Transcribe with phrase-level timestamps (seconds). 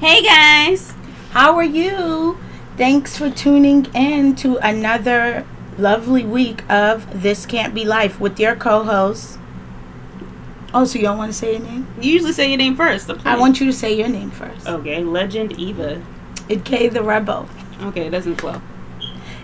[0.00, 0.94] Hey guys.
[1.32, 2.38] How are you?
[2.78, 8.56] Thanks for tuning in to another lovely week of This Can't Be Life with your
[8.56, 9.38] co host.
[10.72, 11.86] Oh, so you don't want to say your name?
[12.00, 13.08] You usually say your name first.
[13.08, 14.66] so I want you to say your name first.
[14.66, 16.02] Okay, Legend Eva.
[16.48, 17.46] It K the Rebel.
[17.82, 18.62] Okay, it doesn't flow.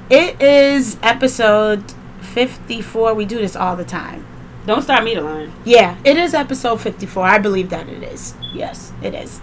[0.09, 1.93] It is episode
[2.23, 3.13] 54.
[3.13, 4.27] We do this all the time.
[4.65, 5.53] Don't start me to learn.
[5.67, 7.27] Yeah, it is episode 54.
[7.27, 8.35] I believe that it is.
[8.55, 9.43] Yes, it is.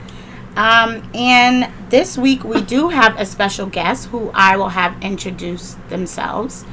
[0.56, 5.76] Um, and this week we do have a special guest who I will have introduce
[5.90, 6.66] themselves.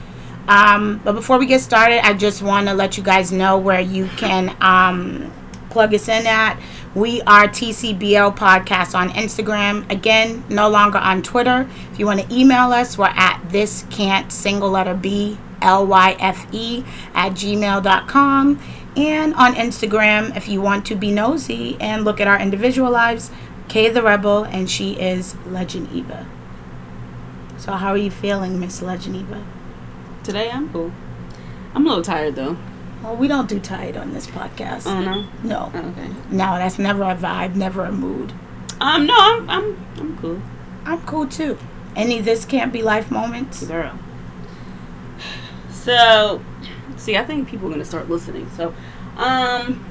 [0.48, 3.80] Um, but before we get started, I just want to let you guys know where
[3.80, 5.33] you can um,
[5.71, 6.61] plug us in at.
[6.95, 9.88] We are TCBL Podcast on Instagram.
[9.91, 11.69] Again, no longer on Twitter.
[11.93, 16.16] If you want to email us, we're at this can't single letter B L Y
[16.19, 18.60] F E at gmail.com.
[18.97, 23.30] And on Instagram, if you want to be nosy and look at our individual lives,
[23.70, 26.27] Kay the Rebel, and she is Legend Eva.
[27.56, 29.46] So, how are you feeling, Miss Legend Eva?
[30.24, 30.90] Today I'm cool.
[31.73, 32.57] I'm a little tired though.
[33.01, 34.88] Well, we don't do tired on this podcast.
[34.88, 35.29] Oh no.
[35.45, 35.71] no.
[35.73, 36.09] Oh, okay.
[36.32, 38.32] No, that's never a vibe, never a mood.
[38.80, 40.43] Um, no, I'm I'm I'm cool,
[40.85, 41.57] I'm cool too.
[41.95, 43.65] Any this can't be life moments?
[43.65, 43.96] girl.
[45.71, 46.43] So,
[46.96, 48.51] see, I think people are gonna start listening.
[48.51, 48.74] So,
[49.16, 49.90] um,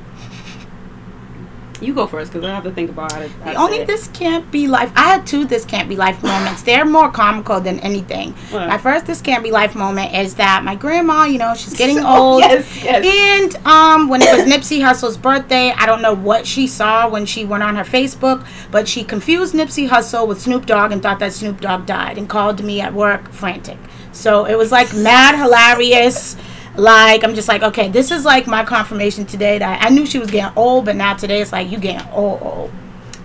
[1.82, 3.32] you go first because I have to think about it.
[3.44, 4.92] The only this can't be life.
[4.96, 6.64] I had two this can't be life moments.
[6.64, 8.34] They're more comical than anything.
[8.52, 8.68] What?
[8.68, 12.00] My first this can't be life moment is that my grandma, you know, she's getting
[12.06, 12.42] old.
[12.42, 13.06] yes, yes.
[13.06, 17.26] And um, when it was Nipsey Hussle's birthday, I don't know what she saw when
[17.26, 21.20] she went on her Facebook, but she confused Nipsey Hussle with Snoop Dogg and thought
[21.20, 23.78] that Snoop Dogg died and called me at work frantic.
[24.12, 26.36] So it was like mad hilarious.
[26.80, 30.20] Like I'm just like, okay, this is like my confirmation today that I knew she
[30.20, 32.72] was getting old, but now today it's like you getting old, old.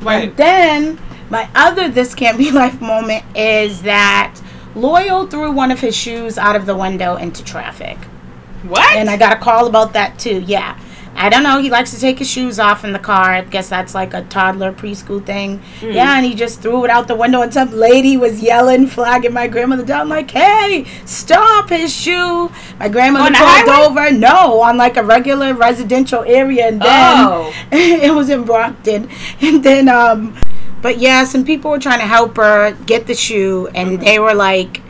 [0.00, 0.28] Right.
[0.28, 4.40] And then my other this can't be life moment is that
[4.74, 7.96] Loyal threw one of his shoes out of the window into traffic.
[8.64, 8.96] What?
[8.96, 10.40] And I got a call about that too.
[10.40, 10.78] Yeah.
[11.16, 11.58] I don't know.
[11.60, 13.30] He likes to take his shoes off in the car.
[13.32, 15.60] I guess that's like a toddler preschool thing.
[15.80, 15.94] Mm.
[15.94, 19.32] Yeah, and he just threw it out the window, and some lady was yelling, flagging
[19.32, 24.10] my grandmother down, like, "Hey, stop his shoe!" My grandmother pulled over.
[24.10, 27.52] No, on like a regular residential area, and then Oh.
[27.72, 29.08] it was in Brockton,
[29.40, 30.36] and then um,
[30.82, 34.34] but yeah, some people were trying to help her get the shoe, and they were
[34.34, 34.82] like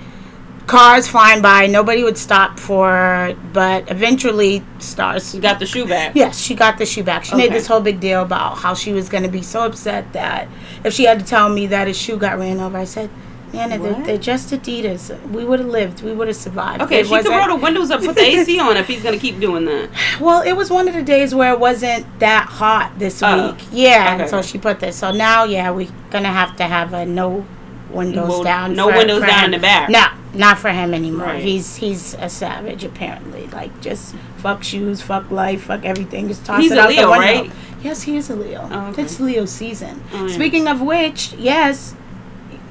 [0.67, 1.67] cars flying by.
[1.67, 5.35] Nobody would stop for her, but eventually stars.
[5.35, 6.15] you got the shoe back.
[6.15, 7.25] Yes, she got the shoe back.
[7.25, 10.13] She made this whole big deal about how she was going to be so upset
[10.13, 10.49] that
[10.85, 13.11] if she had to tell me that his shoe got ran over, I said,
[13.53, 15.31] Nana, they're, they're just Adidas.
[15.31, 16.03] We would have lived.
[16.03, 16.83] We would have survived.
[16.83, 19.17] Okay, It she could roll the windows up, put the AC on if he's gonna
[19.19, 19.91] keep doing that.
[20.21, 23.65] Well, it was one of the days where it wasn't that hot this Oh, week.
[23.71, 24.31] Yeah, and okay.
[24.31, 24.97] so she put this.
[24.97, 27.47] So now, yeah, we're gonna have to have a no
[27.91, 28.75] windows Well, down.
[28.75, 29.89] no windows down in the back.
[29.89, 31.27] No, not for him anymore.
[31.27, 31.43] Right.
[31.43, 33.47] He's he's a savage apparently.
[33.49, 36.29] Like just fuck shoes, fuck life, fuck everything.
[36.29, 37.25] Just toss He's it a out Leo, the window.
[37.45, 37.51] right?
[37.83, 38.67] Yes, he is a Leo.
[38.71, 39.03] Oh, okay.
[39.03, 40.03] It's Leo season.
[40.13, 40.35] Oh, yeah.
[40.35, 41.95] Speaking of which, yes,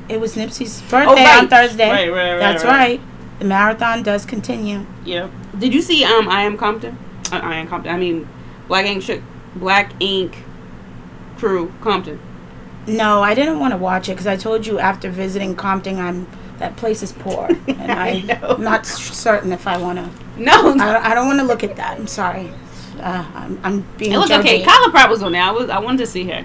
[0.10, 1.38] it was Nipsey's birthday Oh, right.
[1.44, 1.90] on Thursday.
[1.90, 3.00] Right, right, right, That's right.
[3.00, 3.02] right.
[3.40, 4.86] The marathon does continue.
[5.06, 5.30] Yeah.
[5.58, 6.98] Did you see um I am Compton?
[7.32, 7.94] Uh, I am Compton.
[7.94, 8.28] I mean
[8.68, 9.22] Black Ink Sh-
[9.56, 10.36] Black Ink
[11.38, 12.20] Crew Compton.
[12.88, 16.28] No, I didn't want to watch it because I told you after visiting Compton, I'm
[16.60, 18.56] that place is poor, and I I know.
[18.56, 20.10] am not certain if I want to.
[20.38, 20.52] No.
[20.52, 22.00] I don't, I don't want to look at that.
[22.00, 22.50] I'm sorry.
[23.00, 24.14] Uh, I'm, I'm being.
[24.14, 24.64] it was okay.
[24.64, 25.44] Kyla Pratt was on there.
[25.44, 26.44] I was I wanted to see her.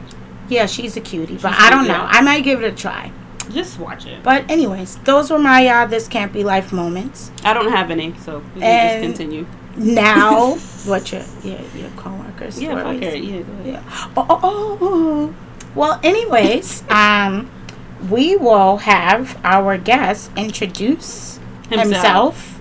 [0.48, 2.04] Yeah, she's a cutie, but She's I don't know.
[2.06, 3.10] I might give it a try.
[3.50, 4.22] Just watch it.
[4.22, 7.30] But anyways, those were my uh, this can't be life moments.
[7.44, 9.46] I don't have any, so we can just continue.
[9.76, 12.60] Now, what your your your coworkers?
[12.60, 12.92] Yeah, fuck her.
[13.16, 13.66] Yeah, go ahead.
[13.66, 13.82] Yeah.
[14.16, 15.34] Oh, oh, oh, oh.
[15.74, 17.50] Well, anyways, um,
[18.08, 21.38] we will have our guest introduce
[21.68, 21.74] Himself.
[21.78, 22.60] himself.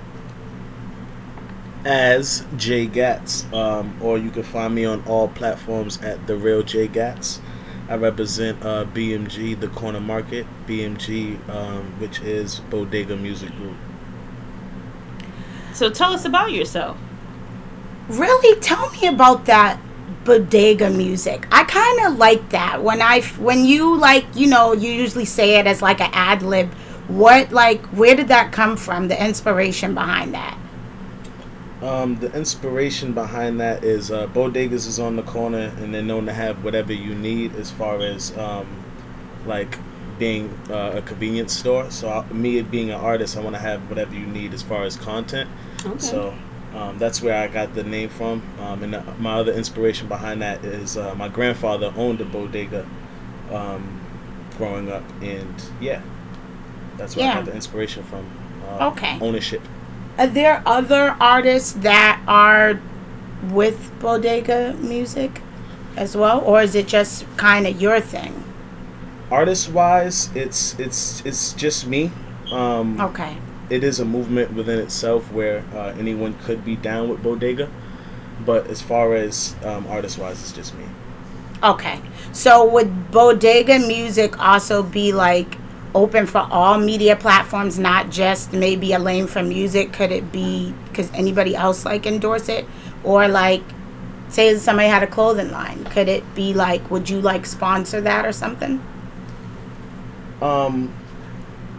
[1.86, 6.64] as Jay Gats, um, or you can find me on all platforms at the real
[6.64, 7.40] Jay Gats.
[7.90, 13.78] I represent uh, BMG, the Corner Market, BMG, um, which is Bodega Music Group.
[15.74, 16.98] So tell us about yourself.
[18.10, 19.80] Really, tell me about that
[20.28, 21.48] bodega music.
[21.54, 25.58] I kind of like that when I when you like you know you usually say
[25.58, 26.72] it as like an ad lib.
[27.08, 29.08] What like where did that come from?
[29.08, 30.60] The inspiration behind that.
[31.82, 36.26] Um, the inspiration behind that is uh, Bodegas is on the corner, and they're known
[36.26, 38.68] to have whatever you need as far as um,
[39.46, 39.78] like
[40.20, 41.90] being uh, a convenience store.
[41.90, 44.84] So I, me being an artist, I want to have whatever you need as far
[44.84, 45.50] as content.
[45.86, 46.00] Okay.
[46.00, 46.34] So
[46.78, 48.42] um, that's where I got the name from.
[48.60, 52.86] Um, and uh, my other inspiration behind that is uh, my grandfather owned a bodega
[53.52, 54.00] um,
[54.58, 56.02] growing up, and yeah,
[56.98, 57.32] that's where Yeah.
[57.34, 58.26] I got the inspiration from.
[58.68, 59.18] Uh, Okay.
[59.22, 59.62] Ownership.
[60.18, 62.80] Are there other artists that are
[63.52, 65.42] with Bodega Music
[65.96, 68.34] as well, or is it just kind of your thing?
[69.32, 72.12] Artist wise, it's it's it's just me.
[72.52, 73.38] Um, Okay.
[73.70, 77.70] It is a movement within itself where uh, anyone could be down with Bodega,
[78.46, 80.86] but as far as um, artist wise, it's just me.
[81.64, 82.00] Okay.
[82.32, 85.58] So would Bodega Music also be like
[85.96, 89.92] open for all media platforms, not just maybe a lane for music?
[89.92, 92.66] Could it be because anybody else like endorse it,
[93.04, 93.64] or like
[94.30, 95.84] say somebody had a clothing line?
[95.86, 98.82] Could it be like would you like sponsor that or something?
[100.42, 100.94] Um,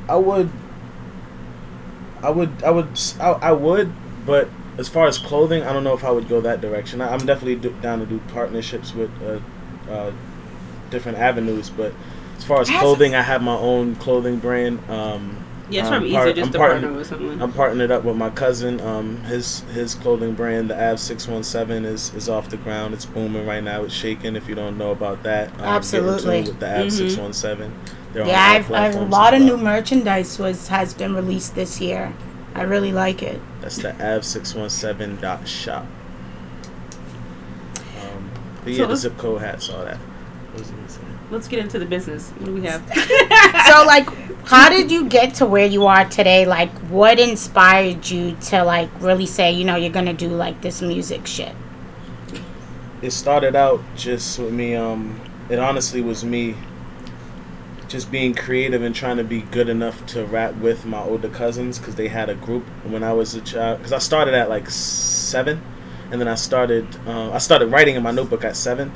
[0.08, 0.50] I would,
[2.23, 2.88] I would, I would,
[3.20, 3.93] I would,
[4.26, 4.49] but
[4.79, 7.00] as far as clothing, I don't know if I would go that direction.
[7.00, 9.41] I, I'm definitely do, down to do partnerships with uh,
[9.91, 10.12] uh,
[10.91, 11.93] different avenues, but
[12.37, 14.79] as far as As- clothing, I have my own clothing brand.
[14.88, 17.43] Um, Yeah, it's I'm probably part- easier just I'm to partner- partner with someone.
[17.43, 18.81] I'm partnered up with my cousin.
[18.81, 22.94] Um, his his clothing brand, the Av Six One Seven, is is off the ground.
[22.94, 23.82] It's booming right now.
[23.85, 24.35] It's shaking.
[24.37, 26.41] If you don't know about that, um, get in tune Absolutely.
[26.43, 26.91] with the Av Mhm.
[26.93, 27.73] Six One Seven.
[28.15, 32.12] Yeah, I've, I've a lot of new merchandise was has been released this year.
[32.55, 33.41] I really like it.
[33.61, 35.85] That's the av617 dot shop.
[38.00, 38.31] Um,
[38.65, 39.99] but So yeah, the zip code hats, all that.
[39.99, 41.00] What was I gonna say?
[41.30, 42.30] Let's get into the business.
[42.30, 42.82] What do we have?
[43.66, 44.08] so like
[44.46, 48.88] how did you get to where you are today like what inspired you to like
[49.00, 51.54] really say you know you're gonna do like this music shit
[53.02, 54.75] It started out just with me.
[54.75, 55.20] Um,
[55.50, 56.54] it honestly was me.
[57.88, 61.78] Just being creative and trying to be good enough to rap with my older cousins
[61.78, 63.78] because they had a group when I was a child.
[63.78, 65.62] Because I started at like seven,
[66.10, 66.86] and then I started.
[67.06, 68.92] Uh, I started writing in my notebook at seven.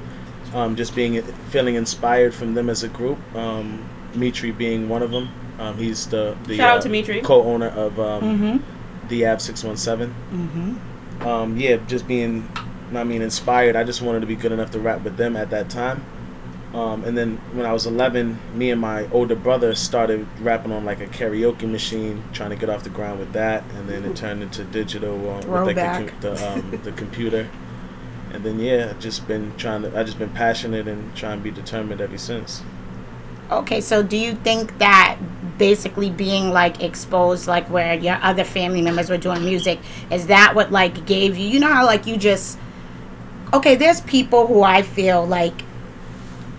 [0.55, 3.19] Um, just being feeling inspired from them as a group.
[3.35, 5.31] Um, Mitri being one of them.
[5.59, 7.23] Um, he's the the Shout out uh, to Mitri.
[7.23, 8.73] co-owner of um, mm-hmm
[9.09, 10.15] the Av Six One Seven.
[10.33, 12.51] mm-hmm Um, yeah, just being,
[12.95, 13.77] I mean, inspired.
[13.77, 16.05] I just wanted to be good enough to rap with them at that time.
[16.75, 20.85] Um, and then when I was 11, me and my older brother started rapping on
[20.87, 23.63] like a karaoke machine, trying to get off the ground with that.
[23.77, 27.49] And then it turned into digital uh, with like the, the, um, the computer.
[28.33, 29.99] And then yeah, I've just been trying to.
[29.99, 32.63] I just been passionate and trying to be determined ever since.
[33.51, 35.19] okay so do you think that
[35.59, 39.79] basically being like exposed like where your other family members were doing music
[40.11, 42.59] is that what like gave you you know how like you just
[43.53, 45.63] okay there's people who i feel like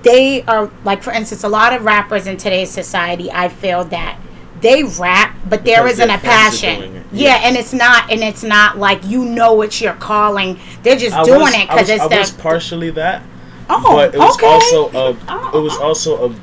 [0.04, 4.20] they are like for instance a lot of rappers in today's society i feel that
[4.64, 7.42] they rap but there Because isn't a passion doing yeah.
[7.42, 7.48] Yeah.
[7.48, 11.24] and it's not and it's not like you know it's your calling they're just I
[11.24, 13.22] doing was, it because it's I was partially that.
[13.70, 15.84] oh but it was okay also a Oh, it was oh.
[15.84, 16.36] also a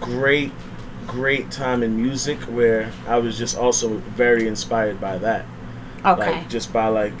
[0.00, 0.52] great
[1.06, 5.46] great time in music where I was just also very inspired by that.
[6.04, 7.14] okay Like just by like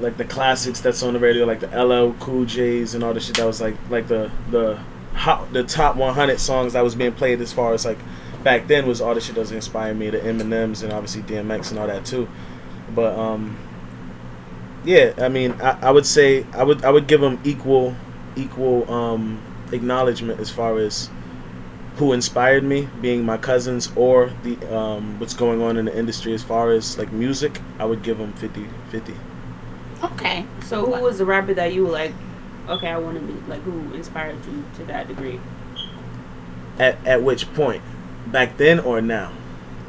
[0.00, 3.20] like the classics that's on the radio, like the LL Cool J's and all the
[3.20, 4.78] shit that was like like the the
[5.14, 7.98] hot, the top 100 songs that was being played as far as like
[8.48, 11.70] back then was all the shit that was inspiring me, the Eminems and obviously DMX
[11.70, 12.26] and all that too.
[12.94, 13.58] But um
[14.84, 17.94] yeah, I mean, I, I would say I would I would give them equal
[18.36, 21.10] equal um, acknowledgement as far as
[21.96, 26.32] who inspired me, being my cousins or the um, what's going on in the industry
[26.32, 27.60] as far as like music.
[27.78, 29.14] I would give them 50-50.
[30.04, 32.12] okay So who was the rapper that you were like,
[32.68, 35.38] okay, I want to be like who inspired you to that degree?
[36.78, 37.82] At at which point,
[38.32, 39.32] back then or now?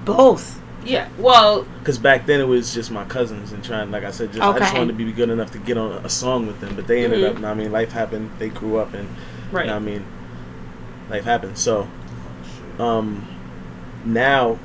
[0.05, 1.09] both Yeah.
[1.17, 4.41] Well, Because back then it was just my cousins and trying, like I said, just
[4.41, 6.75] I just wanted to be good enough to get on a song with them.
[6.75, 7.37] But they ended Mhm.
[7.37, 8.31] up, I mean, life happened.
[8.39, 9.07] They grew up and
[9.51, 9.65] right.
[9.65, 10.05] You know what I mean,
[11.09, 11.59] life happens.
[11.59, 11.87] So,
[12.79, 13.27] um,
[14.05, 14.57] now,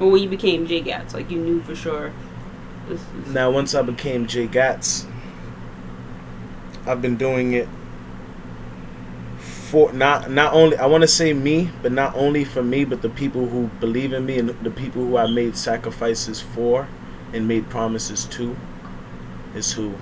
[0.00, 2.10] Well, when you became Jay Gats, like you knew for sure.
[2.88, 5.06] This is, now once I became Jay Gats,
[6.86, 7.68] I've been doing it
[9.70, 13.02] for not not only I want to say me, but not only for me, but
[13.02, 16.88] the people who believe in me and the people who I made sacrifices for
[17.32, 18.56] and made promises to,
[19.54, 19.94] is who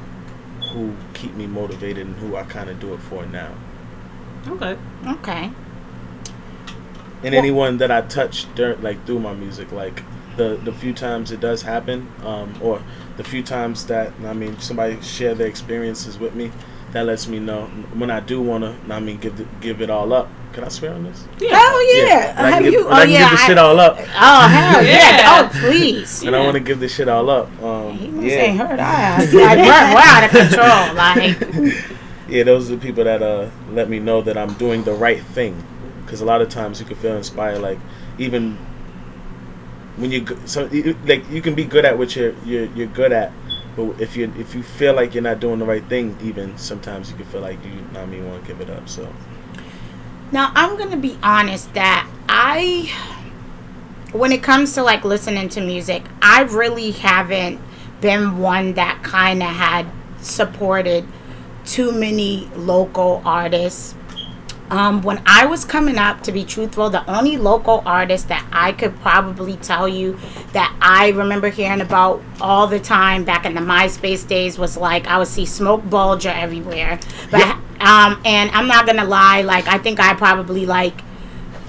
[0.73, 3.53] who keep me motivated and who I kind of do it for now.
[4.47, 4.77] okay.
[5.07, 5.51] okay
[7.23, 10.03] and Well- anyone that I touch during like through my music, like
[10.37, 12.81] the the few times it does happen, um, or
[13.17, 16.53] the few times that I mean somebody share their experiences with me,
[16.93, 18.75] that lets me know when I do want to.
[18.95, 20.29] I mean, give the, give it all up.
[20.53, 21.25] Can I swear on this?
[21.43, 23.45] oh yeah, When I have can give, you when oh I can yeah give the
[23.45, 24.91] I- shit all up, oh hell yeah.
[25.19, 25.41] Yeah.
[25.45, 27.63] oh please and I want to give this shit all up.
[27.63, 30.95] Um, he must yeah, ain't heard I like we're, we're out of control
[31.75, 31.85] like
[32.29, 35.23] yeah, those are the people that uh let me know that I'm doing the right
[35.23, 35.63] thing.
[36.05, 37.79] because a lot of times you can feel inspired like
[38.19, 38.57] even
[39.99, 40.69] when you go- so
[41.05, 43.33] like you can be good at what you're you're, you're good at
[43.79, 47.11] but if you if you feel like you're not doing the right thing even sometimes
[47.11, 49.09] you can feel like you I mean want to give it up so
[50.31, 52.93] Now, I'm to be honest that I,
[54.13, 57.61] when it comes to like listening to music, I really haven't
[58.03, 59.87] been one that kind of had
[60.21, 61.07] supported
[61.65, 63.95] too many local artists.
[64.71, 68.73] Um, when I was coming up, to be truthful, the only local artist that I
[68.73, 70.19] could probably tell you
[70.53, 75.07] that I remember hearing about all the time back in the MySpace days was like
[75.07, 77.01] I would see Smoke Bulger everywhere.
[77.31, 81.01] But um, and I'm not gonna lie, like I think I probably like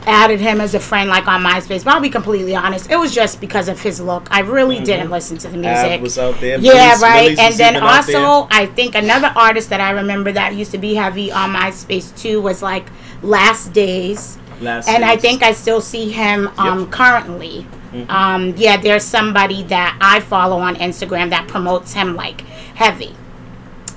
[0.05, 1.83] added him as a friend like on MySpace.
[1.83, 4.27] But I'll be completely honest, it was just because of his look.
[4.31, 6.01] I really didn't listen to the music.
[6.01, 7.37] Was out there Yeah, right.
[7.37, 8.17] And then even out there.
[8.19, 12.15] also, I think another artist that I remember that used to be heavy on MySpace
[12.17, 12.87] too was like
[13.21, 14.37] Last Days.
[14.61, 16.91] Last and I think I still see him um, Yep.
[16.91, 17.65] currently.
[17.93, 18.11] Mm-hmm.
[18.11, 22.41] Um, yeah, there's somebody that I follow on Instagram that promotes him like
[22.75, 23.15] heavy.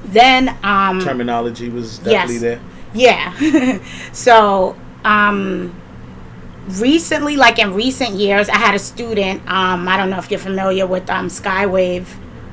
[0.05, 2.41] Then um, Termanology was definitely Yes.
[2.41, 2.61] there
[2.95, 3.79] yeah.
[4.13, 5.75] so, um,
[6.69, 9.41] recently, like in recent years, I had a student.
[9.49, 12.07] Um, I don't know if you're familiar with um, Skywave,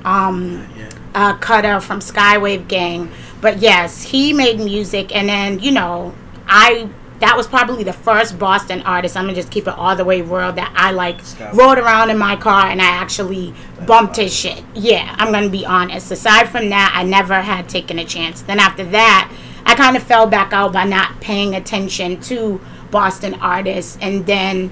[0.04, 0.68] um,
[1.14, 3.12] uh, Cutter from Skywave Gang.
[3.42, 6.14] But yes, he made music, and then you know,
[6.48, 6.90] I
[7.20, 9.18] that was probably the first Boston artist.
[9.18, 11.54] I'm gonna just keep it all the way real that I like Skywave.
[11.54, 13.54] rode around in my car and I actually
[13.86, 14.64] bumped his shit.
[14.74, 16.12] Yeah, I'm gonna be honest.
[16.12, 18.42] Aside from that, I never had taken a chance.
[18.42, 19.32] Then after that,
[19.66, 22.62] I kind of fell back out by not paying attention to
[22.92, 24.72] Boston artists, and then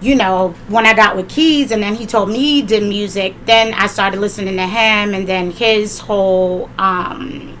[0.00, 3.34] you know, when I got with Keys and then he told me he did music,
[3.46, 7.56] then I started listening to him and then his whole um,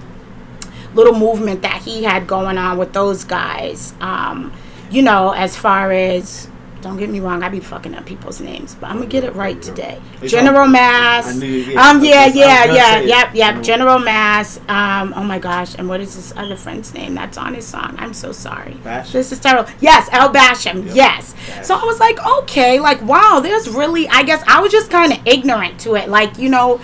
[0.94, 3.94] little movement that he had going on with those guys.
[4.00, 4.52] Um,
[4.90, 6.48] you know, as far as
[6.84, 9.34] don't get me wrong, I be fucking up people's names, but I'm gonna get it
[9.34, 10.00] right today.
[10.22, 11.26] General Mass.
[11.26, 13.54] I knew- yeah, um, yeah, just- I was yeah, yeah, yep, yep.
[13.56, 13.64] Mhm.
[13.64, 14.60] General Mass.
[14.68, 17.96] Um, oh my gosh, and what is this other friend's name that's on his song?
[17.98, 18.76] I'm so sorry.
[18.84, 19.12] Basham?
[19.12, 19.68] This is terrible.
[19.80, 20.86] Yes, El Basham.
[20.86, 20.94] Yep.
[20.94, 21.34] Yes.
[21.48, 21.64] Basham.
[21.64, 24.08] So I was like, okay, like wow, there's really.
[24.08, 26.08] I guess I was just kind of ignorant to it.
[26.08, 26.80] Like you know,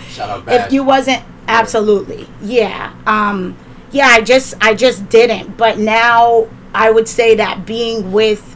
[0.65, 3.55] if you wasn't absolutely, yeah, um,
[3.91, 4.07] yeah.
[4.07, 5.57] I just, I just didn't.
[5.57, 8.50] But now I would say that being with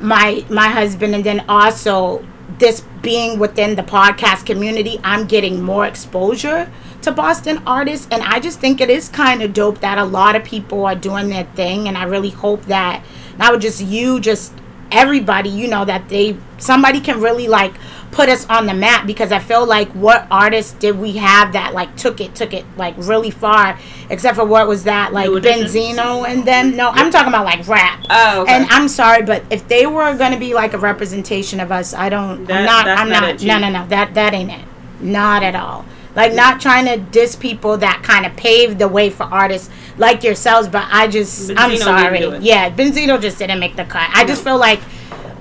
[0.00, 2.24] my my husband, and then also
[2.58, 6.70] this being within the podcast community, I'm getting more exposure
[7.02, 10.36] to Boston artists, and I just think it is kind of dope that a lot
[10.36, 13.04] of people are doing their thing, and I really hope that
[13.38, 14.52] not just you, just
[14.92, 17.74] everybody, you know, that they somebody can really like
[18.10, 21.74] put us on the map because I feel like what artists did we have that
[21.74, 23.78] like took it took it like really far
[24.10, 25.28] except for what was that like?
[25.30, 26.76] Benzino and them?
[26.76, 28.04] No I'm talking about like rap.
[28.10, 28.52] Oh, okay.
[28.52, 32.08] and I'm sorry but if they were to be like a representation of us I
[32.08, 34.64] don't That- I'm not I'm not not, no no no that that ain't it.
[35.00, 39.10] Not at all like not trying to diss people that kind of paved the way
[39.10, 42.42] for artists like yourselves but I just I'm sorry do it.
[42.42, 44.80] yeah Benzino just didn't make the cut I just feel like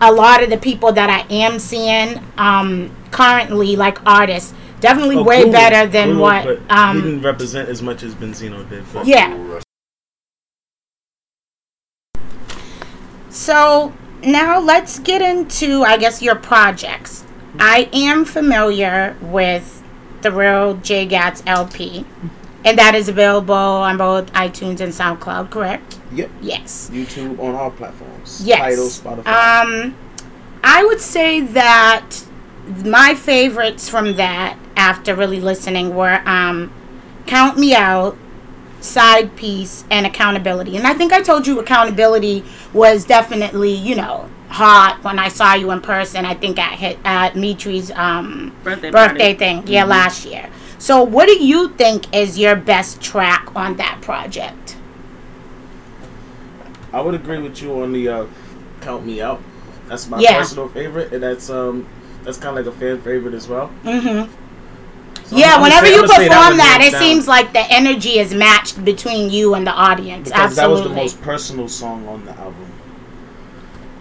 [0.02, 5.24] a lot of the people that I am seeing um, currently, like artists, definitely Oh,
[5.24, 6.46] way Clue better than Clue what.
[6.46, 9.60] was- but he Um, didn't represent as much as Benzino did but yeah.
[13.30, 17.26] So now let's get into, I guess, your projects.
[17.60, 19.79] I am familiar with
[20.22, 22.06] the real J Gats LP,
[22.66, 25.50] and that is available on both iTunes and SoundCloud.
[25.50, 26.00] Correct?
[26.12, 26.90] yep Yes.
[26.92, 28.60] YouTube on all platforms Yes.
[28.60, 28.86] Tidal
[29.24, 29.96] Spotify Um,
[30.64, 32.24] I would say that
[32.84, 36.72] my favorites from that, after really listening, were um,
[37.26, 38.18] "Count Me Out,"
[38.82, 44.30] "Side Piece," and "Accountability." And I think I told you "Accountability" was definitely, you know,
[44.50, 46.26] hot when I saw you in person.
[46.26, 49.62] I think at hit at Mitri's um, Birthday birthday party.
[49.62, 50.50] thing, yeah, last year.
[50.78, 54.78] So, what do you think is your best track on that project?
[56.92, 58.26] I would agree with you on the uh,
[58.82, 59.42] "Count Me Out."
[59.88, 60.38] That's my Yeah.
[60.40, 61.88] personal favorite, and that's um
[62.24, 63.70] that's kind of like a fan favorite as well.
[63.84, 64.32] Mm-hmm.
[65.26, 67.02] So Yeah, I'm gonna whenever say- you I'm gonna say perform one that, it down,
[67.02, 70.30] seems like the energy is matched between you and the audience.
[70.30, 72.69] because that was the most personal song on the album.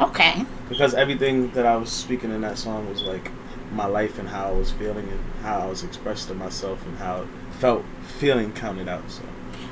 [0.00, 0.44] Okay.
[0.68, 3.30] Because everything that I was speaking in that song was like
[3.72, 7.22] my life and how I was feeling and how I was expressing myself and how
[7.22, 7.28] it
[7.58, 7.84] felt
[8.18, 9.10] feeling counted out.
[9.10, 9.22] So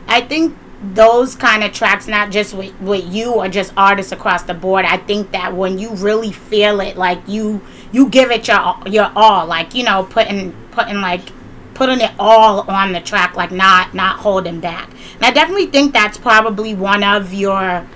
[0.08, 4.42] I think those kind of tracks, not just with, with you or just artists across
[4.42, 4.84] the board.
[4.84, 9.10] I think that when you really feel it, like you you give it your your
[9.16, 11.32] all, like you know, putting putting like
[11.74, 14.90] putting it all on the track, like not not holding back.
[15.14, 17.86] And I definitely think that's probably one of your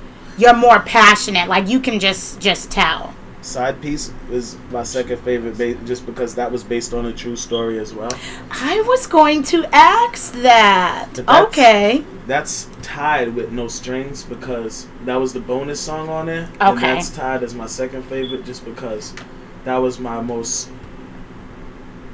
[0.41, 1.49] you're more passionate.
[1.49, 3.15] Like you can just just tell.
[3.43, 7.37] Side piece is my second favorite, ba- just because that was based on a true
[7.37, 8.11] story as well.
[8.51, 11.09] I was going to ask that.
[11.15, 12.05] That's- Okay.
[12.27, 16.51] That's tied with No Strings because that was the bonus song on there.
[16.61, 16.93] And Okay.
[16.95, 19.15] that's tied as my second favorite just because
[19.65, 20.69] that was my most.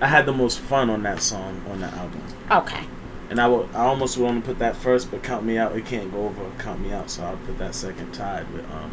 [0.01, 2.23] I had the most fun on that song on that album.
[2.53, 2.85] Okay.
[3.29, 5.85] And I would, I almost want to put that first, but Count Me Out, it
[5.85, 8.91] can't go over Count Me Out, so I'll put that second tied with um,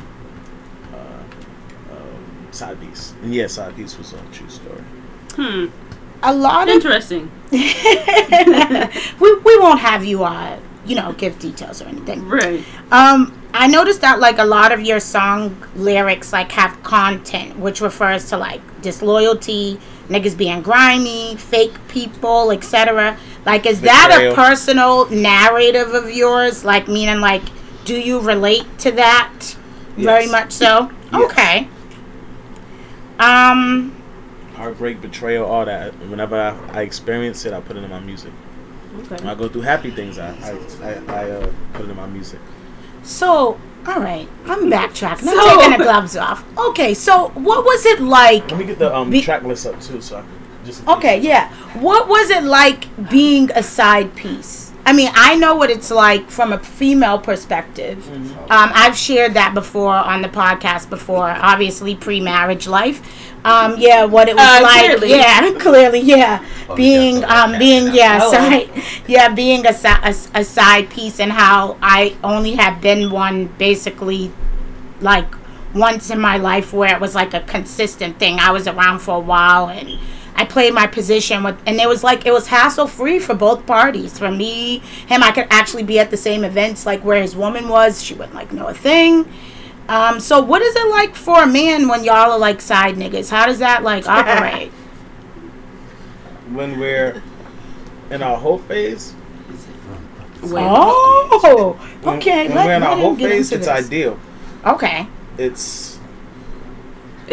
[0.93, 1.23] uh,
[1.93, 3.13] uh, Side Piece.
[3.21, 4.81] And yeah, Side Piece was a true story.
[5.35, 5.67] Hmm.
[6.23, 7.29] A lot of Interesting.
[7.51, 12.27] we we won't have you uh you know give details or anything.
[12.27, 12.63] Right.
[12.91, 17.81] Um, I noticed that like a lot of your song lyrics like have content, which
[17.81, 23.17] refers to like disloyalty, niggas being grimy, fake people, etc.
[23.45, 26.63] Like, is that a personal narrative of yours?
[26.63, 27.43] Like, meaning like,
[27.85, 29.55] do you relate to that?
[29.95, 30.91] Very much so.
[31.11, 31.31] Yes.
[31.31, 31.67] Okay.
[33.19, 33.95] Um.
[34.55, 35.93] Heartbreak, betrayal, all that.
[36.07, 38.31] Whenever I, I experience it, I put it in my music.
[38.99, 39.15] Okay.
[39.15, 42.07] When I go through happy things, I I, I, I uh, put it in my
[42.07, 42.39] music.
[43.03, 45.27] So, all right, I'm backtracking.
[45.27, 46.43] I'm So- taking the gloves off.
[46.57, 48.49] Okay, so what was it like?
[48.51, 50.29] Let me get the um, Be- track list up too, so I can
[50.65, 50.87] just.
[50.87, 51.49] Okay, yeah.
[51.79, 54.62] What was it like being a side piece?
[54.85, 58.05] I mean, I know what it's like from a female perspective.
[58.11, 63.01] Um, I've shared that before on the podcast before, obviously pre-marriage life.
[63.45, 64.79] Um, yeah, what it was Uh, like.
[64.97, 65.09] clearly.
[65.11, 66.45] Yeah, clearly, yeah.
[66.69, 68.31] Oh, being, yeah, um, being, yeah, Oh.
[68.31, 68.69] side,
[69.07, 69.73] yeah, being a,
[70.03, 74.31] a, a side piece, and how I only have been one basically
[75.01, 75.33] like
[75.73, 78.39] once in my life where it was like a consistent thing.
[78.39, 79.97] I was around for a while and
[80.35, 83.65] I played my position with, and it was like it was hassle free for both
[83.65, 84.17] parties.
[84.17, 87.69] For me, him, I could actually be at the same events like where his woman
[87.69, 88.01] was.
[88.03, 89.31] She wouldn't like know a thing.
[89.89, 93.29] Um, so what is it like for a man when y'all are like side niggas?
[93.29, 94.71] How does that like operate?
[96.51, 97.23] When we're
[98.11, 99.15] in our whole phase,
[100.43, 100.63] Wait.
[100.63, 102.47] oh, okay.
[102.47, 103.67] when let- we're in our whole phase, it's this.
[103.67, 104.19] ideal.
[104.65, 105.07] Okay,
[105.37, 105.92] It's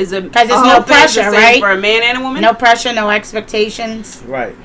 [0.01, 1.61] Is it 'Cause there's a no whole the pressure, same right?
[1.61, 2.41] For a man and a woman.
[2.43, 4.23] no pressure, no expectations.
[4.27, 4.57] right.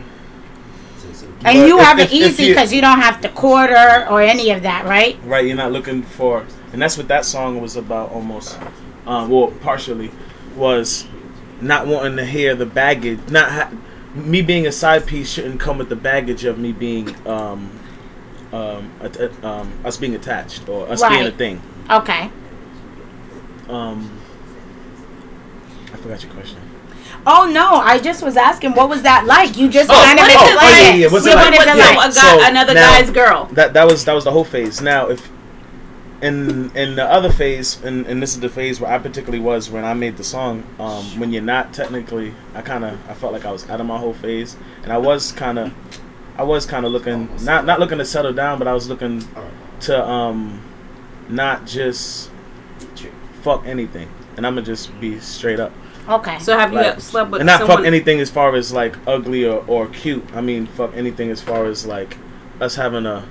[1.43, 4.19] And But you if- have it if easy because you don't have to quarter or
[4.21, 5.15] any of that, right?
[5.25, 6.43] Right, you're not looking for,
[6.73, 8.11] and that's what that song was about.
[8.11, 8.57] Almost,
[9.05, 10.09] um, well, partially,
[10.55, 11.05] was
[11.61, 13.19] not wanting to hear the baggage.
[13.29, 13.69] Not ha-
[14.15, 17.69] me being a side piece shouldn't come with the baggage of me being, um,
[18.51, 21.61] um, at- um, us being attached or us being a thing.
[21.91, 22.31] Okay.
[23.69, 24.24] Um, I
[26.05, 26.57] forgot your question.
[27.27, 29.57] Oh no, I just was asking, what was that like?
[29.57, 30.83] You just Oh, kind of what is explained it like?
[30.83, 31.51] yeah, yeah, what's it like?
[31.57, 31.95] what is So like?
[31.95, 32.09] guy,
[32.41, 33.45] So, another now- guy's girl.
[33.53, 34.81] That that was that was the whole phase.
[34.81, 35.27] Now, if
[36.21, 39.69] in in the other phase, and, and this is the phase where I particularly was
[39.69, 40.63] when I made the song.
[40.79, 43.87] Um, when you're not technically, I kind of I felt like I was out of
[43.87, 45.73] my whole phase, and I was kind of
[46.37, 49.27] I was kind of looking not not looking to settle down, but I was looking
[49.81, 50.61] to um
[51.27, 52.29] not just
[53.41, 55.71] fuck anything, and I'm gonna just be straight up.
[56.07, 56.37] Okay.
[56.39, 57.77] So have you Like, slept with and not someone?
[57.77, 60.23] fuck anything as far as like ugly or, or cute.
[60.35, 62.17] I mean, fuck anything as far as like
[62.61, 63.25] us having a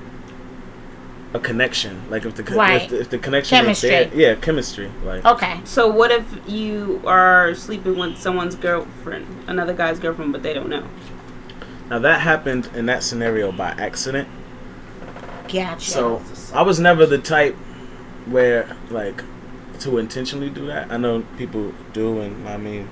[1.32, 2.00] a connection.
[2.10, 2.82] Like if the Right.
[2.82, 3.90] if, the, if the connection Chemistry.
[3.90, 4.90] is there, yeah, chemistry.
[5.04, 5.60] Like okay.
[5.64, 10.68] So what if you are sleeping with someone's girlfriend, another guy's girlfriend, but they don't
[10.68, 10.84] know?
[11.90, 14.26] now that happened in that scenario by accident.
[15.52, 15.80] Gotcha.
[15.90, 16.22] So
[16.54, 17.54] I was never the type
[18.26, 19.22] where like
[19.80, 20.90] to intentionally do that.
[20.90, 22.88] I know people do, and I mean,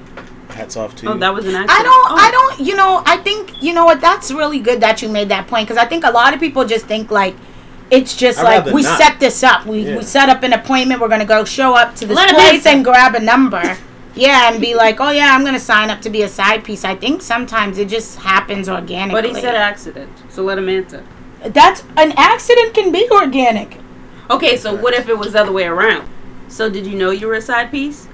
[0.49, 1.17] hats off to oh, you.
[1.17, 1.79] Oh, that was an accident.
[1.79, 2.11] I don't.
[2.11, 2.17] Oh.
[2.17, 2.67] I don't.
[2.67, 3.03] You know.
[3.07, 3.63] I think.
[3.63, 4.01] You know what?
[4.01, 6.65] That's really good that you made that point because I think a lot of people
[6.65, 7.35] just think like
[7.91, 8.99] it's just I'd like we not.
[8.99, 9.67] set this up.
[9.67, 9.99] We, Yeah.
[9.99, 11.01] we set up an appointment.
[11.01, 13.79] We're gonna go show up to this Let 'em place and grab a number.
[14.15, 16.85] Yeah, and be like, oh yeah, I'm gonna sign up to be a side piece.
[16.85, 19.23] I think sometimes it just happens organically.
[19.23, 21.05] But he said accident, so let him answer.
[21.45, 23.79] that's an accident can be organic.
[24.31, 26.09] Okay, so what if it was the other way around?
[26.53, 28.09] So did you know you were a side piece?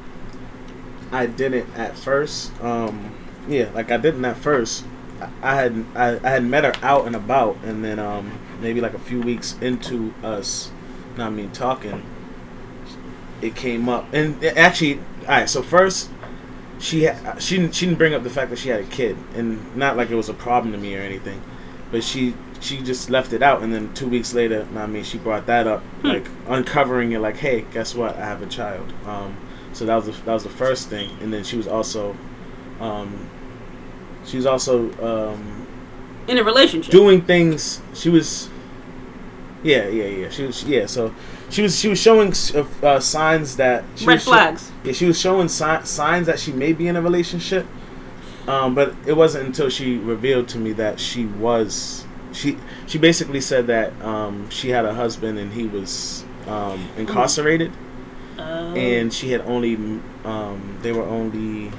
[1.10, 2.52] I didn't at first.
[2.62, 3.12] Um,
[3.48, 4.84] yeah, like I didn't at first.
[5.20, 8.80] I, I had I, I had met her out and about, and then um, maybe
[8.80, 10.70] like a few weeks into us,
[11.16, 12.04] not me talking,
[13.42, 14.06] it came up.
[14.12, 15.50] And actually, all right.
[15.50, 16.08] So first,
[16.78, 19.76] she ha- she she didn't bring up the fact that she had a kid, and
[19.76, 21.42] not like it was a problem to me or anything,
[21.90, 23.62] but she she just left it out.
[23.62, 27.36] And then two weeks later, I mean, she brought that up, like uncovering it, like,
[27.36, 28.16] hey, guess what?
[28.16, 28.92] I have a child.
[29.06, 29.36] Um,
[29.72, 32.16] so that was the, that was the first thing, and then she was also,
[32.80, 33.28] um,
[34.24, 34.90] she was also
[35.32, 35.66] um,
[36.26, 36.90] In a relationship.
[36.90, 37.80] doing things.
[37.94, 38.48] She was
[39.62, 40.28] Yeah, yeah, yeah.
[40.30, 40.86] She was yeah.
[40.86, 41.14] So
[41.50, 44.70] she was she was showing uh, uh, signs that she Red flags.
[44.84, 47.66] yeah, she was showing si- signs that she may be in a relationship.
[48.46, 52.06] Um, but it wasn't until she revealed to me that she was
[52.38, 57.72] she she basically said that um, she had a husband and he was um, incarcerated
[58.38, 59.74] Uh, and she had only
[60.24, 61.70] um, they were only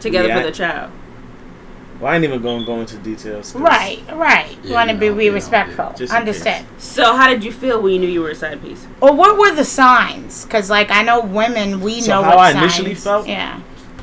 [0.00, 0.38] together yeah.
[0.38, 0.90] for the child.
[1.98, 3.54] well I ain't even going to go into details.
[3.54, 4.52] Right, right.
[4.64, 5.84] You want to be know, be know, respectful.
[5.92, 6.66] yeah, just Understand.
[6.78, 8.86] So how did you feel when you knew you were a side piece?
[9.00, 10.44] Or what were the signs?
[10.44, 13.26] Because, like, I know women, we So know how what I initially signs- felt?
[13.28, 13.60] Yeah.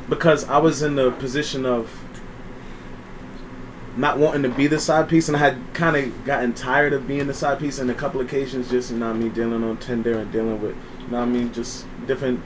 [0.09, 1.89] because I was in the position of
[3.97, 7.07] not wanting to be the side piece, and I had kind of gotten tired of
[7.07, 7.79] being the side piece.
[7.79, 10.61] And a couple occasions, just you know, what I mean, dealing on Tinder and dealing
[10.61, 12.41] with, you know, what I mean, just different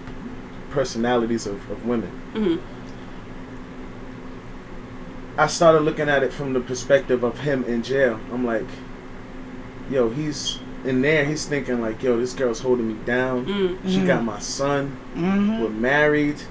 [0.69, 2.09] personalities of, of women.
[2.33, 2.55] hmm
[5.37, 8.19] I started looking at it from the perspective of him in jail.
[8.33, 8.67] I'm like,
[9.89, 11.25] yo, he's in there.
[11.25, 13.45] He's thinking like, yo, this girl's holding me down.
[13.45, 13.89] Mm.
[13.89, 14.97] She got my son.
[15.15, 15.61] Mm-hmm.
[15.61, 16.41] We're married.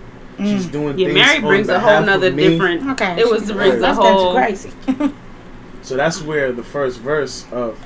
[0.44, 1.14] She's doing Yeah, things.
[1.18, 2.48] Mary on brings a whole of nother me.
[2.48, 2.90] different.
[2.90, 3.20] Okay.
[3.20, 4.34] It was she- brings a that's whole.
[4.34, 4.70] crazy.
[5.82, 7.78] So that's where the first verse of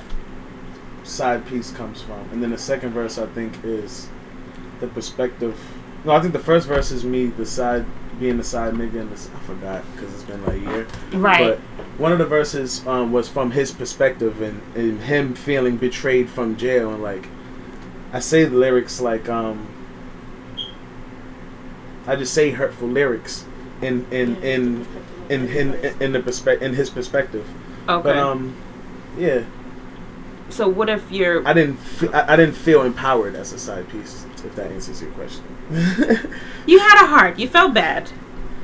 [1.03, 4.09] side piece comes from, and then the second verse I think is
[4.79, 5.57] the perspective.
[6.03, 7.85] No, I think the first verse is me, the side
[8.19, 10.87] being the side nigga, and this, I forgot because it's been like a year.
[11.13, 11.57] right.
[11.77, 16.29] But one of the verses um, was from his perspective and, and him feeling betrayed
[16.29, 17.27] from jail, and like
[18.13, 19.67] I say the lyrics like um,
[22.07, 23.45] I just say hurtful lyrics
[23.81, 24.87] in in in
[25.29, 27.47] in in, in the perspe- in his perspective.
[27.89, 28.03] Okay.
[28.03, 28.55] But um,
[29.17, 29.43] yeah,
[30.49, 31.45] so what if you're?
[31.47, 34.25] I didn't fe- I, I didn't feel empowered as a side piece.
[34.43, 35.43] If that answers your question,
[36.67, 37.39] You had a heart.
[37.39, 38.11] You felt bad.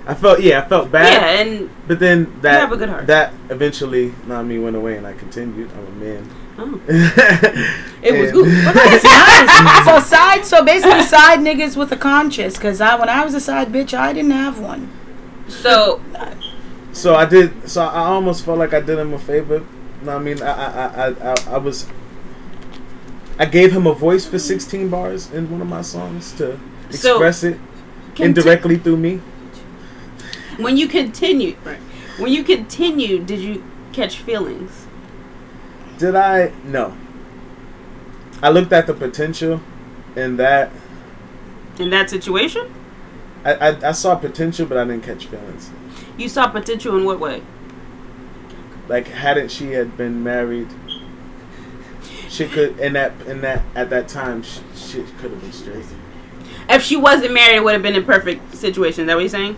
[0.05, 1.11] I felt yeah, I felt bad.
[1.13, 3.07] Yeah, and But then that have a good heart.
[3.07, 5.69] that eventually, not me, went away, and I continued.
[5.71, 6.29] I'm a man.
[6.61, 8.45] Oh, it it was good.
[8.47, 9.85] Well, that's nice.
[9.85, 12.55] so side, so basically side niggas with a conscience.
[12.55, 14.89] Because I, when I was a side bitch, I didn't have one.
[15.47, 16.01] So
[16.93, 17.69] So I did.
[17.69, 19.63] So I almost felt like I did him a favor.
[20.03, 21.87] No, I mean, I, I, I, I, I was.
[23.39, 26.59] I gave him a voice for 16 bars in one of my songs to
[26.91, 27.57] So, express it
[28.09, 29.21] conti- indirectly through me.
[30.57, 31.79] when you continued, right?
[32.19, 34.80] When you continued, did you catch feelings?
[36.01, 36.51] Did I?
[36.63, 36.97] No.
[38.41, 39.61] I looked at the potential
[40.15, 40.71] in that.
[41.77, 42.73] In that situation,
[43.45, 45.69] I, I, I saw potential, but I didn't catch feelings.
[46.17, 47.43] you saw potential in what way?
[48.87, 50.69] Like, hadn't she had been married,
[52.29, 55.85] she could in that in that at that time she, she could have been straight.
[56.67, 59.03] If she wasn't married, it would have been a perfect situation.
[59.03, 59.55] Is that what you're saying?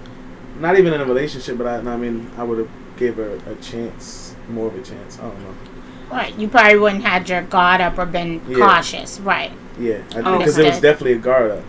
[0.59, 3.55] Not even in a relationship, but I, I mean, I would have gave her a
[3.55, 5.19] chance, more of a chance.
[5.19, 5.72] I don't know.
[6.13, 6.37] Right.
[6.37, 8.57] You probably wouldn't had your guard up or been Yeah.
[8.57, 9.19] cautious.
[9.19, 9.51] Right.
[9.79, 11.63] Yeah, Oh, because it was definitely a guard up.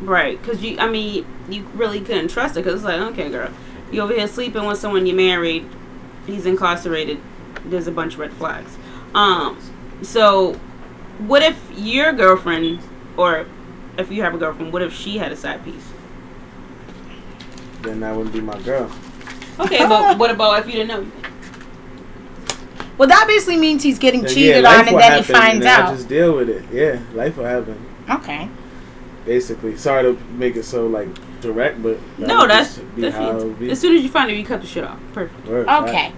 [0.00, 3.50] Right, because you, I mean, you really couldn't trust it because it's like, okay, girl,
[3.92, 5.66] you over here sleeping with someone you married,
[6.26, 7.18] he's incarcerated.
[7.66, 8.78] There's a bunch of red flags.
[9.14, 9.58] Um,
[10.00, 10.54] so
[11.18, 12.80] what if your girlfriend,
[13.18, 13.44] or
[13.98, 15.92] if you have a girlfriend, what if she had a side piece?
[17.82, 18.90] Then that wouldn't be my girl.
[19.58, 21.06] Okay, but what about if you didn't know?
[23.00, 25.62] Well, that basically means he's getting cheated life on, and then he happen, finds and
[25.62, 25.96] then I out.
[25.96, 26.62] just deal with it.
[26.70, 27.82] Yeah, life will happen.
[28.10, 28.46] Okay.
[29.24, 31.08] Basically, sorry to make it so like
[31.40, 33.70] direct, but that No, that's, be that's how it would be.
[33.70, 34.98] as soon as you find it, you cut the shit off.
[35.14, 35.46] Perfect.
[35.46, 36.12] Word, Okay.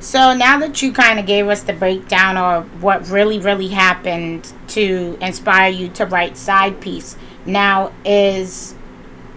[0.00, 4.52] So now that you kind of gave us the breakdown or what really, really happened
[4.68, 8.74] to inspire you to write Side Piece, now is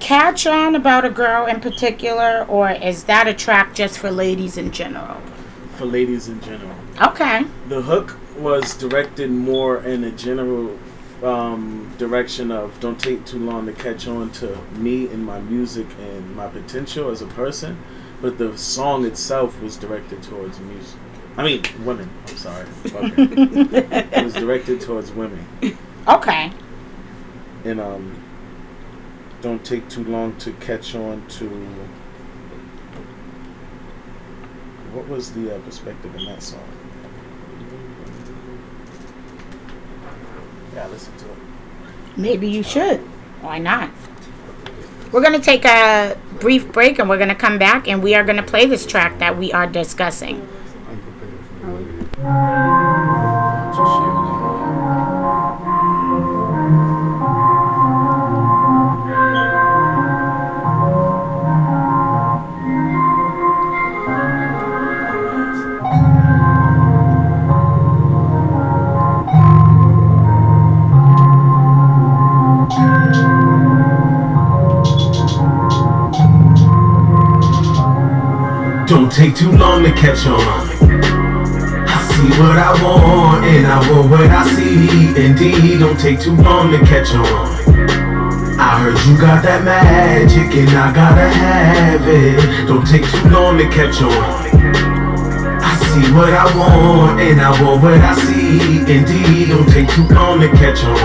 [0.01, 4.57] Catch On about a girl in particular, or is that a track just for ladies
[4.57, 5.21] in general?
[5.79, 6.75] for ladies in general.
[7.01, 7.45] Okay.
[7.69, 10.77] The hook was directed more in a general
[11.23, 15.87] um, direction of don't take too long to catch on to me and my music
[15.99, 17.77] and my potential as a person,
[18.21, 20.99] but the song itself was directed towards music.
[21.37, 22.09] I mean, women.
[22.27, 22.65] I'm sorry.
[22.85, 23.13] Okay.
[23.17, 25.45] it was directed towards women,
[26.07, 26.51] Okay.
[27.63, 28.21] and um,
[29.41, 31.47] don't take too long to catch on to.
[34.91, 36.78] What was the uh, perspective in that song?
[40.79, 41.37] Yeah, listen to it.
[42.15, 43.01] Maybe you should.
[43.41, 43.91] Why not?
[45.11, 48.15] We're going to take a brief break and we're going to come back and we
[48.15, 50.47] are going to play this track that we are discussing.
[78.89, 80.41] Don't take too long to catch on.
[80.41, 85.09] I see what I want, and I want what I see.
[85.15, 87.29] Indeed, don't take too long to catch on.
[88.59, 92.67] I heard you got that magic, and I gotta have it.
[92.67, 94.11] Don't take too long to catch on.
[95.61, 98.79] I see what I want, and I want what I see.
[98.91, 100.97] Indeed, don't take too long to catch on.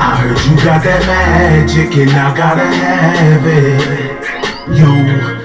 [0.00, 4.76] I heard you got that magic, and I gotta have it.
[4.76, 5.37] You.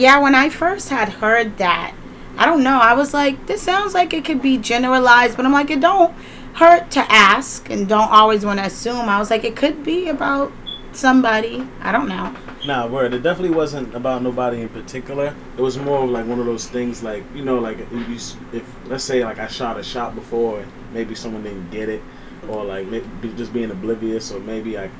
[0.00, 1.94] Yeah, when I first had heard that,
[2.38, 2.78] I don't know.
[2.80, 6.14] I was like, this sounds like it could be generalized, but I'm like, it don't
[6.54, 9.10] hurt to ask and don't always want to assume.
[9.10, 10.52] I was like, it could be about
[10.92, 11.68] somebody.
[11.82, 12.34] I don't know.
[12.64, 13.12] Nah, word.
[13.12, 15.34] It definitely wasn't about nobody in particular.
[15.58, 19.04] It was more like one of those things, like you know, like if, if let's
[19.04, 22.00] say like I shot a shot before, and maybe someone didn't get it,
[22.48, 22.86] or like
[23.36, 24.92] just being oblivious, or maybe like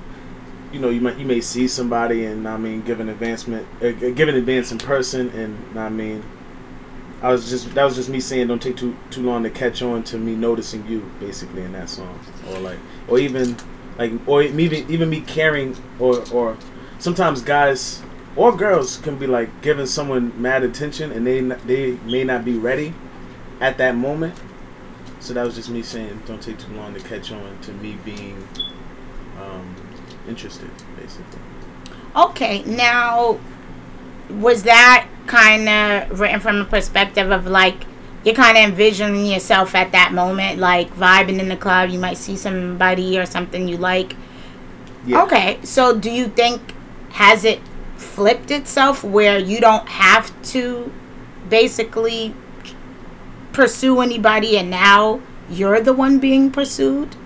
[0.73, 3.91] you know you might you may see somebody and I mean give an advancement, uh,
[3.91, 6.23] give an advance in person, and I mean.
[7.23, 9.83] I was just that was just me saying don't take too too long to catch
[9.83, 12.79] on to me noticing you basically in that song or like
[13.09, 13.59] or even
[13.99, 16.57] like or even even me caring or or
[16.99, 18.01] sometimes guys
[18.37, 22.57] or girls can be like giving someone mad attention and they they may not be
[22.57, 22.95] ready
[23.61, 24.35] at that moment.
[25.19, 27.99] So that was just me saying don't take too long to catch on to me
[28.05, 28.49] being
[30.31, 31.41] interested basically.
[32.17, 33.39] Okay, now
[34.31, 37.85] was that kind of written from a perspective of like
[38.25, 41.91] you're kind of envisioning yourself at that moment, like vibing in the club?
[41.91, 44.15] You might see somebody or something you like.
[45.07, 45.23] Yeah.
[45.25, 46.75] Okay, so do you think
[47.13, 47.61] has it
[47.97, 50.93] flipped itself where you don't have to
[51.49, 52.35] basically
[53.53, 57.17] pursue anybody and now you're the one being pursued?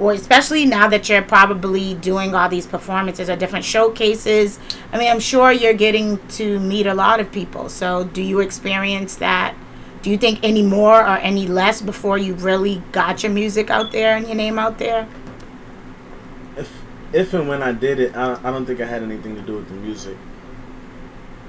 [0.00, 4.58] Or especially now that you're probably doing all these performances or different showcases.
[4.92, 7.68] I mean, I'm sure you're getting to meet a lot of people.
[7.68, 9.54] So, do you experience that?
[10.00, 13.92] Do you think any more or any less before you really got your music out
[13.92, 15.06] there and your name out there?
[16.56, 16.72] If
[17.12, 19.56] if and when I did it, I, I don't think I had anything to do
[19.56, 20.16] with the music.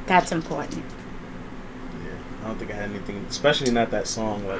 [0.07, 0.83] That's important.
[2.03, 4.45] Yeah, I don't think I had anything, especially not that song.
[4.45, 4.59] Like,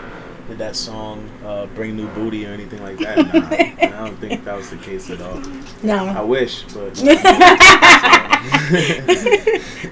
[0.51, 3.17] did that song uh, bring new booty or anything like that?
[3.17, 5.41] Nah, I don't think that was the case at all.
[5.81, 7.01] No, I wish, but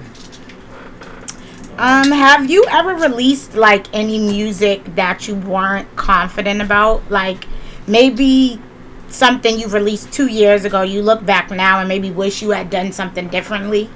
[1.78, 7.10] Um, have you ever released like any music that you weren't confident about?
[7.10, 7.46] Like
[7.86, 8.60] maybe
[9.08, 12.68] something you released two years ago, you look back now and maybe wish you had
[12.68, 13.88] done something differently?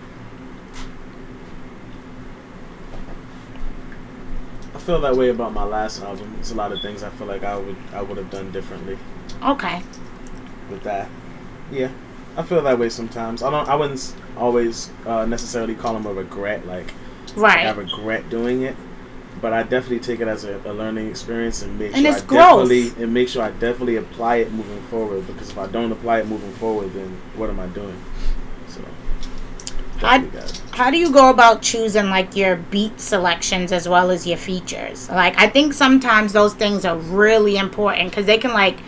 [4.85, 6.33] Feel that way about my last album.
[6.35, 8.99] There's a lot of things I feel like I would I would have done differently
[9.42, 9.83] Okay.
[10.70, 11.09] with that.
[11.73, 11.90] Yeah,
[12.37, 13.42] I feel that way sometimes.
[13.42, 13.68] I don't.
[13.68, 16.66] I wouldn't always uh, necessarily call them a regret.
[16.66, 16.92] Like
[17.37, 18.77] like, I regret doing it,
[19.40, 22.20] but I definitely take it as a, a learning experience and make And sure I
[22.20, 22.68] growth.
[22.68, 25.27] definitely and make sure I definitely apply it moving forward.
[25.27, 27.97] Because if I don't apply it moving forward, then what am I doing?
[29.99, 30.25] How,
[30.73, 35.09] how do you go about choosing like your beat selections as well as your features?
[35.09, 38.81] Like I think sometimes those things are really important because they can like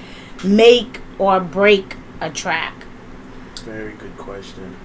[0.45, 2.75] make or break a track.
[3.61, 4.77] Very good question.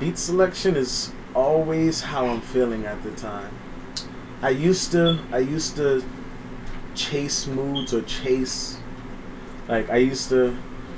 [0.00, 3.52] Beat selection is always how I'm feeling at the time.
[4.40, 6.04] I used to I used to
[6.94, 8.78] chase moods or chase
[9.68, 10.56] like I used to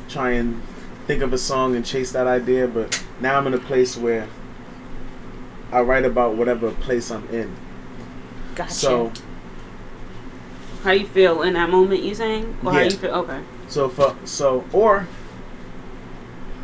[0.09, 0.61] try and
[1.06, 4.26] think of a song and chase that idea, but now I'm in a place where
[5.72, 7.54] I write about whatever place I'm in.
[8.54, 8.72] Gotcha.
[8.72, 9.12] So
[10.82, 12.02] How you feel in that moment?
[12.02, 12.56] You saying?
[12.64, 12.84] Or how Yeah.
[12.84, 13.10] you feel?
[13.14, 13.40] Okay.
[13.68, 15.06] So for so or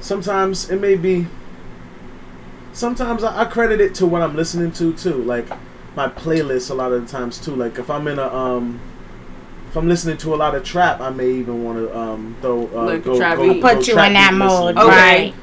[0.01, 1.27] sometimes it may be
[2.73, 5.15] sometimes I, I credit it to what I'm listening to too.
[5.23, 5.47] Like
[5.97, 7.55] my playlist a lot of the times too.
[7.55, 8.81] Like if I'm in a um
[9.73, 12.69] if I'm listening to a lot of trap, I may even want to um throw
[12.75, 13.63] uh, Like go, trap go, beat.
[13.63, 14.77] go Put you trap in that mode.
[14.77, 14.87] Okay.
[14.87, 15.35] right?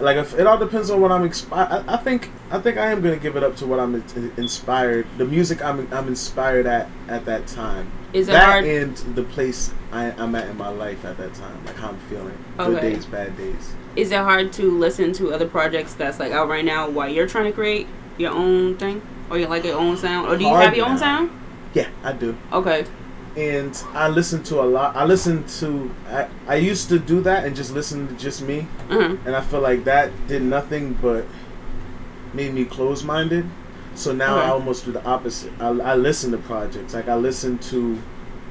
[0.00, 1.22] Like if, it all depends on what I'm.
[1.22, 3.94] Expi- I, I think I think I am gonna give it up to what I'm
[4.36, 5.06] inspired.
[5.16, 7.92] The music I'm I'm inspired at at that time.
[8.12, 8.64] Is it that hard?
[8.64, 11.98] and the place I, I'm at in my life at that time, like how I'm
[12.08, 12.36] feeling.
[12.58, 12.72] okay.
[12.72, 13.74] Good days, bad days.
[13.94, 17.28] Is it hard to listen to other projects that's like out right now while you're
[17.28, 17.86] trying to create
[18.16, 20.86] your own thing, or you like your own sound, or do you Hard have your
[20.88, 21.30] own sound?
[21.74, 22.36] Yeah, I do.
[22.52, 22.86] Okay.
[23.38, 24.96] And I listen to a lot.
[24.96, 25.94] I listen to.
[26.08, 29.16] I, I used to do that and just listen to just me, Uh-huh.
[29.24, 31.24] and I feel like that did nothing but
[32.34, 33.44] made me close minded.
[33.94, 34.46] So now Okay.
[34.46, 35.52] I almost do the opposite.
[35.60, 36.94] I, I listen to projects.
[36.94, 38.00] Like I listen to,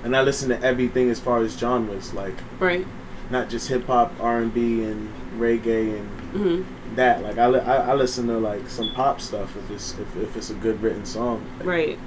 [0.05, 2.13] and I listen to everything as far as genres.
[2.13, 2.87] Like Right.
[3.29, 6.61] not just hip hop, R and B, and reggae and hmm
[6.95, 7.21] that.
[7.23, 10.49] Like I, I, I listen to like some pop stuff if it's if, if it's
[10.49, 11.45] a good written song.
[11.59, 11.99] Like, Right.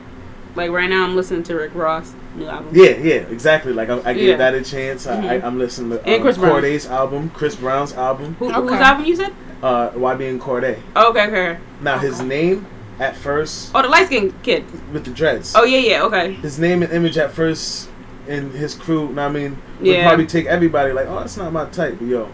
[0.57, 2.69] Like right now, I'm listening to Rick Ross new album.
[2.73, 3.73] Yeah, yeah, exactly.
[3.73, 4.37] Like I, I gave Yeah.
[4.37, 5.07] that a chance.
[5.07, 5.45] I, I, Mhm.
[5.45, 6.65] I'm listening to And um, Chris Brown.
[6.91, 8.61] Album, Chris Brown's album, Who, Okay.
[8.61, 9.33] Whose album you said?
[9.63, 10.79] uh, YBN Cordae.
[10.97, 11.59] Oh, okay, okay.
[11.81, 12.67] Now his name
[12.99, 14.65] at first Oh, the light skinned kid.
[14.93, 15.55] with the dreads.
[15.57, 16.33] Oh yeah, yeah, okay.
[16.35, 17.89] His name and image at first
[18.29, 19.09] and his crew.
[19.09, 20.07] know what I mean, would Yeah.
[20.07, 21.97] probably take everybody like, oh, that's not my type.
[21.99, 22.29] But yo, Is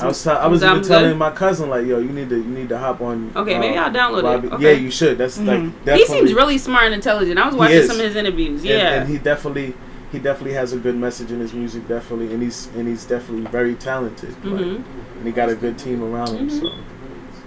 [0.00, 1.16] I was t- I was even telling good?
[1.16, 3.32] my cousin like, yo, you need to you need to hop on.
[3.34, 4.52] Okay, uh, maybe I'll download it.
[4.52, 4.62] Okay.
[4.64, 5.16] Yeah, you should.
[5.18, 5.72] That's Mhm.
[5.86, 7.38] like He seems really smart and intelligent.
[7.38, 8.64] I was watching some of his interviews.
[8.64, 9.00] Yeah.
[9.00, 9.74] and he definitely
[10.12, 11.86] he definitely has a good message in his music.
[11.88, 14.30] Definitely, and he's and he's definitely very talented.
[14.44, 14.76] Like, hmm
[15.18, 16.48] and he got a good team around him.
[16.48, 16.60] Mhm.
[16.60, 16.70] So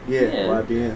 [0.08, 0.48] yeah, Yeah.
[0.62, 0.96] YBN.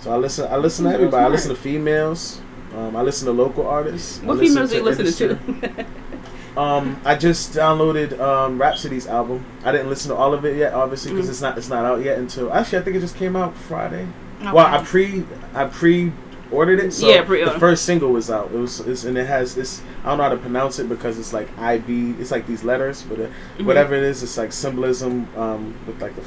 [0.00, 0.46] So I listen.
[0.50, 1.24] I listen to everybody.
[1.24, 2.40] I listen to females.
[2.76, 4.20] Um, I listen to local artists.
[4.22, 5.86] What females are you listening to?
[6.56, 9.44] Um, I just downloaded um, Rapsody's album.
[9.64, 11.30] I didn't listen to all of it yet, obviously, because Mm.
[11.30, 14.06] it's not it's not out yet until actually I think it just came out Friday.
[14.40, 14.52] Okay.
[14.52, 16.12] Well, I pre I pre
[16.50, 16.92] ordered it.
[16.94, 17.52] So Yeah, pre-order.
[17.52, 18.50] the first single was out.
[18.52, 19.82] It was it's, and it has this.
[20.04, 22.14] I don't know how to pronounce it because it's like IB.
[22.18, 23.26] It's like these letters, but uh,
[23.58, 23.66] Mhm.
[23.66, 25.28] whatever it is, it's like symbolism.
[25.36, 26.22] Um, with like the,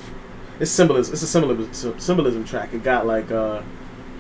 [0.60, 1.14] it's symbolism.
[1.14, 2.74] It's a symbolism symbolism track.
[2.74, 3.62] It got like uh.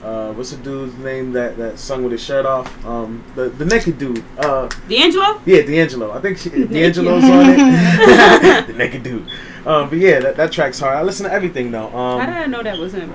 [0.03, 2.67] Uh, what's the dude's name that, that sung with his shirt off?
[2.85, 4.23] Um, the the naked dude.
[4.37, 5.39] Uh, D'Angelo?
[5.45, 6.11] yeah, D'Angelo.
[6.11, 7.57] I think she, D'Angelo's on it.
[8.67, 9.27] the naked dude.
[9.65, 10.97] Um, but yeah, that, that track's hard.
[10.97, 11.89] I listen to everything though.
[11.89, 13.13] How did Um, I know that was him?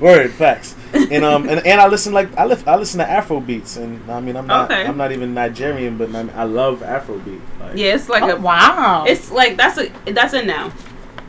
[0.00, 0.74] word facts.
[0.92, 4.10] And um and, and I listen like I listen I listen to Afro beats and
[4.10, 4.84] I mean I'm not Okay.
[4.84, 7.40] I'm not even Nigerian but I, I love Afro beat.
[7.60, 8.36] Like, Yeah, it's like Oh, a.
[8.40, 9.04] wow.
[9.06, 10.72] It's like that's a that's it now.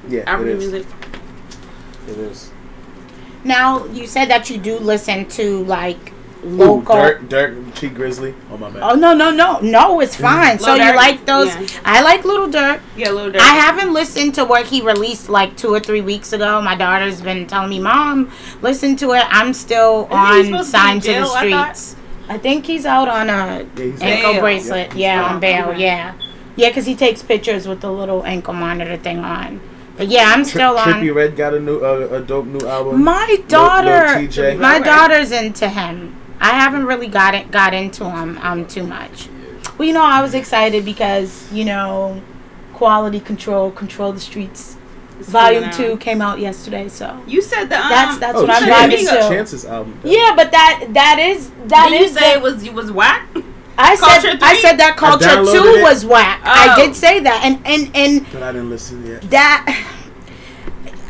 [0.10, 0.72] yeah, it African is.
[0.72, 0.88] music.
[2.10, 2.52] It is.
[3.44, 6.14] Now you said that you do listen to like
[6.46, 6.96] Ooh, local.
[6.96, 8.34] Durk, Durk, Tee Grizzley.
[8.52, 8.84] Oh my bad.
[8.84, 10.00] Oh no no no no!
[10.00, 10.22] It's mm.
[10.22, 10.60] fine.
[10.60, 11.48] so Lil you like those?
[11.48, 11.80] yeah.
[11.86, 12.82] I like Little Durk.
[12.96, 13.40] Yeah, little Durk.
[13.40, 16.62] I haven't listened to what he released like two or three weeks ago.
[16.62, 20.78] My daughter's been telling me, "Mom, listen to it." I'm still Isn't on supposed to
[20.78, 21.74] "Sign in to the jail, I?
[21.74, 21.96] Streets."
[22.30, 24.42] I, think he's out on a Yeah, ankle Bail.
[24.42, 24.88] bracelet.
[24.90, 24.98] Yep.
[24.98, 25.70] Yeah, Oh, on bail.
[25.70, 25.82] okay.
[25.82, 26.14] Yeah,
[26.56, 29.60] yeah, because he takes pictures with the little ankle monitor thing on.
[29.98, 30.88] But yeah, I'm Tri- still on.
[30.88, 33.04] Trippie Redd got a new uh, a dope new album.
[33.04, 34.60] My daughter, Lil Tjay.
[34.60, 36.16] my daughter's into him.
[36.40, 39.30] I haven't really got it, got into him um too much.
[39.78, 42.22] Well, you know, I was excited because you know,
[42.74, 44.78] quality control, control the streets.
[45.20, 48.50] It's Volume two came out yesterday, so You said that um, that's that's oh, what
[48.50, 49.30] I'm Chance, vibing to.
[49.36, 50.00] Chance's album.
[50.04, 53.30] Yeah, but that that is that Did you say the- it was you was whack?
[53.78, 55.84] I said Culture I said that culture downloaded two it.
[55.84, 56.42] was whack.
[56.46, 56.50] Oh.
[56.50, 59.22] I did say that, and and and But I didn't listen yet.
[59.32, 59.90] that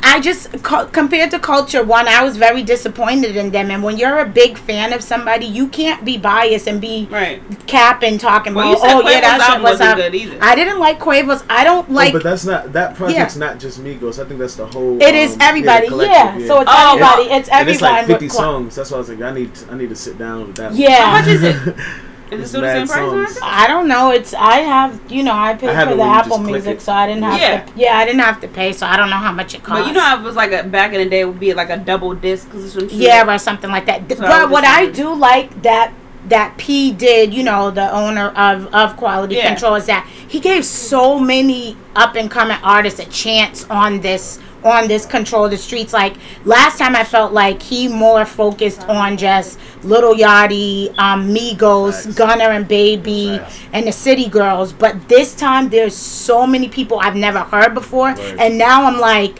[0.05, 0.51] I just
[0.91, 3.71] compared to Culture One, I was very disappointed in them.
[3.71, 7.41] And when you're a big fan of somebody, you can't be biased and be Right.
[7.67, 9.97] capping talking Well, you about, said oh yeah, Quavo's that shit album was wasn't up.
[9.97, 10.37] good either.
[10.41, 11.43] I didn't like Quavo's.
[11.49, 12.11] I don't Oh, like.
[12.13, 14.23] but that's not that project's not just Migos.
[14.23, 15.01] I think that's the whole.
[15.01, 16.21] it is um, yeah, everybody, the yeah.
[16.31, 17.23] collective, So it's Oh, everybody.
[17.35, 18.75] It's and it's like 50 songs.
[18.75, 20.71] That's why I was like, I need I need to sit down with that.
[20.71, 20.79] one.
[20.79, 21.05] Yeah.
[21.05, 21.75] How much is it?
[22.33, 22.99] Is it still the same price?
[22.99, 23.37] on songs.
[23.37, 23.43] it?
[23.43, 24.11] I don't know.
[24.11, 27.23] It's I have you know I paid I for the Apple Music, so I didn't
[27.23, 27.63] have Yeah.
[27.65, 27.71] to.
[27.75, 29.81] Yeah, I didn't have to pay, so I don't know how much it cost.
[29.81, 31.53] But you know, how it was like a back in the day it would be
[31.53, 32.87] like a double disc or some.
[32.91, 34.09] Yeah, or something like that.
[34.09, 35.93] So but was what I do like that
[36.29, 39.47] that P did, you know, the owner of of Quality Yeah.
[39.49, 44.39] Control is that he gave so many up and coming artists a chance on this
[44.63, 49.17] on this control the streets like last time i felt like he more focused on
[49.17, 52.15] just little yachty um migos Facts.
[52.15, 53.59] Gunna and baby Facts.
[53.73, 58.13] and the city girls but this time there's so many people i've never heard before
[58.13, 58.19] Word.
[58.39, 59.39] and now i'm like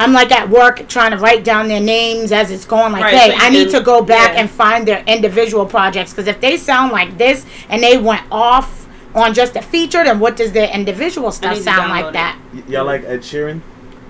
[0.00, 2.92] I'm like at work trying to write down their names as it's going.
[2.92, 4.42] Like, Right, hey, so you I need to go back yeah.
[4.42, 8.86] and find their individual projects because if they sound like this and they went off
[9.16, 12.12] on just a feature, then what does their individual stuff sound like it.
[12.12, 12.38] that?
[12.54, 13.60] Y- y'all like Ed Sheeran?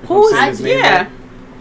[0.02, 0.96] If Who I'm saying is- his name yeah.
[0.98, 1.08] right.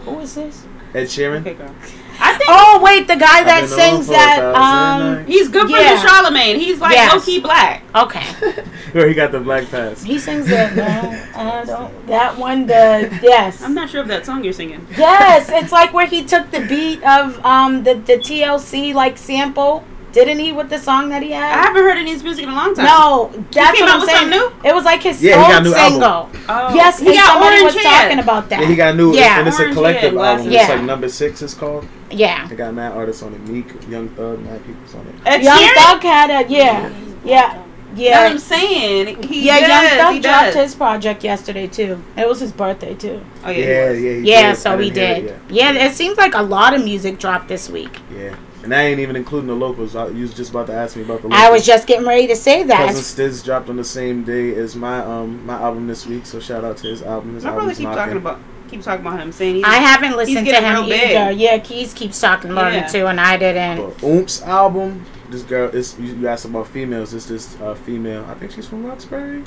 [0.04, 0.64] Who is this?
[0.94, 1.40] Ed Sheeran.
[1.42, 1.74] Okay, girl.
[2.20, 4.40] I think Oh wait, the guy that sings that.
[4.42, 5.94] Um, he's good for Yeah.
[6.02, 6.58] the Charlemagne.
[6.58, 7.12] He's like Yes.
[7.14, 7.82] low key black.
[7.94, 8.22] okay,
[8.92, 10.02] Where he got the black pass.
[10.02, 10.74] he sings that.
[11.36, 12.06] No, I don't.
[12.08, 12.66] That one.
[12.66, 13.62] The yes.
[13.62, 14.84] I'm not sure of that song you're singing.
[14.96, 19.84] Yes, it's like where he took the beat of um the the TLC like sample.
[20.12, 21.58] Didn't he with the song that he had?
[21.58, 22.86] I haven't heard any of his music in a long time.
[22.86, 24.32] No, that's came what out I'm saying.
[24.32, 26.02] something It was like his Yeah, he got a old new single.
[26.04, 26.40] album.
[26.48, 26.74] Oh.
[26.74, 28.02] Yes, he and got somebody orange was hair.
[28.02, 28.60] talking about that.
[28.62, 29.38] Yeah, he got new, Yeah.
[29.40, 30.46] and it's a collective hair, album.
[30.48, 30.52] glasses.
[30.54, 31.42] It's like number six.
[31.42, 31.86] It's called.
[32.10, 32.46] yeah.
[32.48, 33.46] They got mad artists on it.
[33.48, 35.14] Meek, Young Thug, mad people's on it.
[35.26, 35.74] Ed Young Sheeran?
[35.74, 36.88] Thug had a yeah,
[37.22, 38.20] yeah, That's what yeah.
[38.30, 39.22] I'm saying.
[39.24, 40.54] He Yeah, does, Young Thug he dropped does.
[40.54, 42.02] his project yesterday too.
[42.16, 43.20] It was his birthday too.
[43.44, 43.58] Oh yeah.
[43.58, 43.98] Yeah, yeah, was.
[43.98, 44.58] he Yeah, did.
[44.58, 45.24] so I we didn't hear did.
[45.24, 45.74] it yet.
[45.76, 47.98] Yeah, it seems like a lot of music dropped this week.
[48.16, 48.34] Yeah,
[48.64, 49.94] And I ain't even including the locals.
[49.94, 51.28] I, you was just about to ask me about the.
[51.30, 52.88] I was just getting ready to say that.
[52.88, 56.40] Cousin Stizz dropped on the same day as my um my album this week, so
[56.40, 57.34] shout out to his album.
[57.34, 57.96] His My brother keep knocking.
[57.98, 58.38] talking about
[58.68, 61.10] keep talking about him, saying he's, I haven't listened to getting him real big.
[61.16, 61.30] either.
[61.32, 62.86] Yeah, Keys keeps talking about Yeah.
[62.86, 63.76] it too, and I didn't.
[63.78, 67.14] But Oomp's album, this girl is you, you asked about females.
[67.14, 68.24] It's this uh, female.
[68.28, 69.44] I think she's from Roxbury.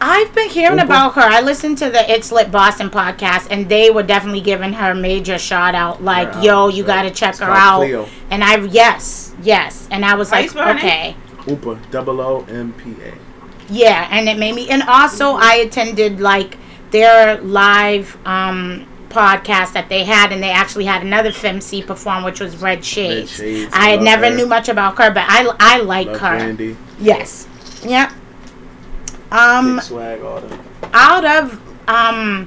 [0.00, 1.22] I've been hearing about her.
[1.22, 4.94] I listened to the It's Lit Boston podcast, and they were definitely giving her a
[4.94, 6.02] major shout out.
[6.02, 6.86] Like, yo, you right.
[6.88, 7.78] got to check It's her out.
[7.78, 8.08] Cleo.
[8.30, 9.88] And I, yes, yes.
[9.90, 11.16] And I was How like, okay.
[11.46, 13.14] Oompa, double O M P A.
[13.68, 14.68] Yeah, and it made me.
[14.68, 16.58] And also, I attended like
[16.90, 22.40] their live um podcast that they had, and they actually had another FemC perform, which
[22.40, 23.30] was Red Shades.
[23.30, 24.36] Shades, I had love never her.
[24.36, 26.36] knew much about her, but I I like Love her.
[26.36, 26.76] Brandy.
[26.98, 27.46] Yes.
[27.84, 28.10] Yep.
[29.34, 30.20] Um, swag,
[30.92, 32.46] out of um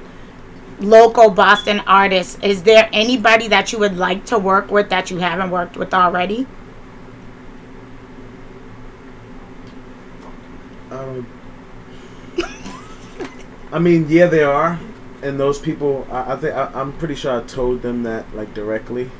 [0.80, 5.18] local Boston artists, is there anybody that you would like to work with that you
[5.18, 6.46] haven't worked with already?
[10.90, 11.26] Um,
[13.72, 14.80] I mean, yeah, they are,
[15.22, 16.06] and those people.
[16.10, 19.10] I, I think I, I'm pretty sure I told them that like directly.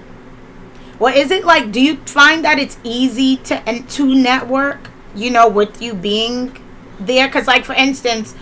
[0.98, 1.70] Well, is it like?
[1.70, 4.88] Do you find that it's easy to and to network?
[5.14, 6.56] You know, with you being
[7.00, 8.34] there, because like for instance,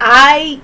[0.00, 0.60] I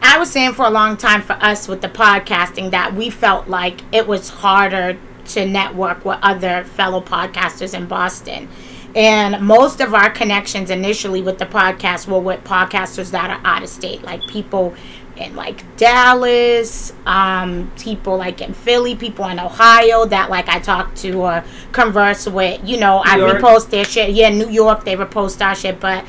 [0.00, 3.48] I was saying for a long time for us with the podcasting that we felt
[3.48, 8.48] like it was harder to network with other fellow podcasters in Boston.
[8.94, 13.62] And most of our connections initially with the podcast were with podcasters that are out
[13.62, 14.74] of state, like people
[15.16, 20.94] in like Dallas, um, people like in Philly, people in Ohio that like I talk
[20.96, 22.66] to or converse with.
[22.66, 23.38] You know, I York.
[23.38, 24.10] repost their shit.
[24.10, 26.04] Yeah, New York, they repost our shit, but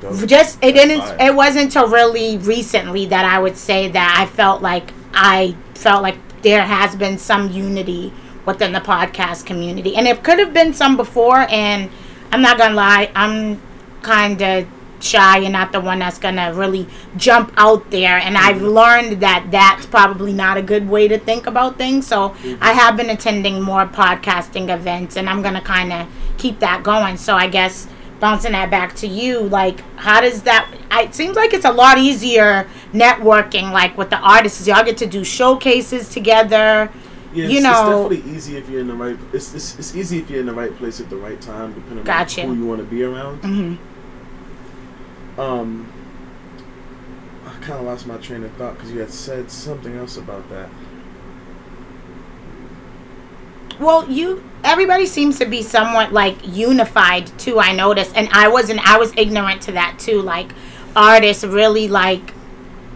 [0.00, 0.26] Dope.
[0.26, 1.16] just it didn't fire.
[1.28, 6.02] it wasn't until really recently that I would say that I felt like I felt
[6.02, 8.12] like there has been some unity
[8.44, 11.90] within the podcast community and it could have been some before and
[12.30, 13.60] I'm not gonna lie I'm
[14.02, 14.68] kind of
[15.00, 16.86] shy and not the one that's gonna really
[17.16, 18.16] jump out there.
[18.18, 22.06] And I've learned that that's probably not a good way to think about things.
[22.06, 26.82] So I have been attending more podcasting events and I'm gonna kind of keep that
[26.82, 27.16] going.
[27.16, 27.88] So I guess
[28.18, 31.70] bouncing that back to you like how does that I, it seems like it's a
[31.70, 34.66] lot easier networking like with the artists.
[34.66, 36.90] Y'all get to do showcases together
[37.34, 39.18] Yeah, You it's, know- it's definitely easy if you're in the right.
[39.34, 42.04] It's, it's it's easy if you're in the right place at the right time, depending
[42.04, 42.42] Gotcha.
[42.42, 43.36] on who you want to be around.
[43.40, 43.74] hmm
[45.38, 45.92] Um,
[47.46, 50.48] I kind of lost my train of thought because you had said something else about
[50.50, 50.68] that.
[53.78, 58.80] well you everybody seems to be somewhat like unified too i noticed and i wasn't
[58.88, 60.50] i was ignorant to that too like
[60.96, 62.32] artists really like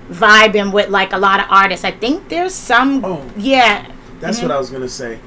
[0.08, 3.30] vibing with like a lot of artists i think there's some Oh.
[3.36, 4.44] yeah That's Mhm.
[4.44, 5.18] what I was gonna say.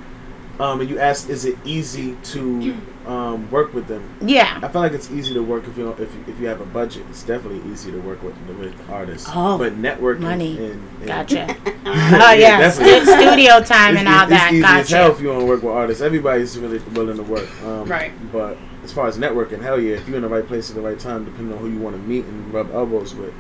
[0.59, 2.76] Um, and you asked, is it easy to
[3.06, 4.18] um, work with them?
[4.22, 6.62] yeah I feel like it's easy to work if you if you, if you have
[6.62, 7.06] a budget.
[7.10, 9.30] It's definitely easy to work with with artists.
[9.32, 10.58] Oh, but networking money.
[10.58, 15.08] and, and gotcha oh yeah stu- studio time and all that It's easy as hell
[15.10, 16.01] gotcha if you want to work with artists.
[16.01, 17.49] Everybody's really willing to work.
[17.64, 18.12] Um, Right.
[18.32, 20.82] But as far as networking, hell yeah, if you're in the right place at the
[20.82, 23.34] right time, depending on who you want to meet and rub elbows with,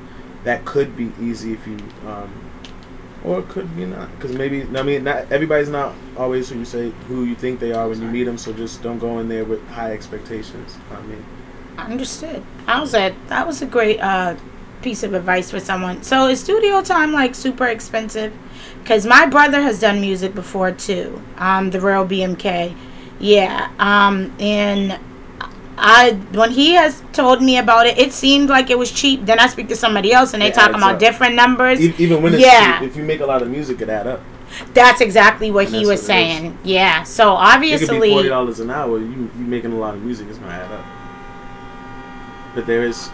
[0.43, 2.42] that could be easy if you, um,
[3.23, 4.09] or it could be not.
[4.15, 7.71] Because maybe I mean, not everybody's not always who you say who you think they
[7.71, 8.37] are when you meet them.
[8.37, 10.77] So just don't go in there with high expectations.
[10.91, 11.23] I mean,
[11.77, 12.43] Understood.
[12.67, 14.35] I was at that was a great uh,
[14.81, 16.03] piece of advice for someone.
[16.03, 18.33] So is studio time like super expensive?
[18.81, 21.21] Because my brother has done music before too.
[21.37, 22.75] Um, the real BMK,
[23.19, 23.71] yeah.
[23.79, 24.99] Um, and
[25.77, 29.25] I when he has told me about it, it seemed like it was cheap.
[29.25, 30.99] Then I speak to somebody else and they It talking about up.
[30.99, 31.79] different numbers.
[31.81, 32.79] e- even when it's Yeah.
[32.79, 34.21] cheap, if you make a lot of music, it add up.
[34.75, 36.57] That's exactly what And he was what it saying.
[36.63, 37.01] Yeah.
[37.03, 37.45] So It could be
[37.75, 38.99] obviously, forty dollars an hour.
[38.99, 40.85] You you making a lot of music, it's gonna add up.
[42.53, 43.09] But there is.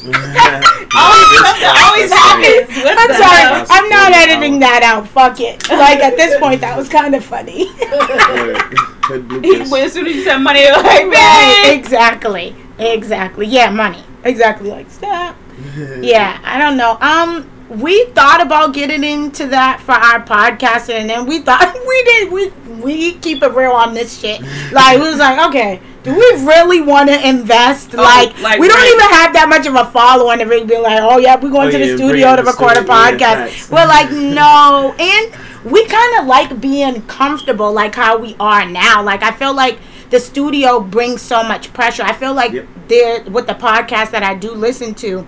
[0.04, 0.14] always,
[0.94, 2.68] always happens.
[2.86, 3.42] I'm sorry.
[3.42, 3.66] hell?
[3.70, 5.08] I'm not editing that out.
[5.08, 5.68] Fuck it.
[5.70, 7.70] Like at this point, that was kind of funny.
[9.18, 9.70] Good He, bloopers.
[9.70, 12.54] when, as soon as you said money, you're like, Right, exactly.
[12.78, 13.46] Exactly.
[13.46, 14.02] Yeah, money.
[14.24, 15.36] Exactly like stop.
[16.00, 16.96] Yeah, I don't know.
[17.00, 22.02] Um we thought about getting into that for our podcast and then we thought we
[22.04, 22.48] did we
[22.80, 24.40] we keep it real on this shit.
[24.72, 27.94] Like we was like, okay, do we really want to invest?
[27.94, 28.94] Oh, like, like, we don't right.
[28.94, 31.70] even have that much of a following to be like, oh yeah, we're going Oh,
[31.70, 33.48] to yeah, the bring studio to to record a studio, yeah, podcast.
[33.50, 33.70] facts.
[33.70, 35.34] We're like, no, and
[35.64, 39.02] we kind of like being comfortable, like how we are now.
[39.02, 39.78] Like I feel like
[40.10, 42.02] the studio brings so much pressure.
[42.02, 42.66] I feel like Yep.
[42.88, 45.26] there with the podcast that I do listen to,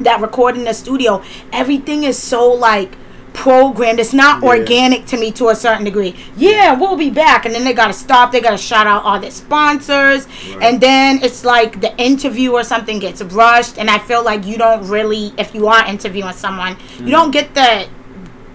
[0.00, 2.96] that record in the studio, everything is so like
[3.32, 4.00] programmed.
[4.00, 4.48] It's not Yeah.
[4.48, 6.16] organic to me to a certain degree.
[6.36, 8.32] Yeah, we'll be back, and then they gotta stop.
[8.32, 10.62] They gotta shout out all their sponsors, Right.
[10.64, 14.58] and then it's like the interview or something gets rushed, and I feel like you
[14.58, 17.06] don't really, if you are interviewing someone, Mm.
[17.06, 17.84] you don't get the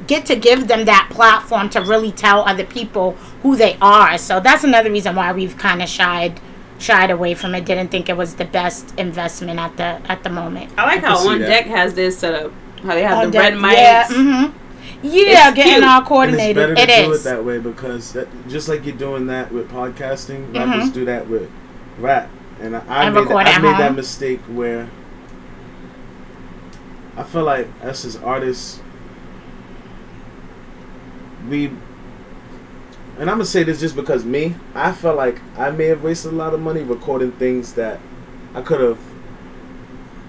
[0.07, 4.17] get to give them that platform to really tell other people who they are.
[4.17, 6.39] So that's another reason why we've kind of shied
[6.77, 7.65] shied away from it.
[7.65, 10.71] Didn't think it was the best investment at the at the moment.
[10.77, 12.51] I like I how can on deck has this set up.
[12.83, 13.73] How they have On the red deck, mics.
[13.73, 14.57] Yeah, hmm
[15.01, 15.83] yeah, It's getting cute.
[15.83, 16.55] all And it's coordinated.
[16.55, 17.21] better to It do is.
[17.25, 20.55] it that way because that, just like you're doing that with podcasting, Mhm.
[20.55, 21.49] rappers do that with
[21.99, 22.29] rap.
[22.61, 24.87] And I, I And made, that, I made that mistake where
[27.17, 28.79] I feel like us as artists,
[31.49, 31.67] we,
[33.17, 36.33] and I'm gonna say this just because me, I felt like I may have wasted
[36.33, 37.99] a lot of money recording things that
[38.53, 38.99] I could have.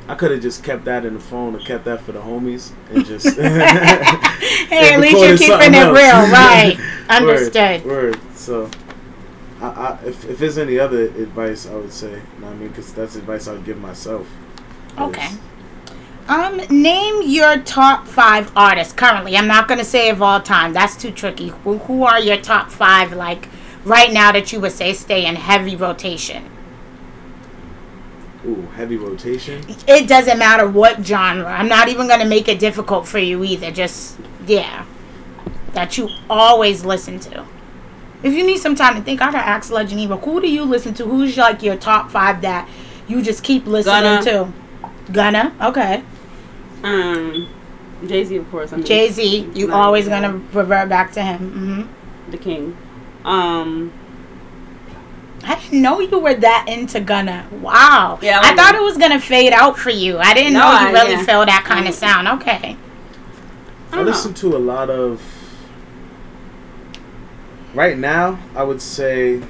[0.09, 2.73] I could have just kept that in the phone or kept that for the homies
[2.91, 3.27] and just.
[4.69, 5.97] Hey, at least you're keeping it else.
[5.97, 6.77] real, right?
[7.09, 7.85] Understood.
[7.85, 8.21] Word.
[8.35, 8.69] So,
[9.61, 12.57] I, I, if, if there's any other advice, I would say, you know what I
[12.57, 14.29] mean, because that's advice I would give myself.
[14.99, 15.31] Okay.
[16.29, 19.37] Um, name your top five artists currently.
[19.37, 20.73] I'm not gonna say of all time.
[20.73, 21.49] That's too tricky.
[21.49, 23.49] Who, who are your top five like
[23.85, 26.51] right now that you would say stay in heavy rotation?
[28.45, 29.65] Ooh, heavy rotation.
[29.87, 31.47] It doesn't matter what genre.
[31.47, 33.71] I'm not even gonna make it difficult for you either.
[33.71, 34.85] Just yeah,
[35.75, 37.47] that you always listen to.
[38.25, 40.17] If you need some time to think, I gotta ask Legend Eva.
[40.17, 41.05] Who do you listen to?
[41.05, 42.69] Who's like your top five that
[43.07, 44.31] you just keep listening to?
[44.33, 44.53] Gunna.
[45.07, 45.13] to?
[45.13, 45.57] Gunna.
[45.61, 46.03] Okay.
[46.87, 47.49] Um,
[48.07, 48.73] Jay Z, of course.
[48.73, 49.51] I mean, Jay Z.
[49.55, 49.75] You Nice.
[49.77, 51.39] always gonna revert back to him.
[51.89, 52.77] hmm the king.
[53.25, 53.93] Um,
[55.45, 57.47] I didn't know you were that into Gunna.
[57.63, 58.19] Wow.
[58.21, 60.19] Yeah, I I thought it was gonna fade out for you.
[60.19, 61.23] I didn't No, know you I- really yeah.
[61.25, 61.99] feel that kind of Mm.
[61.99, 62.29] sound.
[62.29, 62.77] Okay.
[63.93, 65.23] I I listen to a lot of.
[67.75, 69.41] Right now, I would say.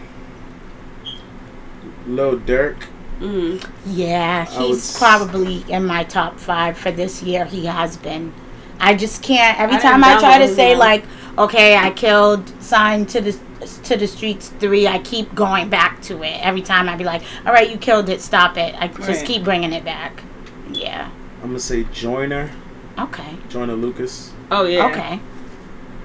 [2.07, 2.85] Lil Durk.
[3.21, 7.45] Mm, Yeah, I would he's s- probably in my top five for this year.
[7.47, 8.33] He has been.
[8.79, 9.59] I just can't.
[9.59, 10.79] Every I time I try to say him.
[10.79, 11.05] like,
[11.39, 13.39] okay, I killed sign to the
[13.85, 14.87] to the streets three.
[14.87, 16.45] I keep going back to it.
[16.45, 18.21] Every time I'd be like, all right, you killed it.
[18.21, 18.75] Stop it.
[18.79, 19.25] I just Right.
[19.27, 20.23] keep bringing it back.
[20.71, 21.09] Yeah.
[21.43, 22.51] I'm gonna say Joyner.
[22.99, 23.37] Okay.
[23.49, 24.33] Joyner Lucas.
[24.51, 24.87] oh yeah.
[24.89, 25.21] Okay.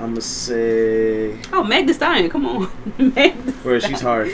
[0.01, 1.37] I'm gonna say.
[1.53, 2.29] Oh, Meg Thee Stallion.
[2.29, 2.69] Come on.
[3.15, 3.33] Meg
[3.63, 4.31] Where she's hard.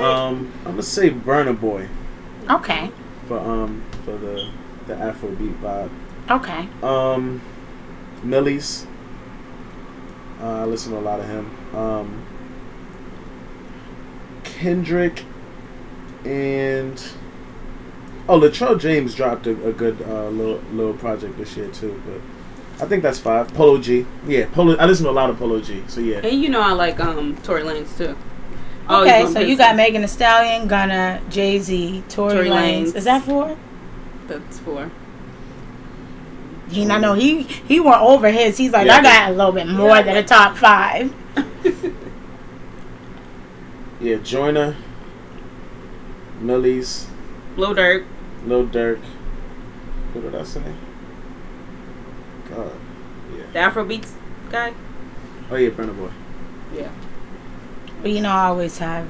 [0.00, 1.88] Um, I'm gonna say Burna Boy
[2.48, 2.90] Okay.
[3.28, 4.50] for um for the
[4.86, 5.90] the Afrobeat vibe.
[6.30, 6.68] Okay.
[6.82, 7.40] Um,
[8.22, 8.86] Millie's.
[10.40, 11.76] Uh, I listen to a lot of him.
[11.76, 12.26] Um,
[14.44, 15.24] Kendrick
[16.24, 17.02] and
[18.28, 22.00] oh, Latrell James dropped a, a good uh, little little project this year too.
[22.06, 22.20] But
[22.82, 23.52] I think that's five.
[23.54, 24.76] Polo G, yeah, Polo.
[24.76, 25.82] I listen to a lot of Polo G.
[25.88, 28.16] So yeah, And you know I like um Tory Lanez too.
[28.88, 32.82] Oh, Okay, so you got Megan Thee Stallion, Gunna, Jay Z, Tory, Tory Lanez.
[32.92, 32.96] Lanez.
[32.96, 33.56] Is that four?
[34.26, 34.90] That's four.
[36.70, 38.56] He, I know he he went over his.
[38.56, 38.96] He's like, Yeah.
[38.98, 40.02] I got a little bit more Yeah.
[40.02, 41.12] than a top five.
[44.00, 44.76] yeah, Joyner,
[46.40, 47.06] Millie's,
[47.56, 48.06] Lil Durk.
[48.46, 49.00] Lil Durk.
[50.12, 50.62] What did I say?
[53.52, 53.70] God, yeah.
[53.70, 54.12] The Afrobeats
[54.50, 54.74] guy.
[55.50, 56.10] Oh yeah, Burna Boy.
[56.74, 56.90] Yeah.
[58.02, 59.08] But you know, I always have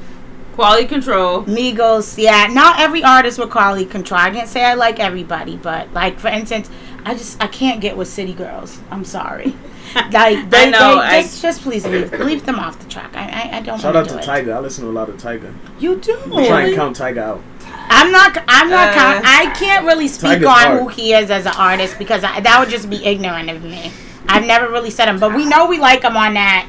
[0.61, 1.45] Quality control.
[1.45, 2.19] Migos.
[2.19, 4.21] Yeah, not every artist with quality control.
[4.21, 6.69] I can't say I like everybody, but like for instance,
[7.05, 8.79] I just I can't get with City Girls.
[8.91, 9.55] I'm sorry.
[10.13, 13.11] Like they, I know, they I- just just please leave leave them off the track.
[13.17, 14.25] I I, I don't Shout out to to do it.
[14.25, 14.53] Tyga.
[14.53, 15.53] I listen to a lot of Tyga.
[15.81, 16.17] You do.
[16.27, 17.43] I'm trying to count Tyga out.
[17.89, 18.37] I'm not.
[18.47, 18.91] I'm not.
[18.91, 20.81] Uh, count, I can't really speak Tyga's on hard.
[20.83, 23.91] who he is as an artist because I, that would just be ignorant of me.
[24.31, 26.67] I've never really said him, but we know we like him on that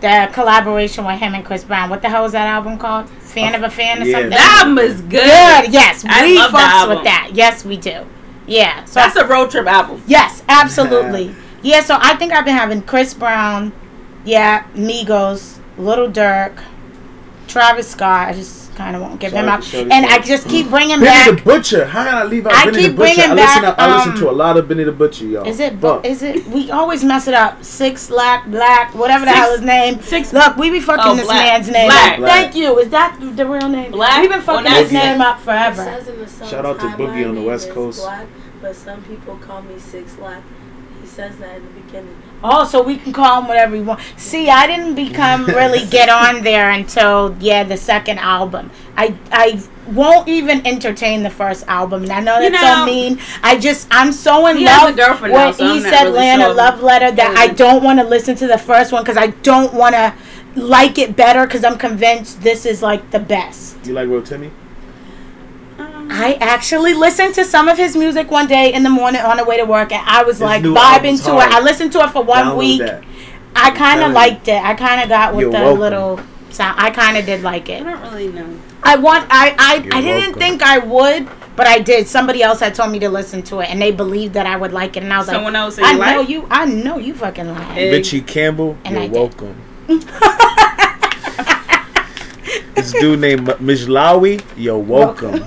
[0.00, 1.88] the collaboration with him and Chris Brown.
[1.88, 3.08] What the hell is that album called?
[3.08, 4.12] Fan of a fan or Yeah.
[4.14, 4.30] something?
[4.30, 5.10] That album is good.
[5.10, 5.72] good.
[5.72, 6.96] Yes, I we love that fucks album.
[6.96, 7.30] with that.
[7.34, 8.04] Yes, we do.
[8.46, 8.84] Yeah.
[8.84, 10.02] So That's a road trip album.
[10.06, 11.34] yes, absolutely.
[11.64, 11.80] Yeah.
[11.82, 13.70] So I think I've been having Chris Brown,
[14.24, 16.58] yeah, Migos, Little Durk,
[17.46, 18.28] Travis Scott.
[18.28, 20.48] I just kind of won't give Shout him out up, to Shorty and I just
[20.48, 21.36] keep bringing Benny back.
[21.38, 21.84] the Butcher.
[21.86, 23.14] How can I leave out I Benny keep the Butcher?
[23.14, 25.24] bringing I listen, back, to, I listen um, to a lot of Benny the Butcher,
[25.26, 25.46] y'all.
[25.46, 25.80] Is it?
[25.80, 26.46] But Is it?
[26.46, 27.62] We always mess it up.
[27.64, 30.00] Six Black Black, whatever the Six- hell his name.
[30.02, 31.36] Six- Look, we be fucking Oh, this Black.
[31.46, 31.88] man's name.
[31.88, 32.18] Black.
[32.18, 32.24] up.
[32.26, 32.78] Thank you.
[32.78, 33.92] Is that the real name?
[33.92, 34.20] Black.
[34.20, 35.84] We've been fucking Well, his name up forever.
[35.84, 38.00] says in the song, Shout out to Boogie on the West Coast.
[38.02, 38.26] Black,
[38.60, 40.42] but some people call me Six Black.
[41.00, 42.16] He says that in the beginning.
[42.44, 44.00] Oh, so we can call him whatever we want.
[44.16, 48.70] See, I didn't become really get on there until yeah the second album.
[48.96, 52.86] I I won't even entertain the first album, and I know You that's know- so
[52.86, 53.18] mean.
[53.42, 55.80] I just I'm so in He has love a girlfriend with now, so I'm he
[55.82, 56.54] said really Lana sure.
[56.54, 59.72] love letter that I don't want to listen to the first one because I don't
[59.74, 60.14] want to
[60.54, 63.76] like it better because I'm convinced this is like the best.
[63.86, 64.46] You like Rotimi?
[64.48, 64.52] Um,
[66.14, 69.44] I actually listened to some of his music one day in the morning on the
[69.44, 71.50] way to work, and I was His like vibing to hard.
[71.50, 71.54] it.
[71.54, 72.80] I listened to it for one Download week.
[72.80, 73.02] that.
[73.56, 74.62] I kind of liked it.
[74.62, 75.80] I kind of got with You're the welcome.
[75.80, 76.80] little sound.
[76.80, 77.82] I kind of did like it.
[77.84, 78.58] I don't really know.
[78.82, 79.26] I want.
[79.30, 80.40] I I, You're I didn't welcome.
[80.40, 82.06] think I would, but I did.
[82.08, 84.72] Somebody else had told me to listen to it, and they believed that I would
[84.72, 86.28] like it, and I was Someone like, else I you know like?
[86.28, 86.46] you.
[86.50, 87.78] I know you fucking lying.
[87.78, 87.90] Eh.
[87.92, 89.12] Richie Campbell, And you're did.
[89.12, 89.56] welcome.
[92.74, 95.44] this dude named Mishlawi, you're welcome.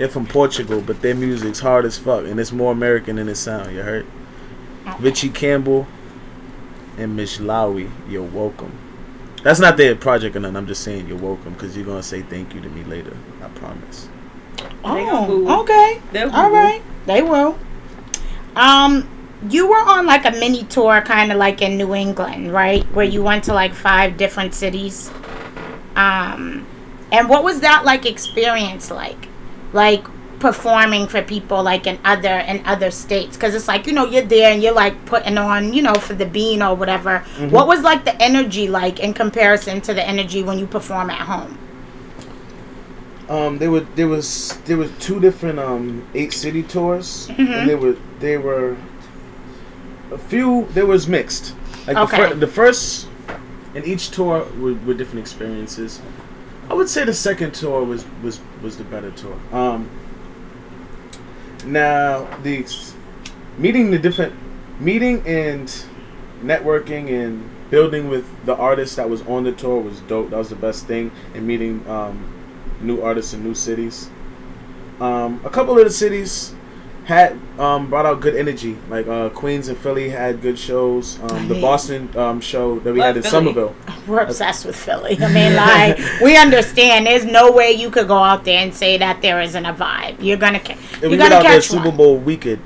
[0.00, 3.34] They're from Portugal, but their music's hard as fuck, and it's more American than it
[3.34, 3.76] sound.
[3.76, 4.06] You heard?
[4.98, 5.86] Richie Campbell
[6.96, 8.72] and Mishlawi, you're welcome.
[9.42, 10.56] That's not their project or nothing.
[10.56, 13.14] I'm just saying you're welcome because you're gonna say thank you to me later.
[13.42, 14.08] I promise.
[14.84, 16.00] Oh, okay.
[16.12, 16.50] They'll All
[17.04, 17.58] they will.
[18.56, 19.06] Um,
[19.50, 22.84] you were on like a mini tour, kind of like in New England, right?
[22.94, 25.10] Where you went to like five different cities.
[25.94, 26.66] Um,
[27.12, 29.26] and what was that like experience like?
[29.72, 30.04] Like
[30.40, 34.22] performing for people like in other in other states because it's like you know you're
[34.22, 37.18] there and you're like putting on you know for the bean or whatever
[37.50, 41.20] what was like the energy like in comparison to the energy when you perform at
[41.28, 41.58] home
[43.28, 47.52] Um, there were there was there was two different um eight city tours, Mm-hmm.
[47.52, 48.76] and they were they were
[50.10, 50.66] a few.
[50.74, 51.54] There was mixed.
[51.86, 52.16] Like the, Okay.
[52.28, 53.06] fir- the first
[53.74, 56.00] and each tour were, were different experiences.
[56.70, 59.36] I would say the second tour was was was the better tour.
[59.52, 59.90] Um,
[61.64, 62.64] now the
[63.58, 64.34] meeting the different
[64.78, 65.66] meeting and
[66.42, 70.30] networking and building with the artists that was on the tour was dope.
[70.30, 71.10] That was the best thing.
[71.34, 72.32] And meeting um,
[72.80, 74.08] new artists in new cities.
[75.00, 76.54] Um, a couple of the cities
[77.10, 78.78] had um, brought out good energy.
[78.88, 81.18] Like uh, Queens and Philly had good shows.
[81.20, 83.32] Um, the Boston um, show that we Love had in Philly.
[83.32, 83.74] Somerville.
[84.06, 85.18] We're obsessed with Philly.
[85.20, 87.06] I mean, like, we understand.
[87.06, 90.22] There's no way you could go out there and say that there isn't a vibe.
[90.22, 91.90] You're gonna, ca- you're we gonna out there Super.
[91.90, 92.62] Bowl weekend.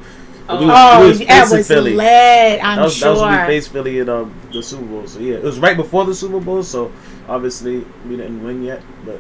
[0.46, 0.60] Oh.
[0.60, 1.94] We was- Oh, we was that was Philly.
[1.94, 2.62] lit.
[2.62, 3.46] I'm That was, that was when we sure.
[3.46, 5.06] faced Philly at um, the Super Bowl.
[5.06, 6.62] So yeah, it was right before the Super Bowl.
[6.62, 6.92] So
[7.28, 9.18] obviously we didn't win yet, but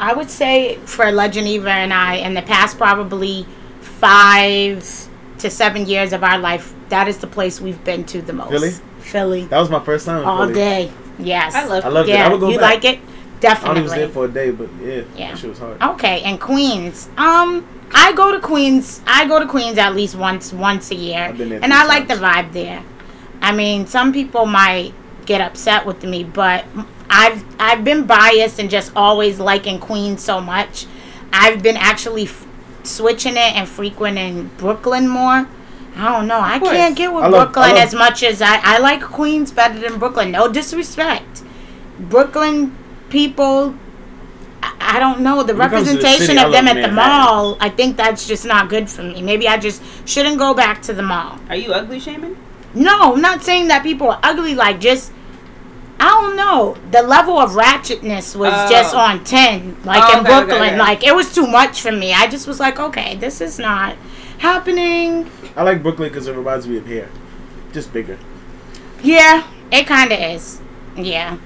[0.00, 3.46] I would say for Legend Eva and I, in the past probably
[3.80, 5.08] five
[5.38, 8.50] to seven years of our life, that is the place we've been to the most.
[8.50, 8.70] Philly?
[9.00, 9.44] Philly.
[9.46, 10.22] that was my first time.
[10.22, 10.54] In All Philly.
[10.54, 10.92] day.
[11.18, 11.54] Yes.
[11.54, 12.16] I love I loved it.
[12.16, 12.82] I would go you back.
[12.82, 13.00] like it?
[13.40, 13.80] Definitely.
[13.80, 15.30] I was there for a day, but yeah, Yeah.
[15.30, 15.80] that shit was hard.
[15.82, 17.08] Okay, and Queens.
[17.16, 19.00] Um, I go to Queens.
[19.06, 21.80] I go to Queens at least once once a year, I've been there and three
[21.80, 22.82] I like the vibe there.
[23.40, 24.92] I mean, some people might
[25.24, 26.64] get upset with me, but
[27.08, 30.86] I've I've been biased and just always liking Queens so much.
[31.32, 32.44] I've been actually f-
[32.88, 35.46] switching it and frequenting Brooklyn more.
[35.96, 36.40] I don't know.
[36.40, 39.02] I can't get with I love- Brooklyn I love- as much as I I like
[39.02, 40.30] Queens better than Brooklyn.
[40.30, 41.42] No disrespect,
[41.98, 42.76] Brooklyn
[43.10, 43.74] people.
[44.62, 46.66] I- I don't know the When it comes to the representation city, I of them
[46.66, 47.24] love at the Manhattan.
[47.26, 47.56] mall.
[47.60, 49.22] I think that's just not good for me.
[49.22, 51.38] Maybe I just shouldn't go back to the mall.
[51.48, 52.36] Are you ugly shaming?
[52.74, 54.54] No, I'm not saying that people are ugly.
[54.54, 55.10] Like just,
[56.00, 56.76] I don't know.
[56.92, 58.68] The level of ratchetness was Oh.
[58.70, 59.76] just on ten.
[59.84, 60.78] Like Oh, in okay, okay, Brooklyn, okay.
[60.78, 62.12] like it was too much for me.
[62.12, 63.96] I just was like, okay, this is not
[64.38, 65.28] happening.
[65.56, 67.08] I like Brooklyn because it reminds me of here,
[67.72, 68.16] just bigger.
[69.02, 70.60] Yeah, it kind of is.
[70.96, 71.36] Yeah,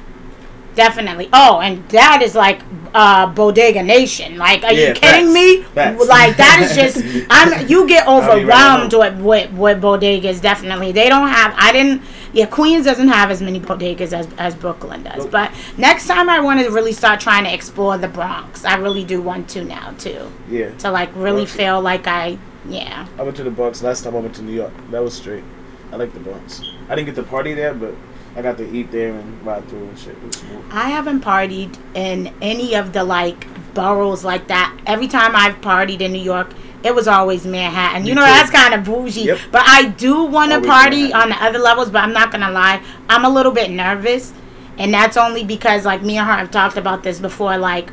[0.74, 1.28] definitely.
[1.32, 2.60] Oh, and that is like
[2.94, 4.36] uh, Bodega Nation.
[4.36, 5.34] Like, are Yeah, you kidding facts.
[5.34, 5.62] me?
[5.62, 6.08] Facts.
[6.08, 7.26] Like that is just.
[7.30, 7.66] I'm.
[7.68, 10.40] You get I'll right overwhelmed with, with with bodegas.
[10.42, 11.54] Definitely, they don't have.
[11.56, 12.02] I didn't.
[12.32, 15.26] Yeah, Queens doesn't have as many bodegas as as Brooklyn does.
[15.26, 18.64] But next time, I want to really start trying to explore the Bronx.
[18.64, 20.32] I really do want to now too.
[20.48, 21.52] Yeah, To like really Bronx.
[21.54, 22.38] feel like I.
[22.68, 23.06] Yeah.
[23.18, 24.72] I went to the Bronx last time I went to New York.
[24.90, 25.44] That was straight.
[25.92, 26.62] I like the Bronx.
[26.88, 27.94] I didn't get to party there, but
[28.34, 30.16] I got to eat there and ride through and shit.
[30.24, 30.42] It.
[30.70, 34.74] I haven't partied in any of the like boroughs like that.
[34.86, 36.54] Every time I've partied in New York,
[36.84, 38.06] it was always Manhattan.
[38.06, 38.32] You Me know, too.
[38.32, 39.22] that's kind of bougie.
[39.22, 39.38] Yep.
[39.50, 41.22] But I do want to party Manhattan.
[41.22, 42.82] on the other levels, but I'm not going to lie.
[43.08, 44.32] I'm a little bit nervous.
[44.78, 47.56] And that's only because, like, me and her have talked about this before.
[47.58, 47.92] Like,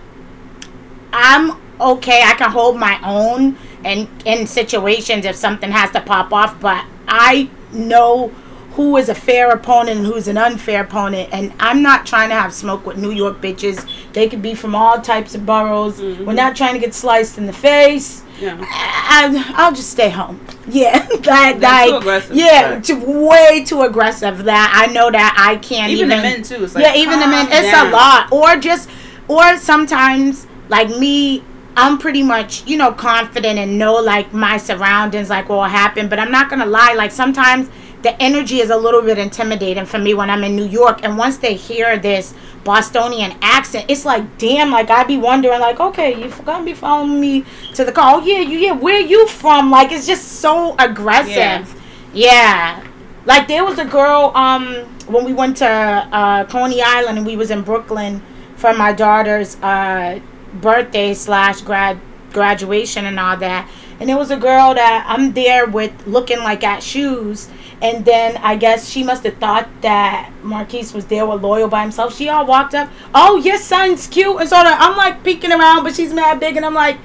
[1.12, 2.24] I'm okay.
[2.24, 6.86] I can hold my own and in situations if something has to pop off, but
[7.08, 8.34] I know
[8.74, 11.30] who is a fair opponent and who's an unfair opponent.
[11.34, 13.86] And I'm not trying to have smoke with New York bitches.
[14.14, 16.00] They could be from all types of boroughs.
[16.00, 16.26] Mm-hmm.
[16.26, 18.24] We're not trying to get sliced in the face.
[18.40, 18.58] Yeah.
[18.62, 20.40] I, I'll just stay home.
[20.72, 22.36] Yeah, that, that too aggressive.
[22.36, 22.84] Yeah, Right.
[22.84, 24.44] too, way too aggressive.
[24.44, 26.18] That I know that I can't Even even.
[26.18, 26.64] the men too.
[26.64, 27.48] It's like, yeah, even the men.
[27.50, 27.88] It's down.
[27.88, 28.32] a lot.
[28.32, 28.88] Or just,
[29.28, 31.44] or sometimes like me.
[31.76, 36.08] I'm pretty much, you know, confident and know like my surroundings, like what will happen.
[36.08, 37.68] But I'm not gonna lie, like sometimes
[38.02, 41.02] the energy is a little bit intimidating for me when I'm in New York.
[41.04, 42.34] And once they hear this
[42.64, 47.20] Bostonian accent, it's like, damn, like I'd be wondering, like, okay, you gonna be following
[47.20, 48.16] me to the car?
[48.16, 49.70] Oh yeah, you yeah, where you from?
[49.70, 51.76] Like it's just so aggressive.
[52.14, 52.86] Yeah.
[53.26, 54.66] Like there was a girl um
[55.08, 58.22] when we went to uh Coney Island and we was in Brooklyn
[58.56, 60.20] for my daughter's uh
[60.54, 62.00] birthday slash grad
[62.32, 63.70] graduation and all that.
[64.00, 67.50] And there was a girl that I'm there with looking like at shoes
[67.82, 71.82] and then I guess she must have thought that Marquise was there with Loyal by
[71.82, 72.16] himself.
[72.16, 75.84] She all walked up, Oh, your son's cute and sort of I'm like peeking around
[75.84, 76.98] but she's mad big and I'm like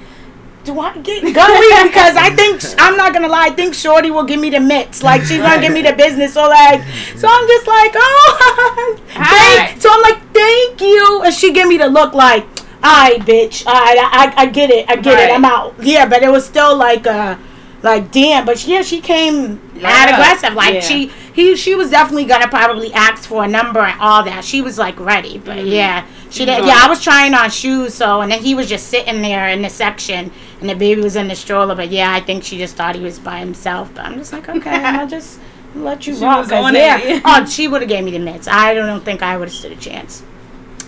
[0.65, 1.87] do I get going?
[1.87, 3.45] Because I think I'm not gonna lie.
[3.45, 5.03] I think Shorty will give me the mix.
[5.03, 6.33] Like she's gonna give me the business.
[6.33, 6.81] So like,
[7.15, 9.79] so I'm just like, oh, thank.
[9.79, 12.45] So I'm like, thank you, and she give me the look like,
[12.81, 15.29] I bitch, I, I I get it, I get Right.
[15.29, 15.75] it, I'm out.
[15.81, 17.37] Yeah, but it was still like, uh,
[17.85, 18.45] like damn.
[18.45, 20.15] But yeah, she came mad up.
[20.19, 20.53] aggressive.
[20.55, 20.79] Like Yeah.
[20.81, 24.43] she he she was definitely gonna probably ask for a number and all that.
[24.43, 25.71] She was like ready, but Mhm.
[25.71, 26.65] yeah, she did.
[26.65, 29.61] Yeah, I was trying on shoes, so and then he was just sitting there in
[29.61, 31.75] the section, and the baby was in the stroller.
[31.75, 33.89] But yeah, I think she just thought he was by himself.
[33.95, 35.39] But I'm just like, okay, I'll just
[35.75, 36.51] let you She rock.
[36.51, 36.97] on yeah.
[37.03, 37.19] yeah.
[37.23, 38.47] Oh, she would have gave me the mitts.
[38.47, 40.23] I don't think I would have stood a chance.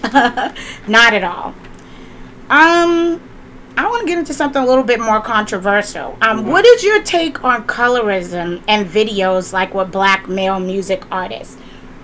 [0.87, 1.53] Not at all.
[2.49, 3.21] Um,
[3.78, 6.17] I want to get into something a little bit more controversial.
[6.21, 11.57] Um, what is your take on colorism and videos like with black male music artists,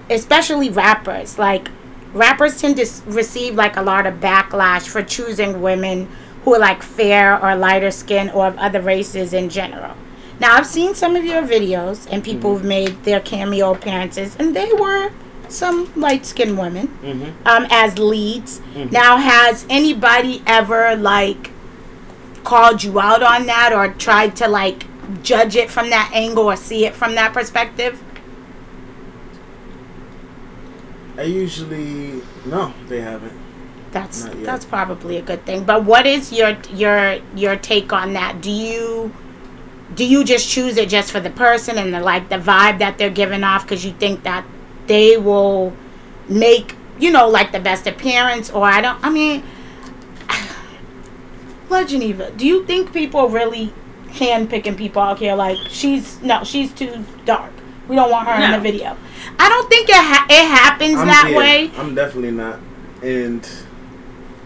[0.09, 1.39] especially rappers?
[1.39, 1.69] Like,
[2.13, 6.07] rappers tend to receive like a lot of backlash for choosing women
[6.43, 9.95] who are like fair or lighter skin or of other races in general.
[10.39, 14.55] Now, I've seen some of your videos and people who've made their cameo appearances, and
[14.55, 15.11] they were
[15.47, 17.47] some light skinned women Mm-hmm.
[17.47, 18.59] um, as leads.
[18.75, 18.91] Mhm.
[18.91, 21.51] Now, has anybody ever like
[22.43, 24.85] called you out on that or tried to like
[25.23, 28.01] judge it from that angle or see it from that perspective?
[31.17, 33.39] I usually no, they haven't.
[33.91, 35.63] That's that's probably a good thing.
[35.65, 38.41] But what is your your your take on that?
[38.41, 39.13] Do you
[39.93, 42.97] do you just choose it just for the person and the like the vibe that
[42.97, 44.45] they're giving off because you think that
[44.87, 45.73] they will
[46.27, 49.43] make you know like the best appearance or I don't I mean
[51.73, 53.73] Legend Eva, do you think people really
[54.11, 57.51] hand picking people out here like she's no she's too dark
[57.87, 58.95] we don't want her in the video
[59.39, 62.59] I don't think it ha- it happens I'm, that yeah, way I'm definitely not.
[63.01, 63.43] And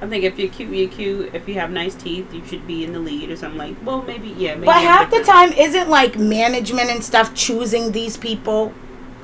[0.01, 1.33] I think if you're cute, you're cute.
[1.33, 3.75] If you have nice teeth, you should be in the lead or something like.
[3.83, 4.53] Well, maybe yeah.
[4.53, 8.73] Maybe But half the time, isn't like management and stuff choosing these people,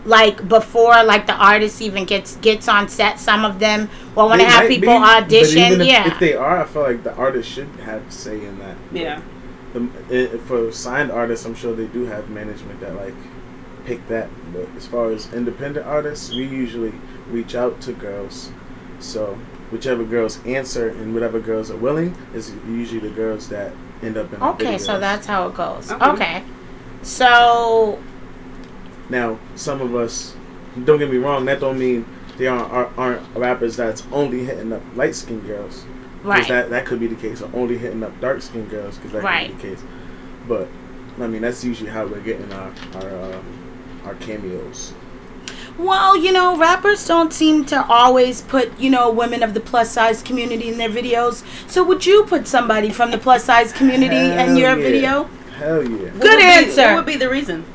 [0.05, 3.19] like before like the artist even gets gets on set.
[3.19, 6.19] Some of them, well, when they, have people be, but audition, even if, yeah, If
[6.19, 8.77] they are, I feel like the artist should have say in that.
[8.91, 9.21] Yeah.
[9.73, 13.15] The, i for signed artists, I'm sure they do have management that like
[13.85, 14.29] pick that.
[14.51, 16.93] But as far as independent artists, we usually
[17.27, 18.51] reach out to girls.
[18.99, 19.37] So
[19.71, 24.31] whichever girls answer and whatever girls are willing is usually the girls that end up
[24.33, 24.39] in.
[24.39, 25.91] the okay, so that's how it goes.
[25.91, 26.05] Okay.
[26.11, 26.43] Okay,
[27.01, 27.99] so
[29.09, 30.35] Now, some of us,
[30.85, 32.05] don't get me wrong, that don't mean
[32.37, 35.85] they aren't, aren't, aren't rappers that's only hitting up light skinned girls.
[36.23, 39.11] right, That, that could be the case, or only hitting up dark skinned girls, because
[39.11, 39.49] that Right.
[39.51, 39.85] could be the case.
[40.47, 40.67] But,
[41.19, 43.41] I mean, that's usually how we're getting our, our, uh,
[44.05, 44.93] our cameos.
[45.77, 49.91] well, you know, rappers don't seem to always put you know women of the plus
[49.91, 51.43] size community in their videos.
[51.69, 54.75] So would you put somebody from the plus size community in your yeah.
[54.75, 55.23] video?
[55.57, 56.11] Hell yeah.
[56.11, 56.81] What Good would be- answer.
[56.83, 57.65] what would be the reason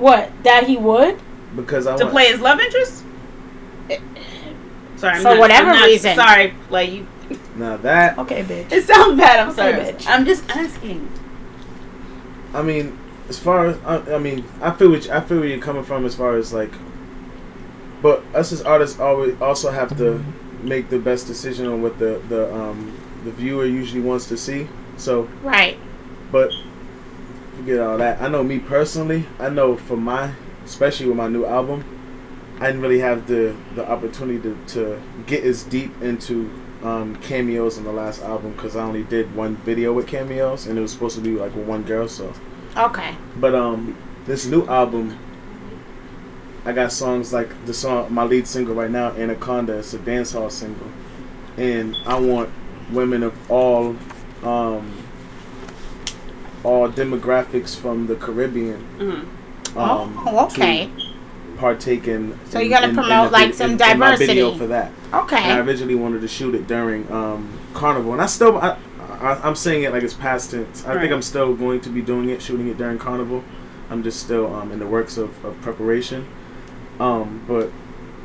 [0.00, 1.18] What that he would?
[1.54, 3.02] Because I to want, play his love interest?
[4.96, 6.14] Sorry, I'm For not- whatever I'm not- reason.
[6.16, 7.06] Sorry, like you.
[7.56, 8.72] now that, Okay, bitch.
[8.72, 9.40] It sounds bad.
[9.40, 9.72] I'm sorry.
[9.74, 10.06] Bitch.
[10.06, 11.08] I'm just asking.
[12.54, 15.48] I mean, as far as, I, I mean, I feel what you, I feel where
[15.48, 16.72] you're coming from as far as like,
[18.02, 20.24] but us as artists always also have to
[20.62, 24.68] make the best decision on what the the um the viewer usually wants to see.
[24.96, 25.76] So, Right.
[26.32, 26.50] but
[27.56, 28.20] forget all that.
[28.20, 29.26] I know me personally.
[29.38, 30.32] I know for my,
[30.64, 31.84] especially with my new album,
[32.60, 36.50] I didn't really have the the opportunity to, to get as deep into
[36.82, 40.78] um, cameos in the last album because I only did one video with cameos and
[40.78, 42.08] it was supposed to be like with one girl.
[42.08, 42.32] So,
[42.76, 43.14] Okay.
[43.36, 43.96] but um,
[44.26, 45.18] this new album,
[46.64, 49.78] I got songs like the song my lead single right now, Anaconda.
[49.78, 50.88] It's a dancehall single,
[51.56, 52.50] and I want
[52.90, 53.96] women of all
[54.42, 54.92] um,
[56.66, 58.82] all demographics from the Caribbean.
[58.98, 59.76] Mhm.
[59.76, 60.88] Um, oh, okay.
[60.96, 61.12] to
[61.58, 62.38] partake in.
[62.50, 64.50] So in- you're gonna in- in promote, the like, vid- some in- in my video
[64.50, 64.58] diversity.
[64.58, 64.90] for that.
[65.12, 68.76] And I originally wanted to shoot it during um, Carnival, and I still I,
[69.20, 70.84] I, I'm saying it like it's past tense.
[70.84, 71.00] I Right.
[71.02, 73.42] think I'm still going to be doing it, shooting it during Carnival.
[73.90, 76.26] I'm just still um, in the works of, of preparation.
[76.98, 77.70] Um, but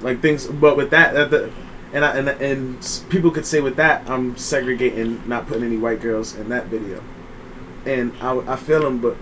[0.02, 1.52] like things, but with that, that the,
[1.94, 6.00] and I, and and people could say with that, I'm segregating, not putting any white
[6.02, 7.02] girls in that video,
[7.86, 9.16] and I, I feel them, but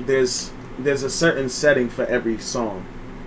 [0.00, 2.84] there's there's a certain setting for every song.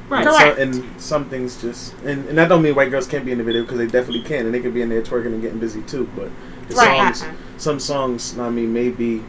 [0.09, 0.25] Right.
[0.27, 0.57] And Correct.
[0.57, 3.37] So, and some things just, and, and that don't mean white girls can't be in
[3.37, 5.59] the video because they definitely can, and they can be in there twerking and getting
[5.59, 6.09] busy too.
[6.15, 6.29] But
[6.67, 7.15] the Right.
[7.15, 9.23] songs, some songs, I mean, maybe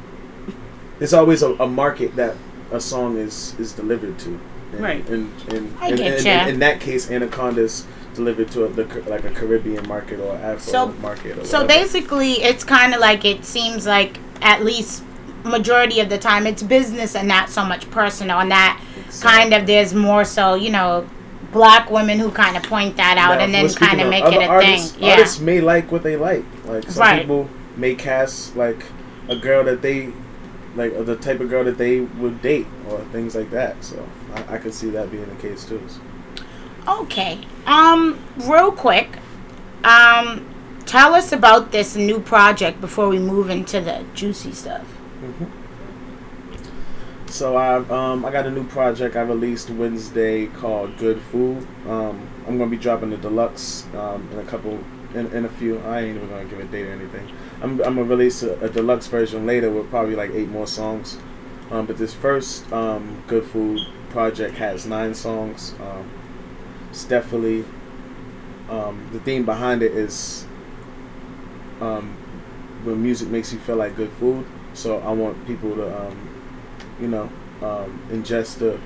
[0.98, 2.36] there's always a, a market that
[2.72, 4.40] a song is is delivered to.
[4.72, 5.08] And, Right.
[5.08, 8.84] And and, I and, get and- and in that case, Anaconda's delivered to a, the,
[9.08, 11.38] like a Caribbean market or Afro So- market.
[11.38, 11.80] Or So whatever.
[11.80, 15.02] basically, it's kind of like it seems like at least
[15.44, 18.82] majority of the time it's business and not so much personal, and that
[19.20, 21.08] kind of there's more so you know
[21.52, 24.24] black women who kind of point that out Now, and then kind of of make
[24.24, 25.04] it a artists, thing.
[25.04, 25.12] Yeah.
[25.12, 26.44] Artists may like what they like.
[26.64, 27.20] Like some Right.
[27.20, 28.84] people may cast like
[29.28, 30.12] a girl that they
[30.74, 33.82] like the type of girl that they would date or things like that.
[33.84, 35.82] So I, I could see that being the case too.
[36.88, 37.38] Okay.
[37.66, 39.18] Um, real quick,
[39.84, 40.46] um,
[40.86, 44.86] tell us about this new project before we move into the juicy stuff.
[47.32, 51.66] So I um I got a new project I released Wednesday called Good Food.
[51.88, 54.78] Um, I'm gonna be dropping the deluxe um, in a couple
[55.14, 55.78] in, in a few.
[55.78, 57.26] I ain't even gonna give a date or anything.
[57.62, 61.16] I'm, I'm gonna release a, a deluxe version later with probably like eight more songs.
[61.70, 63.80] Um, but this first um, Good Food
[64.10, 65.72] project has nine songs.
[65.80, 66.10] Um,
[66.90, 67.64] it's definitely
[68.68, 70.44] um, the theme behind it is
[71.80, 72.14] um,
[72.84, 74.44] when music makes you feel like good food.
[74.74, 76.31] So I want people to um,
[77.02, 77.28] you know,
[77.60, 78.80] um, ingest the.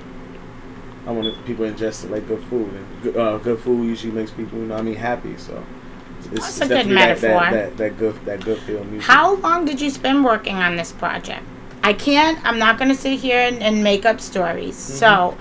[1.05, 4.11] I want people to ingest it like good food, and good, uh, good food usually
[4.11, 5.37] makes people, you know, I mean, happy.
[5.37, 5.63] So
[6.17, 7.39] it's, That's it's a good definitely that, metaphor.
[7.39, 9.07] that, that, that good that good feel music.
[9.07, 11.45] How long did you spend working on this project?
[11.83, 14.75] I can't, I'm not going to sit here and, and make up stories.
[14.75, 14.97] Mm-hmm.
[14.97, 15.37] So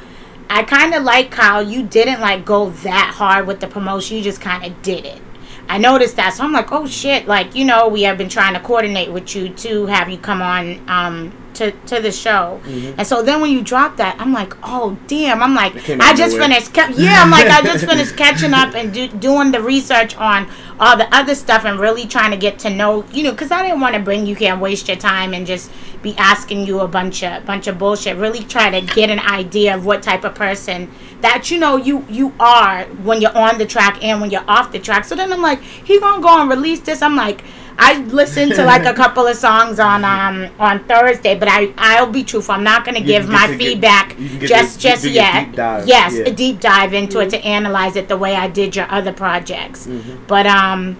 [0.49, 4.18] I kind of like how you didn't like go that hard with the promotion.
[4.18, 5.20] You just kind of did it.
[5.68, 6.35] I noticed that.
[6.35, 7.27] So I'm like, oh shit.
[7.27, 10.41] Like, you know, we have been trying to coordinate with you to have you come
[10.41, 12.61] on um, to, to the show.
[12.64, 15.42] And so then when you drop that, I'm like, oh damn.
[15.42, 16.72] I'm like, I just finished.
[16.74, 20.48] Ca- yeah, I'm like, I just finished catching up and do, doing the research on
[20.78, 23.62] all the other stuff and really trying to get to know, you know, because I
[23.62, 25.70] didn't want to bring you here and waste your time and just
[26.02, 28.16] be asking you a bunch of bunch of bullshit.
[28.16, 30.90] Really try to get an idea of what type of person
[31.20, 34.70] that you know you you are when you're on the track and when you're off
[34.72, 35.04] the track.
[35.04, 37.02] So then I'm like, he gonna go and release this.
[37.02, 37.42] I'm like.
[37.79, 42.11] I listened to like a couple of songs on um on Thursday, but I I'll
[42.11, 42.55] be truthful.
[42.55, 45.55] I'm not gonna give my to feedback get just the- just yet.
[45.87, 46.24] Yes, yeah.
[46.24, 49.87] a deep dive into it to analyze it the way I did your other projects.
[49.87, 50.24] Mm-hmm.
[50.27, 50.97] But um,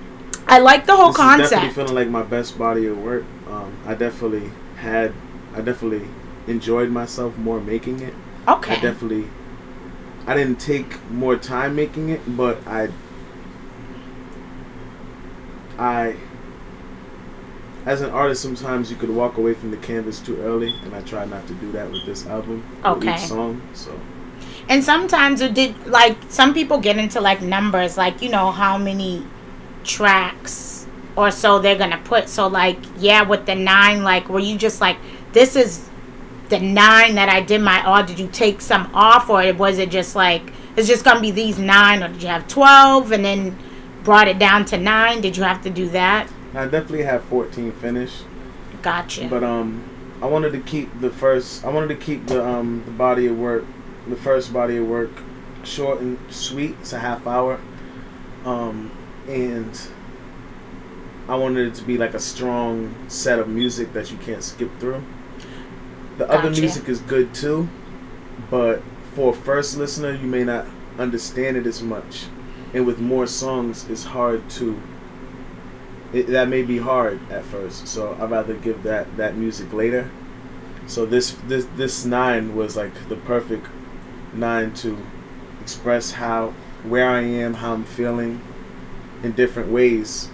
[0.49, 3.25] I like the whole this is definitely feeling like my best body of work.
[3.49, 5.13] Um, I definitely had,
[5.55, 6.07] I definitely
[6.47, 8.15] enjoyed myself more making it.
[8.47, 8.75] I Okay.
[8.81, 9.27] definitely,
[10.27, 12.91] I didn't take more time making it, but I,
[15.79, 16.15] I,
[17.87, 21.01] as an artist, sometimes you could walk away from the canvas too early, and I
[21.03, 22.65] try not to do that with this album.
[22.85, 23.15] Okay.
[23.15, 23.99] Each song, so
[24.69, 28.77] And sometimes it did like some people get into like numbers, like you know how
[28.77, 29.25] many
[29.85, 32.29] tracks or so they're gonna put.
[32.29, 34.97] So like yeah, with the nine, like were you just like
[35.33, 35.89] this is
[36.49, 39.91] the nine that I did my or did you take some off or was it
[39.91, 43.57] just like it's just gonna be these nine or did you have twelve and then
[44.03, 45.21] brought it down to nine?
[45.21, 46.29] Did you have to do that?
[46.57, 48.25] I definitely have 14 finished.
[48.83, 49.29] Gotcha.
[49.29, 49.85] But um,
[50.23, 51.65] I wanted to keep the first.
[51.65, 53.65] I wanted to keep the um the body of work,
[54.09, 55.11] the first body of work,
[55.65, 56.77] short and sweet.
[56.81, 57.61] It's a half hour.
[58.45, 58.91] Um,
[59.29, 59.79] and
[61.29, 64.71] I wanted it to be like a strong set of music that you can't skip
[64.79, 65.03] through.
[66.19, 67.69] The other music is good too,
[68.51, 68.83] but
[69.15, 70.67] for a first listener, you may not
[70.99, 72.27] understand it as much.
[72.73, 74.81] And with more songs, it's hard to
[76.13, 77.89] it, that may be hard at first.
[77.89, 80.11] So I'd rather give that that music later.
[80.87, 83.67] So this this this nine was like the perfect
[84.33, 84.99] nine to
[85.61, 86.55] express how
[86.85, 88.41] where I am, how I'm feeling,
[89.23, 90.29] in different ways,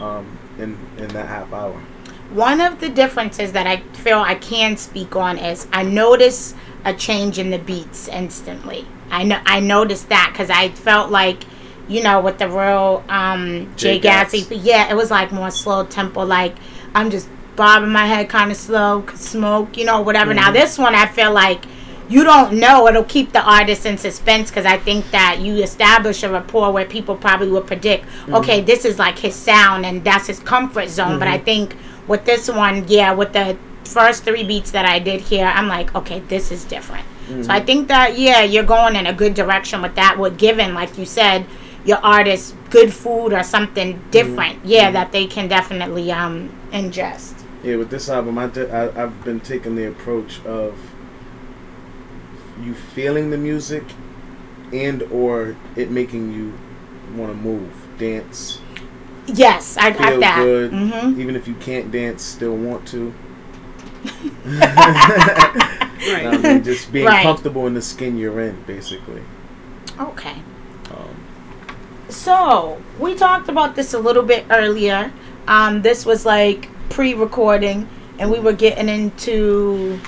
[0.00, 1.80] um, in in that half hour.
[2.30, 6.54] One of the differences that I feel I can speak on is I notice
[6.84, 8.86] a change in the beats instantly.
[9.10, 11.44] I know I noticed that because I felt like,
[11.88, 15.50] you know, with the real um, Jay Jay Gatsby, but yeah, it was like more
[15.50, 16.24] slow tempo.
[16.24, 16.54] Like
[16.94, 20.34] I'm just bobbing my head kind of slow, smoke, you know, whatever.
[20.34, 20.54] Now Mhm.
[20.54, 21.64] this one, I feel like
[22.08, 22.86] you don't know.
[22.86, 26.84] It'll keep the artist in suspense because I think that you establish a rapport where
[26.84, 31.18] people probably will predict, okay, this is like his sound and that's his comfort zone.
[31.18, 31.74] But I think
[32.06, 35.94] with this one, yeah, with the first three beats that I did here, I'm like,
[35.96, 37.04] okay, this is different.
[37.42, 40.16] So I think that yeah, you're going in a good direction with that.
[40.16, 41.44] With given, like you said,
[41.86, 47.34] your artist good food or something different, yeah, that they can definitely um ingest.
[47.62, 50.78] Yeah, with this album, I did, I, I've been taking the approach of
[52.62, 53.84] you feeling the music
[54.72, 56.52] and or it making you
[57.16, 58.60] want to move, dance,
[59.26, 60.36] Yes, I got that.
[60.38, 60.70] good.
[60.72, 63.12] hmm Even if you can't dance, still want to.
[66.06, 66.26] Right.
[66.26, 67.22] I mean, just being Right.
[67.22, 69.22] comfortable in the skin you're in, basically.
[69.98, 70.36] Okay.
[72.08, 75.12] So we talked about this a little bit earlier.
[75.48, 77.88] Um, this was like pre-recording,
[78.18, 80.00] and we were getting into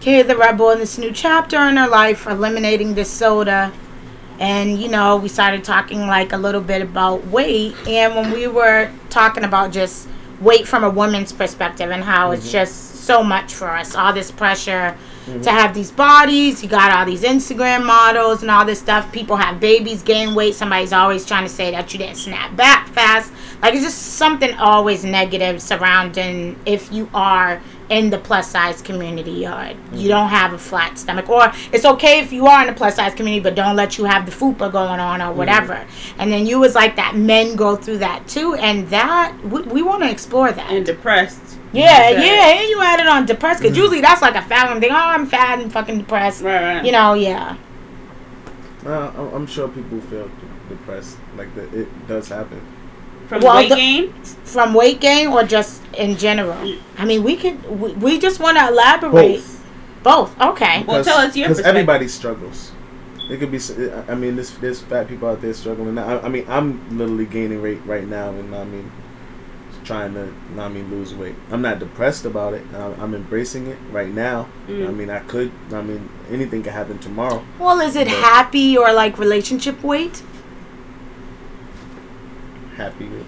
[0.00, 3.72] Kay the Rebel and this new chapter in her life, eliminating the soda.
[4.38, 8.46] And you know, we started talking like a little bit about weight, and when we
[8.46, 10.08] were talking about just
[10.40, 14.30] weight from a woman's perspective and how it's just so much for us, all this
[14.30, 14.96] pressure
[15.26, 16.62] to have these bodies.
[16.62, 19.12] You got all these Instagram models and all this stuff.
[19.12, 20.54] People have babies, gain weight.
[20.54, 23.32] Somebody's always trying to say that you didn't snap back fast.
[23.62, 27.60] Like it's just something always negative surrounding if you are
[27.90, 30.08] in the plus size community or you mm-hmm.
[30.08, 31.28] don't have a flat stomach.
[31.28, 34.04] Or it's okay if you are in the plus size community, but don't let you
[34.04, 35.74] have the fupa going on or whatever.
[35.74, 36.20] Mm-hmm.
[36.20, 38.54] And then you was like that men go through that too.
[38.54, 40.70] And that, we, we want to explore that.
[40.70, 41.49] and depressed.
[41.72, 42.26] Yeah, Okay.
[42.26, 44.90] yeah, and you add it on depressed because usually that's like a fat thing.
[44.90, 46.42] Oh, I'm fat and fucking depressed.
[46.42, 46.84] Right, right.
[46.84, 47.56] You know, yeah.
[48.84, 50.30] uh, I'm- I'm sure people feel
[50.68, 51.16] depressed.
[51.36, 52.60] Like that, it does happen.
[53.28, 54.12] From Well, weight the- gain.
[54.44, 56.56] From weight gain or just in general.
[56.98, 57.56] I mean, we could.
[57.80, 59.36] We, we just want to elaborate.
[59.36, 59.56] Both.
[60.02, 60.40] Both.
[60.40, 60.82] Okay.
[60.88, 62.72] Well, tell us your Because everybody struggles.
[63.30, 63.60] It could be.
[64.08, 65.96] I mean, there's, there's fat people out there struggling.
[65.98, 68.90] I, I mean, I'm literally gaining weight right now, and I mean,
[69.90, 71.34] trying to, I mean, lose weight.
[71.50, 72.62] I'm not depressed about it.
[72.74, 74.48] I'm, I'm embracing it right now.
[74.68, 74.88] Mm.
[74.88, 75.50] I mean, I could.
[75.72, 77.44] I mean, anything could happen tomorrow.
[77.58, 80.22] Well, is it But- happy or like relationship weight?
[82.76, 83.26] Happy with.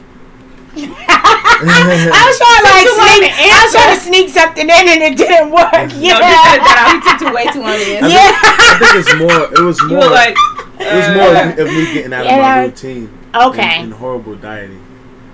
[0.74, 3.32] I was trying to like Took too long sneak.
[3.36, 5.72] I was trying to sneak something in and it didn't work.
[6.00, 6.14] Yeah.
[6.14, 7.18] No, just that out.
[7.18, 8.32] Took too way too long to I think, Yeah.
[8.32, 9.52] I think it's more.
[9.52, 9.98] It was You more.
[9.98, 10.36] were like,
[10.80, 13.18] it was more of, of me getting out of my routine.
[13.34, 13.62] Okay.
[13.62, 14.82] And, and horrible dieting.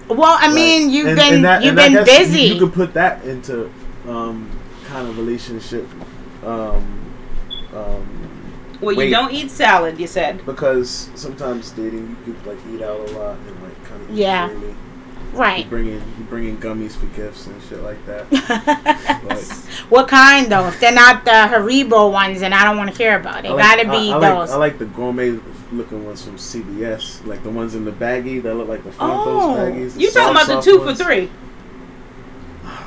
[0.09, 0.55] Well, I Right.
[0.55, 2.41] mean, you've And- been and that- you've and been busy.
[2.43, 3.71] You, you could put that into
[4.09, 4.49] um,
[4.89, 5.87] kind of relationship,
[6.47, 6.83] um,
[7.75, 8.07] um,
[8.81, 9.99] well, you don't eat salad.
[10.01, 10.47] You said.
[10.47, 14.49] because sometimes dating you could like eat out a lot and like kind of Yeah.
[14.49, 14.75] You
[15.35, 15.69] right.
[15.69, 18.25] bring in you bring in gummies for gifts and shit like that.
[19.29, 19.45] Like,
[19.91, 20.67] what kind though?
[20.69, 23.49] If they're not the Haribo ones, then I don't want to hear about it.
[23.49, 24.49] I like- Gotta I- be I, those.
[24.49, 25.39] Like, I like the gourmet
[25.73, 28.99] looking ones from CVS, like the ones in the baggie that look like the Funkos
[29.01, 29.55] Oh.
[29.59, 29.99] baggies.
[29.99, 30.99] You talking about the soft two ones.
[30.99, 31.31] for three?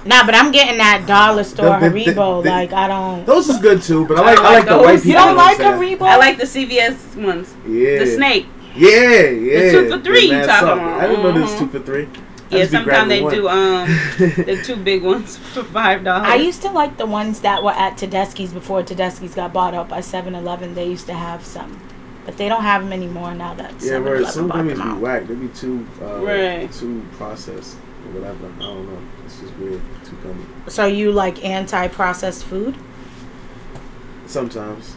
[0.03, 2.43] Nah, but I'm getting that dollar store The- the- the- Haribo.
[2.43, 3.25] the- like I don't.
[3.25, 4.83] Those is good too, but I I like I, like like the those.
[4.85, 5.09] white You people.
[5.11, 6.01] You don't like that- Haribo?
[6.01, 7.53] I like the CVS ones.
[7.67, 7.99] Yeah.
[7.99, 8.47] The snake.
[8.75, 9.59] Yeah, yeah.
[9.59, 10.81] The two for three you mad talking soft.
[10.81, 10.99] about.
[11.01, 12.07] I didn't know this two for three.
[12.53, 16.27] I Yeah, sometimes they grabbing do um the two big ones for five dollars.
[16.29, 19.87] I used to like the ones that were at Tedeschi's before Tedeschi's got bought up
[19.89, 20.73] by 7-Eleven.
[20.75, 21.79] They used to have some,
[22.25, 24.87] but they don't have them anymore now that Yeah, 7 where some bought gummies them
[24.87, 24.99] be out.
[24.99, 25.27] whack.
[25.27, 26.71] They be too, uh, Right.
[26.71, 28.47] too processed or whatever.
[28.59, 28.99] I don't know.
[29.25, 29.81] It's just weird.
[30.05, 30.43] Too gummy.
[30.67, 32.75] So you like anti-processed food?
[34.27, 34.95] Sometimes.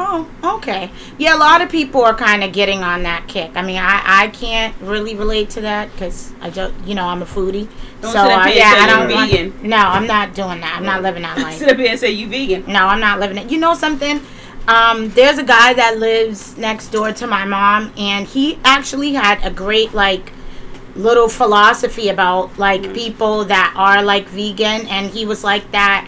[0.00, 0.90] Oh, okay.
[1.16, 3.50] Yeah, a lot of people are kind of getting on that kick.
[3.56, 7.20] I mean, I, I can't really relate to that because I just, you know, I'm
[7.20, 7.66] a foodie.
[8.00, 9.30] Don't so sit up uh, here and yeah, say I don't want.
[9.32, 9.68] vegan.
[9.68, 10.76] No, I'm not doing that.
[10.76, 11.58] I'm not living that life.
[11.58, 12.64] Sit up here and say you vegan.
[12.68, 13.50] No, I'm not living it.
[13.50, 14.20] You know something?
[14.68, 19.42] Um, there's a guy that lives next door to my mom, and he actually had
[19.42, 20.32] a great like
[20.94, 26.06] little philosophy about like people that are like vegan, and he was like that.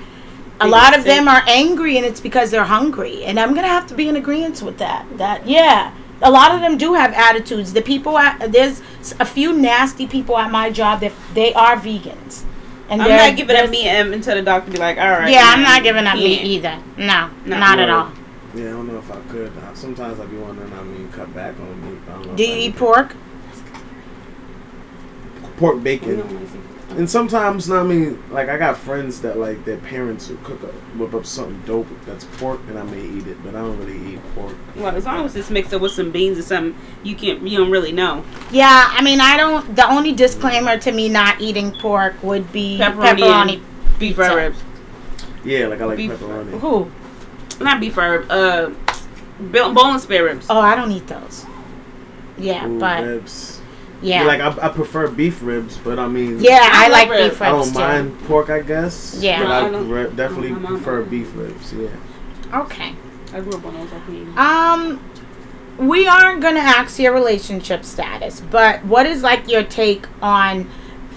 [0.61, 3.25] A They lot of them are angry, and it's because they're hungry.
[3.25, 5.07] And I'm gonna have to be in agreement with that.
[5.17, 7.73] That yeah, a lot of them do have attitudes.
[7.73, 8.83] The people at there's
[9.19, 12.45] a few nasty people at my job that they are vegans.
[12.91, 15.31] And I'm not giving up meat until the doctor be like, all right.
[15.31, 16.83] Yeah, I'm not giving up you meat either.
[16.99, 17.57] No, No.
[17.57, 18.11] not at all.
[18.55, 19.53] Yeah, I don't know if I could.
[19.75, 20.73] Sometimes I be wondering.
[20.73, 22.01] I mean, cut back on meat.
[22.09, 23.15] I don't know Do you I eat pork?
[25.57, 26.49] Pork bacon.
[26.97, 30.65] And sometimes, no, I mean, like I got friends that like their parents will cook
[30.65, 33.79] up, whip up something dope that's pork, and I may eat it, but I don't
[33.79, 34.57] really eat pork.
[34.75, 37.47] Well, as long as it's mixed up with some beans or something, you can't.
[37.47, 38.25] You don't really know.
[38.51, 39.77] Yeah, I mean, I don't.
[39.77, 43.63] The only disclaimer to me not eating pork would be Pepperoni pepperoni.
[44.01, 44.35] Beef pizza.
[44.35, 44.59] ribs.
[45.45, 46.59] Yeah, like I like Beef- pepperoni.
[46.59, 46.91] Who?
[47.61, 48.29] Not beef ribs.
[48.31, 48.73] Uh,
[49.51, 50.47] bill- bone and spare ribs.
[50.51, 51.45] Oh, I don't eat those.
[52.39, 53.61] Yeah, Ooh, but ribs.
[54.03, 57.09] yeah, Yeah, like I, I prefer beef ribs, but I mean, yeah, I I, like
[57.09, 57.31] like ribs.
[57.35, 57.79] beef I ribs don't too.
[57.81, 59.19] mind pork, I guess.
[59.21, 59.43] Yeah.
[59.43, 61.11] but No, I I, re- definitely my prefer don't.
[61.11, 61.73] beef ribs.
[61.75, 61.89] Yeah.
[62.61, 62.95] Okay.
[63.35, 63.89] I grew up on those.
[63.93, 64.37] I can't eat.
[64.39, 70.69] Um, we aren't gonna ask your relationship status, but what is like your take on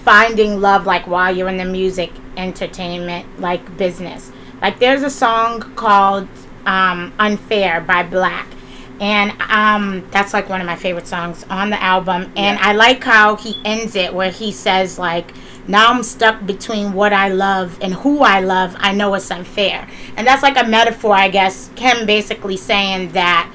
[0.04, 4.30] finding love, like while you're in the music entertainment like business?
[4.64, 6.26] Like, there's a song called
[6.64, 8.46] um, "Unfair" by Black.
[8.98, 12.32] And um, that's like one of my favorite songs on the album.
[12.34, 15.34] And I like how he ends it where he says, like,
[15.68, 18.74] now I'm stuck between what I love and who I love.
[18.78, 19.86] I know it's unfair.
[20.16, 21.68] And that's like a metaphor, I guess.
[21.76, 23.52] Kim basically saying that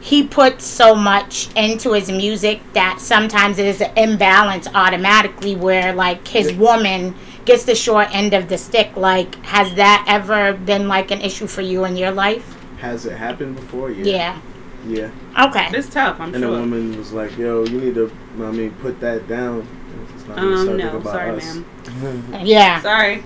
[0.00, 5.92] he puts so much into his music that sometimes it is an imbalance automatically where,
[5.92, 8.96] like, his woman gets the short end of the stick.
[8.96, 12.56] Like, has that ever been like an issue for you in your life?
[12.78, 13.90] Has it happened before?
[13.90, 14.04] Yeah.
[14.04, 15.10] Yeah.
[15.36, 15.46] Yeah.
[15.48, 15.68] Okay.
[15.72, 16.18] It's tough.
[16.20, 16.34] I'm sure.
[16.34, 19.66] And the woman was like, "Yo, you need to, I mean, put that down."
[20.14, 21.54] It's not gonna Um, no, sorry, us.
[21.54, 22.24] ma'am.
[22.44, 22.80] Yeah.
[22.80, 23.22] Sorry.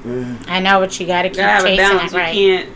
[0.48, 2.12] I know what you got to keep Gotta have a chasing balance.
[2.12, 2.34] it, right?
[2.34, 2.68] You can't.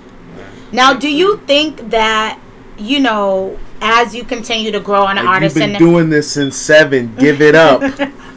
[0.72, 2.38] Now, do you think that
[2.78, 6.30] you know, as you continue to grow an Like, artist, you've been and doing this
[6.30, 7.14] since seven.
[7.18, 7.82] Give it up.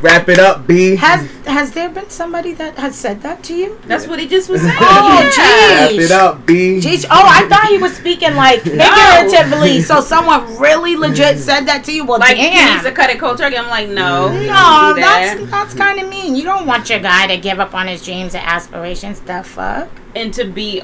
[0.00, 0.96] Wrap it up, B.
[0.96, 3.78] has has there been somebody that has said that to you?
[3.86, 4.76] That's what he just was saying.
[4.78, 5.78] Oh, jeez.
[5.78, 6.78] Wrap it up, B.
[6.80, 9.80] Jeez, oh, I thought he was speaking like figuratively.
[9.80, 12.04] So someone really legit said that to you.
[12.04, 12.74] Well, Like he damn.
[12.74, 13.56] needs to cut it cold turkey.
[13.56, 14.28] I'm like, no.
[14.28, 16.36] no, don't that's that's kind of mean.
[16.36, 19.20] You don't want your guy to give up on his dreams and aspirations.
[19.20, 19.88] The fuck.
[20.14, 20.82] and to be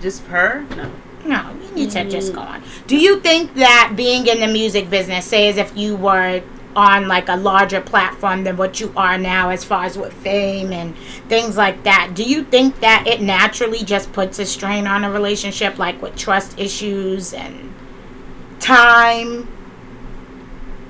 [0.00, 0.64] just her.
[0.76, 0.90] No.
[1.26, 2.34] No, you need to just Mm.
[2.34, 2.62] go on.
[2.86, 6.42] Do you think that being in the music business, say as if you were
[6.76, 10.72] on like a larger platform than what you are now as far as with fame
[10.72, 10.96] and
[11.28, 15.10] things like that, do you think that it naturally just puts a strain on a
[15.10, 17.74] relationship like with trust issues and
[18.60, 19.48] time?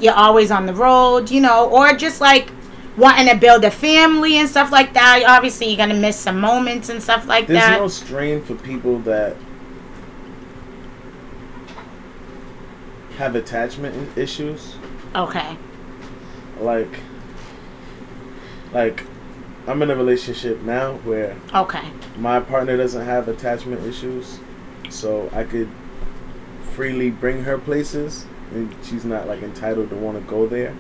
[0.01, 2.51] You're always on the road, you know, or just like
[2.97, 5.22] wanting to build a family and stuff like that.
[5.26, 7.53] Obviously, you're gonna miss some moments and stuff like that.
[7.53, 7.80] There's that.
[7.80, 9.37] no strain for people that
[13.16, 14.76] have attachment issues.
[15.14, 15.57] okay.
[16.61, 17.01] Like,
[18.73, 19.05] like,
[19.67, 21.89] I'm in a relationship now where Okay.
[22.19, 24.39] my partner doesn't have attachment issues,
[24.91, 25.69] so I could
[26.75, 30.75] freely bring her places, and she's not like entitled to want to go there.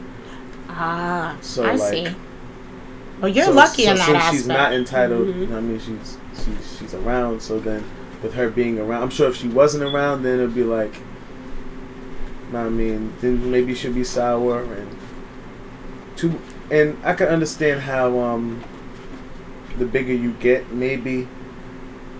[0.68, 2.08] Ah, So, I like- see.
[3.20, 4.34] Well, you're so, lucky so, in that since aspect.
[4.34, 5.28] she's not entitled.
[5.28, 5.56] Mhm.
[5.56, 7.40] I mean, she's she's she's around.
[7.40, 7.84] So then,
[8.22, 10.94] with her being around, I'm sure if she wasn't around, then it'd be like,
[12.52, 14.88] know I mean, then maybe she'd be sour and
[16.16, 16.40] too.
[16.70, 18.62] And I can understand how um
[19.78, 21.28] the bigger you get, maybe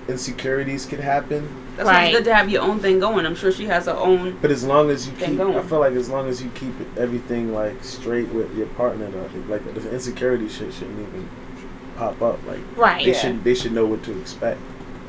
[0.09, 1.49] insecurities could happen.
[1.77, 3.27] That's why it's good to have your own thing going.
[3.27, 4.39] I'm sure she has her own.
[4.41, 6.51] But as long as you Then keep, go I feel like as long as you
[6.55, 11.29] keep everything like straight with your partner, though, like the insecurity shit shouldn't even
[11.97, 12.39] pop up.
[12.47, 13.05] Like Right.
[13.05, 13.19] they Yeah.
[13.19, 14.61] should they should know what to expect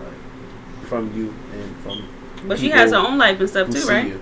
[0.04, 2.08] like, from you and from
[2.48, 4.08] But she has her own life and stuff too, right?
[4.08, 4.22] you.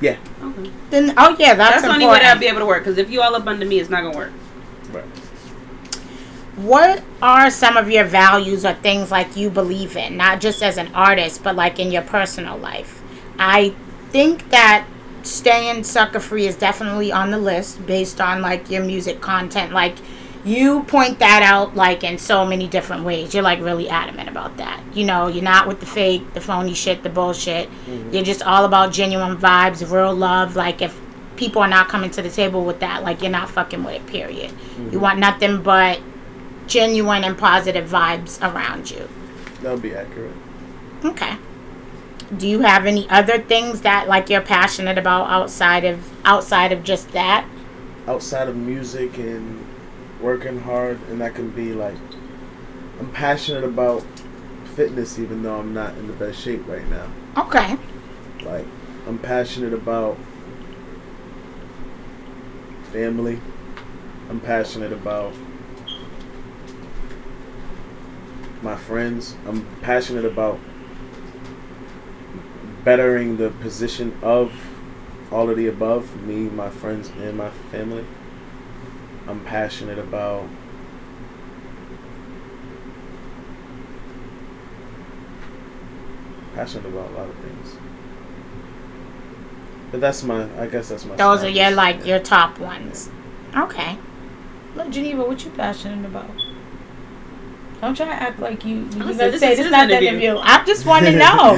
[0.00, 0.70] Yeah, Okay.
[0.90, 2.84] Then, oh yeah, that's, That's, the only way that I'll be able to work.
[2.84, 4.32] Because if you all up under me, it's not gonna work.
[4.92, 5.04] right.
[6.56, 10.76] What are some of your values or things like you believe in, not just as
[10.76, 13.02] an artist, but like in your personal life?
[13.38, 13.74] I
[14.10, 14.86] think that
[15.22, 19.72] staying sucker free is definitely on the list based on like your music content.
[19.72, 19.96] Like
[20.48, 23.34] you point that out like in so many different ways.
[23.34, 24.82] You're like really adamant about that.
[24.94, 27.68] You know, you're not with the fake, the phony shit, the bullshit.
[27.68, 28.14] Mm-hmm.
[28.14, 30.56] You're just all about genuine vibes, real love.
[30.56, 30.98] Like if
[31.36, 34.06] people are not coming to the table with that, like you're not fucking with it,
[34.06, 34.50] period.
[34.50, 34.90] Mm-hmm.
[34.92, 36.00] You want nothing but
[36.66, 39.08] genuine and positive vibes around you.
[39.62, 40.34] That would be accurate.
[41.04, 41.36] Okay.
[42.36, 46.84] Do you have any other things that like you're passionate about outside of outside of
[46.84, 47.46] just that?
[48.06, 49.67] Outside of music and
[50.20, 51.96] working hard, and that can be like
[52.98, 54.04] I'm passionate about
[54.74, 57.10] fitness, even though I'm not in the best shape right now.
[57.36, 57.76] Okay.
[58.42, 58.66] Like
[59.06, 60.16] I'm passionate about
[62.92, 63.40] family.
[64.28, 65.32] I'm passionate about
[68.62, 69.36] my friends.
[69.46, 70.58] I'm passionate about
[72.84, 74.52] bettering the position of
[75.30, 78.04] all of the above me, my friends, and my family.
[79.28, 80.48] I'm passionate about.
[86.54, 87.76] Passionate about a lot of things.
[89.90, 91.14] But that's my, I guess that's my.
[91.16, 93.10] Those are your like your top ones.
[93.52, 93.64] Yeah.
[93.64, 93.98] Okay.
[94.74, 96.30] Look, Geneva, what you passionate about?
[97.82, 98.76] Don't try to act like you.
[98.76, 100.30] You oh, this say this is not the interview.
[100.30, 100.38] interview.
[100.42, 101.54] I just want to know.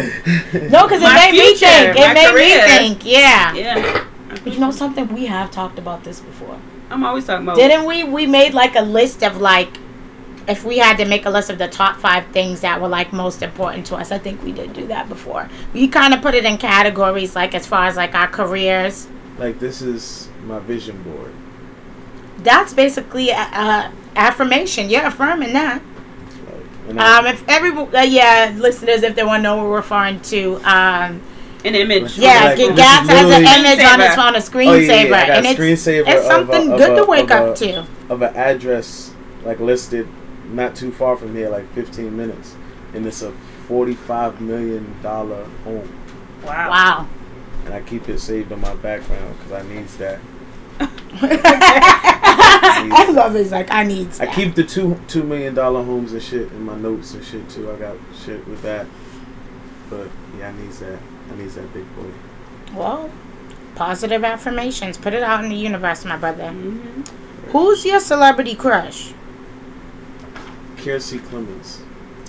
[0.69, 1.97] no, because it made future, me think.
[1.97, 2.67] It made career.
[2.67, 3.07] me think.
[3.07, 3.55] Yeah.
[3.55, 4.07] Yeah.
[4.29, 5.07] But you know something?
[5.15, 6.59] We have talked about this before.
[6.91, 7.57] I'm always talking about.
[7.57, 8.05] Didn't we?
[8.05, 9.79] We made like a list of like,
[10.49, 13.12] if we had to make a list of the top five things that were like
[13.12, 14.11] most important to us.
[14.11, 15.49] I think we did do that before.
[15.73, 19.07] We kind of put it in categories, like as far as like our careers.
[19.39, 21.33] Like this is my vision board.
[22.39, 24.91] That's basically a, a affirmation.
[24.91, 25.83] You're affirming that.
[26.89, 30.21] Like, Um, if every uh, yeah, listeners, if they want to know what we're referring
[30.23, 31.21] to, um,
[31.65, 32.16] An image.
[32.19, 34.15] yeah, Like, G- Gas is has an image on his Screensaver.
[34.15, 36.77] phone, a Oh, screensaver, yeah, yeah, I and a it's screensaver it's of something a,
[36.78, 37.87] good of to wake up a- to.
[38.09, 39.12] Of an address
[39.45, 40.09] like listed
[40.53, 42.55] not too far from here, like 15 minutes,
[42.95, 43.31] and it's a
[43.69, 45.89] 45 million dollar home,
[46.45, 46.70] Wow.
[46.70, 47.07] Wow.
[47.66, 50.19] and I keep it saved on my background because I needs that.
[51.93, 53.41] I love it.
[53.41, 54.09] It's like I need.
[54.20, 57.49] I keep the two two million dollar homes and shit in my notes and shit
[57.51, 57.70] too.
[57.70, 58.87] I got shit with that,
[59.91, 60.09] but
[60.39, 60.99] yeah, I needs that.
[61.31, 62.11] I needs that big boy.
[62.74, 63.11] Well,
[63.74, 64.98] positive affirmations.
[64.98, 66.44] Put it out in the universe, my brother.
[66.44, 67.07] Mhm.
[67.52, 69.12] Who's your celebrity crush?
[70.77, 71.78] Kiersey Clemons.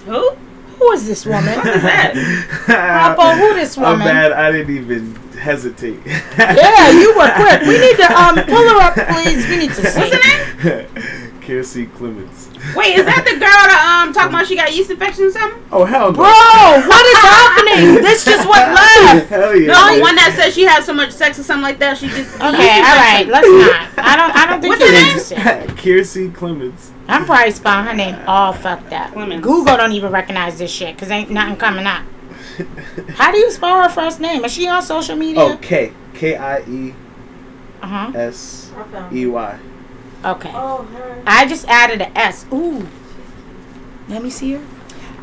[0.05, 0.31] Who?
[0.79, 1.57] Who is this woman?
[1.57, 2.13] What is that?
[2.65, 4.31] Papa, who this I'm bad.
[4.31, 5.99] I didn't even hesitate.
[6.37, 7.61] Yeah, you were quick.
[7.61, 9.47] We need to um pull her up, please.
[9.47, 9.99] We need to see.
[10.09, 10.15] What's
[10.63, 11.30] her name?
[11.41, 12.47] Kiersey Clemons.
[12.75, 15.61] Wait, is that the girl that um talking about she got yeast infection or something?
[15.71, 16.17] Oh hell no!
[16.21, 18.01] Bro, what is happening?
[18.05, 19.29] This just went left.
[19.29, 19.73] hell yeah!
[19.73, 20.01] No, man.
[20.01, 21.97] one that says she had so much sex or something like that.
[21.97, 24.05] She just Okay, all right, let's not.
[24.05, 24.35] I don't.
[24.35, 25.69] I don't think What's you're her name?
[25.77, 26.91] Kiersey Clemons.
[27.07, 29.11] I'm probably spelling her name all fucked up.
[29.11, 29.41] Clemons.
[29.41, 32.03] Google don't even recognize this shit because ain't nothing coming up.
[33.15, 34.45] How do you spell her first name?
[34.45, 35.41] Is she on social media?
[35.41, 36.93] Oh K K I E
[37.81, 38.11] Uh huh.
[38.13, 38.71] S
[39.11, 39.59] E Y.
[40.23, 40.51] Okay.
[40.53, 41.23] Oh, her.
[41.25, 42.45] I just added an S.
[42.53, 42.87] Ooh.
[44.07, 44.65] Let me see her.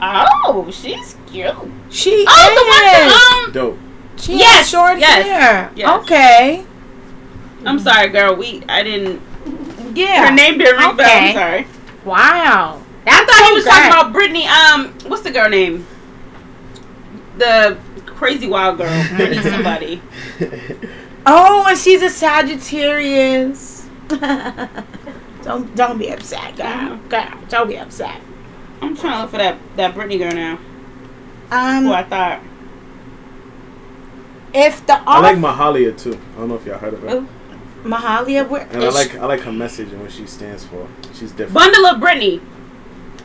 [0.00, 1.54] Oh, she's cute.
[1.90, 3.52] She Oh, the one that um.
[3.52, 3.78] Dope.
[4.16, 5.72] she Yes, short yes, hair.
[5.74, 6.02] yes.
[6.02, 6.64] Okay.
[7.64, 8.34] I'm sorry, girl.
[8.36, 9.20] We I didn't.
[9.96, 10.28] Yeah.
[10.28, 11.06] Her name didn't ring a bell.
[11.06, 11.28] Okay.
[11.28, 11.66] I'm sorry.
[12.04, 12.82] Wow.
[13.06, 14.46] I thought so he was talking about Brittany.
[14.46, 15.86] Um, what's the girl name?
[17.38, 18.88] The crazy wild girl.
[18.90, 20.02] I need somebody.
[21.30, 23.77] Oh, and she's a Sagittarius.
[25.42, 26.98] don't don't be upset, girl.
[27.08, 28.20] Girl, don't be upset.
[28.80, 30.58] I'm trying to look for that that Brittany girl now.
[31.50, 32.42] Um, Who I thought.
[34.54, 36.18] if the I like Mahalia too.
[36.34, 37.08] I don't know if y'all heard of her.
[37.08, 37.28] Oh.
[37.84, 40.88] Mahalia, where And I is like I like her message and what she stands for.
[41.14, 41.54] She's different.
[41.54, 42.40] Bundle of Brittany.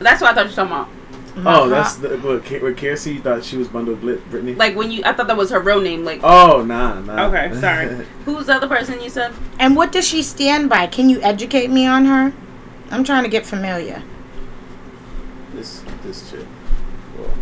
[0.00, 0.88] That's what I thought you were talking about.
[1.34, 1.46] Mm-hmm.
[1.48, 3.14] oh, Maha- that's the, what, Ki- with Kiersey.
[3.14, 4.54] You thought she was bundled Blit- Brittany?
[4.54, 6.04] Like when you, I thought that was her real name.
[6.04, 7.26] Like, oh nah nah.
[7.26, 8.06] okay, sorry.
[8.24, 9.32] Who's the other person you said?
[9.58, 10.86] And what does she stand by?
[10.86, 12.32] Can you educate me on her?
[12.92, 14.02] I'm trying to get familiar.
[15.54, 16.46] this this chick.
[17.18, 17.34] Well,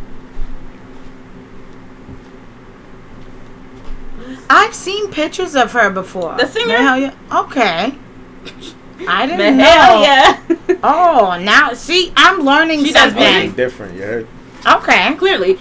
[4.49, 6.37] I've seen pictures of her before.
[6.39, 6.79] The singer?
[6.79, 7.15] Mahalia-
[7.45, 7.99] Okay.
[9.09, 9.65] I didn't know.
[9.65, 10.41] hell yeah.
[10.85, 13.25] Oh, now see, I'm learning She does something.
[13.35, 13.95] something different.
[13.97, 14.29] You heard?
[14.67, 15.15] Okay.
[15.17, 15.59] Clearly,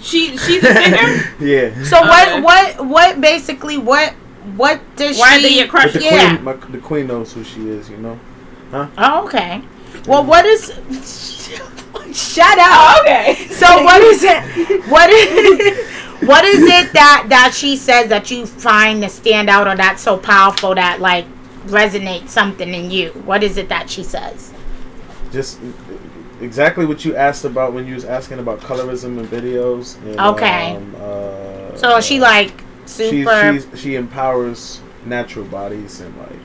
[0.00, 1.22] she she's a singer.
[1.38, 1.82] Yeah.
[1.84, 2.40] So Okay.
[2.40, 2.42] what?
[2.42, 2.86] What?
[2.86, 3.20] What?
[3.20, 4.12] Basically, what?
[4.56, 5.42] What does Why are she?
[5.48, 5.92] they your crush?
[5.92, 6.36] But the Yeah.
[6.36, 7.88] queen, my, the queen knows who she is.
[7.90, 8.18] You know.
[8.72, 8.88] Huh?
[8.98, 9.62] Oh, okay.
[10.06, 10.66] Well, what is?
[12.12, 12.66] Shut up.
[12.70, 13.34] Oh, okay.
[13.50, 14.42] So what is it?
[14.88, 15.86] What is?
[16.26, 20.02] What is it that that she says that you find to stand out or that's
[20.02, 21.26] so powerful that like
[21.66, 23.10] resonates something in you?
[23.24, 24.52] What is it that she says?
[25.32, 25.58] Just
[26.40, 29.96] exactly what you asked about when you was asking about colorism in videos.
[30.02, 30.76] And, Okay.
[30.76, 33.52] Um, uh, So she uh, like she super.
[33.52, 36.38] she's, she empowers natural bodies and like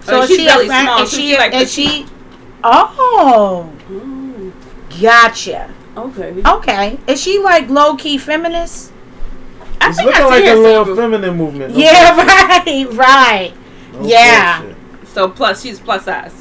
[0.00, 1.16] so Oh, she's she really a small, Is she?
[1.32, 2.06] she like is she?
[2.64, 3.70] Oh,
[5.00, 5.72] gotcha.
[5.96, 6.42] Okay.
[6.46, 6.98] Okay.
[7.06, 8.92] Is she like low key feminist?
[9.80, 11.74] I it's think looking I like a little some- feminine movement.
[11.74, 12.16] No Yeah,
[12.66, 13.52] right, right.
[14.00, 14.60] No Yeah.
[14.62, 14.76] bullshit.
[15.08, 16.34] So plus, she's plus size.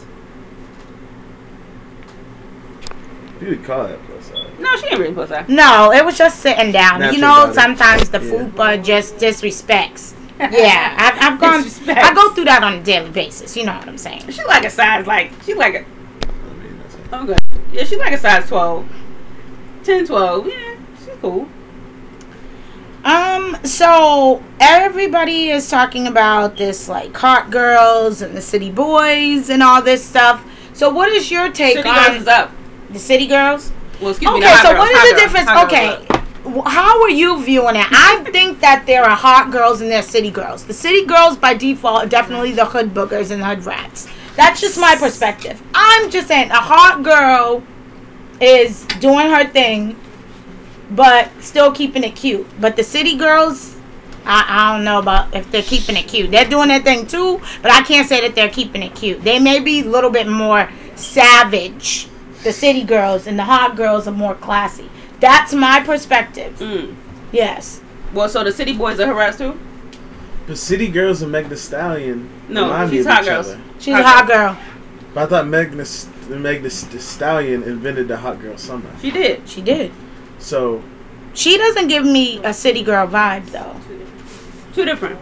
[3.42, 4.48] You would call that plus size.
[4.60, 5.48] No, she ain't really plus size.
[5.48, 7.02] No, it was just sitting down.
[7.14, 7.54] you know, body.
[7.54, 8.32] sometimes the Yeah.
[8.32, 10.14] fupa just disrespects.
[10.40, 11.64] Yeah, I've, I've gone.
[11.64, 11.98] Disrespects.
[12.04, 13.56] I go through that on a daily basis.
[13.56, 14.30] You know what I'm saying?
[14.30, 16.80] She like a size like she like a I mean,
[17.12, 17.38] that's okay.
[17.72, 18.86] Yeah, she like a size 12.
[19.84, 20.48] 10, 12.
[20.48, 21.48] Yeah, she's cool.
[23.04, 23.58] Um.
[23.64, 29.82] So everybody is talking about this, like hot girls and the city boys and all
[29.82, 30.46] this stuff.
[30.74, 32.52] So what is your take City on girls up.
[32.90, 33.72] the city girls?
[34.00, 34.38] Well, excuse me.
[34.38, 35.50] Okay, so girls, what is the girls, difference?
[35.66, 36.20] Okay,
[36.66, 37.86] how are you viewing it?
[37.92, 40.66] I think that there are hot girls and there are city girls.
[40.66, 44.08] The city girls, by default, are definitely the hood boogers and the hood rats.
[44.36, 45.62] That's just my perspective.
[45.74, 47.64] I'm just saying, a hot girl
[48.40, 49.98] is doing her thing,
[50.92, 52.48] but still keeping it cute.
[52.60, 53.78] But the city girls,
[54.26, 56.32] I, I don't know about if they're keeping it cute.
[56.32, 59.24] They're doing their thing too, but I can't say that they're keeping it cute.
[59.24, 62.08] They may be a little bit more savage,
[62.44, 64.90] the city girls, and the hot girls are more classy.
[65.20, 66.58] That's my perspective.
[66.60, 66.96] Mm.
[67.32, 67.82] Yes.
[68.14, 69.60] Well, so the city boys are harassed too.
[70.48, 72.28] The City Girls and Meg The Stallion.
[72.48, 73.48] No, remind me she's of hot each girls.
[73.50, 73.62] other.
[73.78, 74.58] She's Hot a hot girl.
[75.14, 76.10] But I thought Meg the,
[76.40, 78.90] Meg the Stallion invented the hot girl summer.
[79.00, 79.48] She did.
[79.48, 79.92] She did.
[80.40, 80.82] So
[81.34, 83.76] She doesn't give me a city girl vibe though.
[84.74, 85.20] Two different.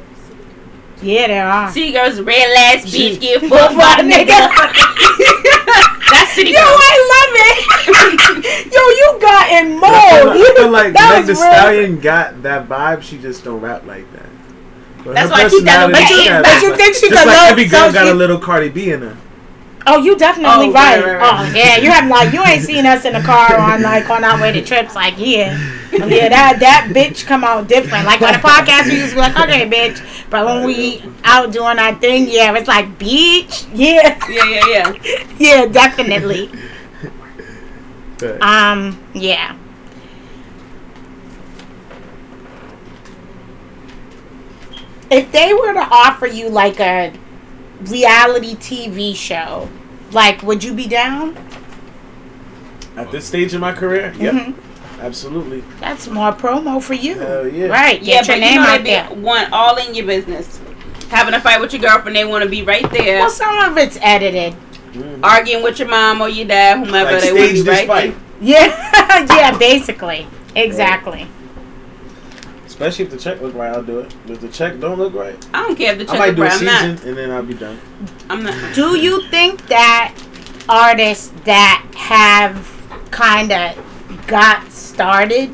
[1.02, 1.70] Yeah, there are.
[1.72, 4.28] City girls, red ass She- bitch, get Fuck fucked by a nigga.
[6.10, 6.62] That's city girl.
[6.62, 6.82] Yo, girls.
[6.90, 7.58] I love it.
[8.74, 10.36] Yo, you got in But I feel mode.
[10.36, 11.42] like, I feel like That Meg the real.
[11.42, 13.02] Stallion got that vibe.
[13.04, 14.26] She just don't rap like that.
[15.04, 17.28] But That's why she doesn't- personality but you- got but you think she just could
[17.28, 19.18] like look- every so girl got she- a little Cardi B in her.
[19.90, 21.00] Oh, you definitely Oh, right.
[21.00, 21.50] right, right, right.
[21.50, 21.78] Oh, yeah.
[21.78, 24.52] You have like you ain't seen us in the car on like on our way
[24.52, 24.96] to trips.
[24.96, 25.58] Like, yeah,
[25.94, 26.28] yeah.
[26.30, 28.06] That that bitch come out different.
[28.06, 30.30] Like on the podcast, we used to be like, okay, bitch.
[30.30, 33.66] But when we out doing our thing, yeah, it's like, bitch.
[33.74, 35.28] Yeah, Yeah, yeah, yeah.
[35.40, 36.52] yeah, definitely.
[38.42, 39.56] Um, yeah.
[45.10, 47.14] If they were to offer you like a
[47.82, 49.70] reality TV show,
[50.12, 51.36] like, would you be down?
[52.96, 54.54] at this stage in my career, yep, Mhm.
[55.04, 55.64] absolutely.
[55.80, 57.14] That's more promo for you.
[57.20, 57.68] Hell yeah.
[57.68, 58.02] Right.
[58.02, 59.08] Yeah, Get your but name you know out they there.
[59.10, 60.60] be want all in your business.
[61.10, 63.20] Having a fight with your girlfriend, they want to be right there.
[63.20, 64.56] Well, some of it's edited.
[64.96, 65.20] Mhm.
[65.22, 68.16] arguing with your mom or your dad, whomever Like they want to be right fight,
[68.42, 69.26] Yeah.
[69.30, 70.26] yeah, basically.
[70.56, 71.28] Exactly.
[72.78, 73.72] Especially if the check look right.
[73.74, 74.14] I'll do it.
[74.28, 75.36] If the check don't look right.
[75.54, 76.52] I don't care if the I check might is do a brown.
[76.52, 77.04] I'm season not.
[77.06, 77.80] and then I'll be done.
[78.30, 78.76] I'm not.
[78.76, 80.16] Do you think that
[80.70, 82.70] artists that have
[83.10, 85.54] kind of got started,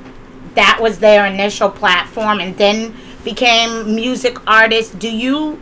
[0.55, 2.93] that was their initial platform, and then
[3.23, 5.61] became music artists, do you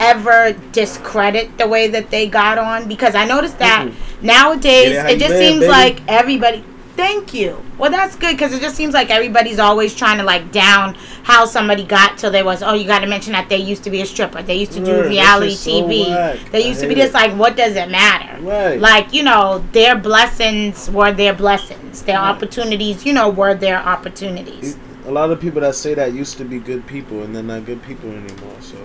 [0.00, 2.86] ever discredit the way that they got on?
[2.88, 4.22] Because I noticed that Mm-mm.
[4.22, 5.70] nowadays Get it it just live, seems baby.
[5.72, 6.64] like everybody.
[6.98, 7.62] Thank you.
[7.78, 11.44] Well, that's good because it just seems like everybody's always trying to like down how
[11.44, 12.60] somebody got till they was.
[12.60, 14.42] Oh, you got to mention that they used to be a stripper.
[14.42, 16.10] They used to do Right, reality so TV.
[16.10, 16.38] whack.
[16.50, 17.14] They I used to be just it.
[17.14, 18.42] like, what does it matter?
[18.42, 18.80] Right.
[18.80, 22.02] Like you know, their blessings were their blessings.
[22.02, 22.30] Their Right.
[22.30, 24.76] opportunities, you know, were their opportunities.
[25.06, 27.64] A lot of people that say that used to be good people and they're not
[27.64, 28.56] good people anymore.
[28.60, 28.76] So,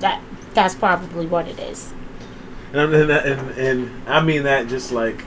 [0.00, 0.20] That
[0.54, 1.92] that's probably what it is.
[2.72, 5.22] and I that, and, and I mean that just like,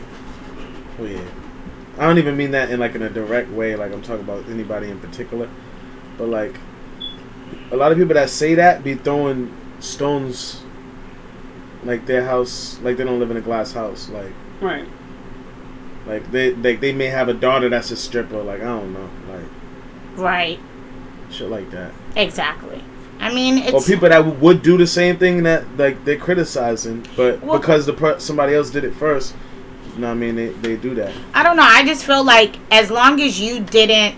[1.00, 1.22] oh yeah,
[1.98, 3.76] I don't even mean that in like in a direct way.
[3.76, 5.50] Like I'm talking about anybody in particular,
[6.18, 6.56] but like
[7.72, 10.62] a lot of people that say that be throwing stones
[11.84, 14.32] like their house, like they don't live in a glass house, like.
[14.62, 14.88] Right.
[16.08, 18.42] Like they, they they may have a daughter that's a stripper.
[18.42, 19.46] Like I don't know, like
[20.16, 20.60] Right.
[21.30, 21.92] shit like that.
[22.16, 22.84] Exactly.
[23.20, 26.18] I mean, or it's people that w- would do the same thing that like they're
[26.18, 29.36] criticizing, but Well- because the per- somebody else did it first,
[29.98, 30.36] you know what I mean?
[30.36, 31.12] They they do that.
[31.34, 31.64] I don't know.
[31.66, 34.14] I just feel like as long as you didn't,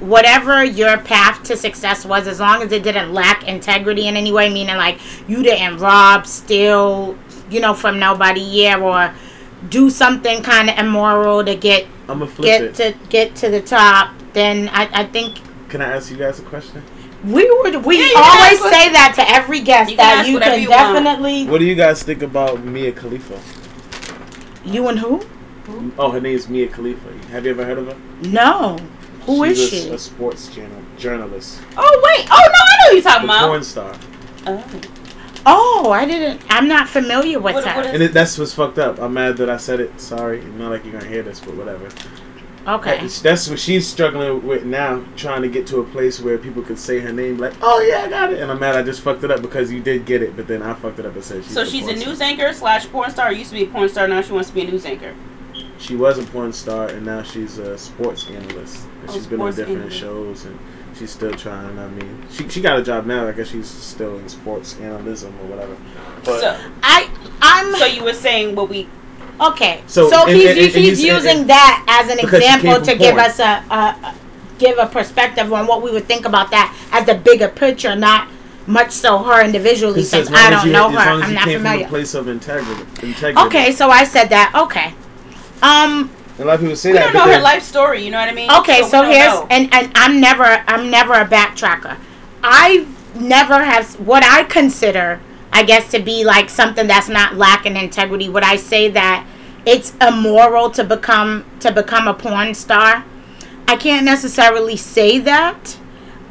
[0.00, 4.32] whatever your path to success was, as long as it didn't lack integrity in any
[4.32, 7.16] way, meaning like you didn't rob, steal,
[7.50, 9.14] you know, from nobody, yeah, or
[9.70, 12.74] do something kind of immoral to get I'm gonna flip get it.
[12.74, 15.38] to get to the top, then I, I think
[15.70, 16.82] Can I ask you guys a question?
[17.24, 20.38] we would we Yeah, always what- say that to every guest You that ask you
[20.38, 20.92] can you want.
[20.92, 23.40] definitely What do you guys think about Mia Khalifa?
[24.64, 25.22] You and who?
[25.98, 27.10] Oh, her name's Mia Khalifa.
[27.28, 27.96] Have you ever heard of her?
[28.28, 28.76] No,
[29.22, 29.88] who is She's she?
[29.90, 32.26] a, a sports channel journalist, Oh wait.
[32.30, 33.48] Oh no, I know who you're a talking about.
[33.48, 33.94] porn star,
[34.46, 34.64] Oh.
[35.46, 36.40] Oh, I didn't.
[36.48, 37.76] I'm not familiar with What- her.
[37.76, 38.98] what is- and it, that's what's fucked up.
[38.98, 40.00] I'm mad that I said it.
[40.00, 41.88] Sorry, not like you're gonna hear this, but whatever.
[42.66, 42.98] Okay.
[43.00, 46.62] That's, that's what she's struggling with now, trying to get to a place where people
[46.62, 49.00] could say her name, like, "Oh yeah, I got it," and I'm mad I just
[49.00, 51.24] fucked it up because you did get it, but then I fucked it up and
[51.24, 51.52] said she's.
[51.52, 52.08] So the she's a porn star.
[52.08, 53.32] news anchor slash porn star.
[53.32, 54.08] Used to be a porn star.
[54.08, 55.14] Now she wants to be a news anchor.
[55.78, 58.84] She was a porn star, and now she's a sports analyst.
[59.02, 59.98] And Oh, she's been on different analyst.
[59.98, 60.58] shows, and
[60.96, 61.78] she's still trying.
[61.78, 63.28] I mean, she she got a job now.
[63.28, 65.76] I guess she's still in sports analysis or whatever.
[66.24, 67.10] But so, I
[67.42, 68.88] I'm so you were saying what we?
[69.40, 69.82] Okay.
[69.86, 72.48] So, So, and- he's and- and he's you- using and- that as an Because she
[72.48, 73.24] came example from to give porn.
[73.24, 74.14] us a, a, a
[74.58, 78.28] give a perspective on what we would think about that as the bigger picture, not
[78.66, 80.00] much so her individually.
[80.00, 81.84] He says, Since as long I don't you- know her, I'm not came familiar.
[81.86, 82.82] From a place of integrity.
[83.02, 83.46] integrity.
[83.48, 84.52] Okay, so I said that.
[84.54, 84.94] Okay.
[85.62, 87.12] Um, a lot of people say We that.
[87.12, 88.04] don't know her life story.
[88.04, 88.50] You know what I mean?
[88.50, 89.46] Okay, we so, here's know.
[89.50, 91.96] and and I'm never I'm never a backtracker.
[92.42, 95.20] I never have what I consider,
[95.54, 98.28] I guess, to be like something that's not lacking integrity.
[98.28, 99.24] Would I say that
[99.64, 103.04] it's immoral to become to become a porn star?
[103.68, 105.78] I can't necessarily say that.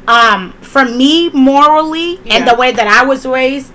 [0.06, 3.72] Um, for me, morally and the way that I was raised,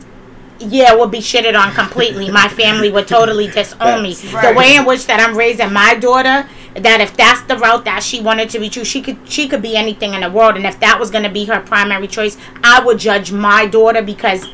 [0.60, 2.30] yeah, would be shitted on completely.
[2.30, 4.14] My family would totally disown me.
[4.14, 7.84] That's- The way in which that I'm raising my daughter, that if that's the route
[7.86, 10.56] that she wanted to be true, she could she could be anything in the world,
[10.56, 14.04] and if that was going to be her primary choice, I would judge my daughter
[14.04, 14.54] because Yeah,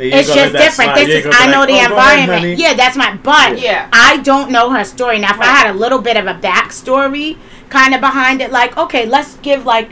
[0.00, 0.94] it's just different.
[0.94, 2.58] This is I know like, the "Oh, go ahead, environment.
[2.58, 3.16] yeah, that's my.
[3.16, 3.88] But Yeah.
[3.92, 5.18] I don't know her story.
[5.18, 7.36] Now, if I had a little bit of a backstory
[7.68, 9.90] kind of behind it, like okay, let's give like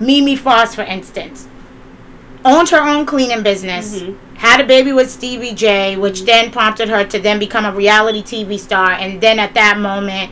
[0.00, 1.48] Mimi Faust for instance,
[2.44, 4.00] owned her own cleaning business.
[4.00, 4.16] Mhm.
[4.38, 8.22] Had a baby with Stevie J, which then prompted her to then become a reality
[8.22, 10.30] TV star, and then at that moment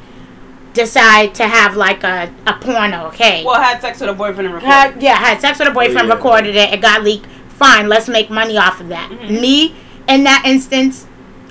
[0.75, 3.07] decide to have like a, a porno.
[3.07, 4.67] Okay, Well, had sex with a boyfriend and recorded.
[4.75, 6.15] had, yeah, had sex with a boyfriend, yeah.
[6.15, 7.27] recorded it, it got leaked.
[7.59, 9.11] Fine, let's make money off of that.
[9.11, 9.41] Mhm.
[9.41, 9.75] Me,
[10.09, 11.07] in that instance,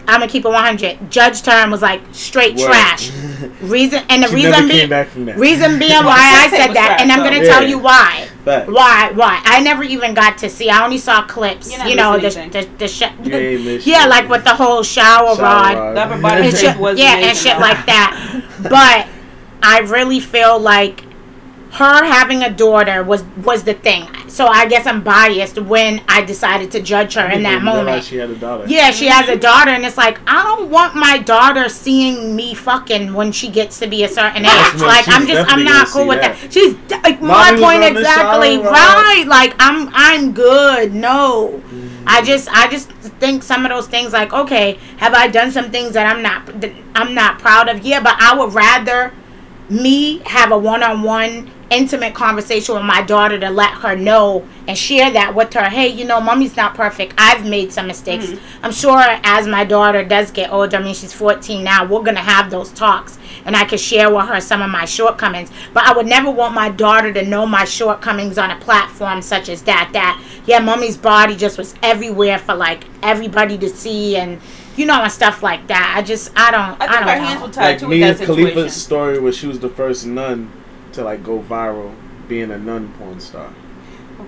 [0.07, 1.09] I'm gonna keep it 100.
[1.09, 2.67] Judge Term was like straight Word.
[2.67, 3.09] trash.
[3.61, 5.37] Reason and the She reason never being came back from that.
[5.37, 7.43] reason being why I said that, trash, and I'm gonna Yeah.
[7.53, 8.27] tell you why.
[8.43, 8.69] Facts.
[8.69, 9.11] Why?
[9.15, 9.39] Why?
[9.45, 10.69] I never even got to see.
[10.69, 11.69] I only saw clips.
[11.69, 14.53] You're not You know the the the, sh- You ain't miss yeah, like with the
[14.53, 15.95] whole shower, Shower rod rod.
[15.95, 18.41] The and shit, was yeah, and shit like that.
[18.61, 19.07] But
[19.63, 21.05] I really feel like
[21.73, 24.07] her having a daughter was was the thing.
[24.27, 28.03] So I guess I'm biased when I decided to judge her in that moment.
[28.03, 28.65] She had a daughter.
[28.67, 32.53] Yeah, she has a daughter, and it's like I don't want my daughter seeing me
[32.53, 34.81] fucking when she gets to be a certain age.
[34.81, 36.37] Like I'm just, I'm not cool with that.
[36.39, 36.53] that.
[36.53, 39.25] She's like my Mommy was point exactly shower right.
[39.27, 40.93] Like I'm, I'm good.
[40.93, 41.61] No,
[42.03, 42.07] Mm-hmm.
[42.07, 44.13] I just, I just think some of those things.
[44.13, 47.83] Like, okay, have I done some things that I'm not, that I'm not proud of?
[47.85, 49.13] Yeah, but I would rather
[49.73, 55.11] me have a one-on-one intimate conversation with my daughter to let her know and share
[55.11, 55.69] that with her.
[55.69, 57.13] Hey you know mommy's not perfect.
[57.17, 58.27] I've made some mistakes.
[58.27, 58.65] Mm-hmm.
[58.65, 62.19] I'm sure as my daughter does get older i mean she's 14 now we're gonna
[62.19, 65.49] have those talks and i can share with her some of my shortcomings.
[65.73, 69.49] But i would never want my daughter to know my shortcomings on a platform such
[69.49, 74.39] as that that yeah mommy's body just was everywhere for like everybody to see and
[74.75, 77.15] you know and stuff like that i just i don't I i, think don't her
[77.19, 78.51] know hands were tied Like too with Mia that situation.
[78.53, 80.51] Khalifa's story where she was the first nun
[80.93, 81.93] to like go viral
[82.27, 83.49] being a nun porn star.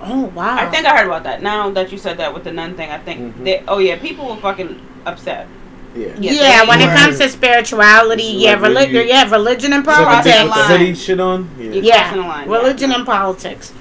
[0.01, 1.41] oh wow I think I heard about that.
[1.41, 3.43] Now that you said that with the nun thing, I think Mhm.
[3.45, 3.63] they.
[3.67, 5.47] Oh yeah, people were fucking upset.
[5.95, 6.07] Yeah.
[6.19, 9.73] Yeah, Yeah, they when it comes to spirituality, yeah, like when religion, you- yeah, religion
[9.73, 10.67] and So the Crossing dick the with politics.
[10.67, 10.80] the line.
[10.80, 11.49] hoodie shit on.
[11.57, 11.63] Yeah.
[11.72, 12.57] You- Yeah, crossing the yeah.
[12.57, 13.72] religion and politics.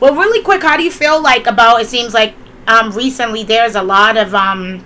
[0.00, 1.80] Well, really quick, how do you feel like about?
[1.80, 2.34] It seems like
[2.66, 4.84] um, recently there's a lot of um,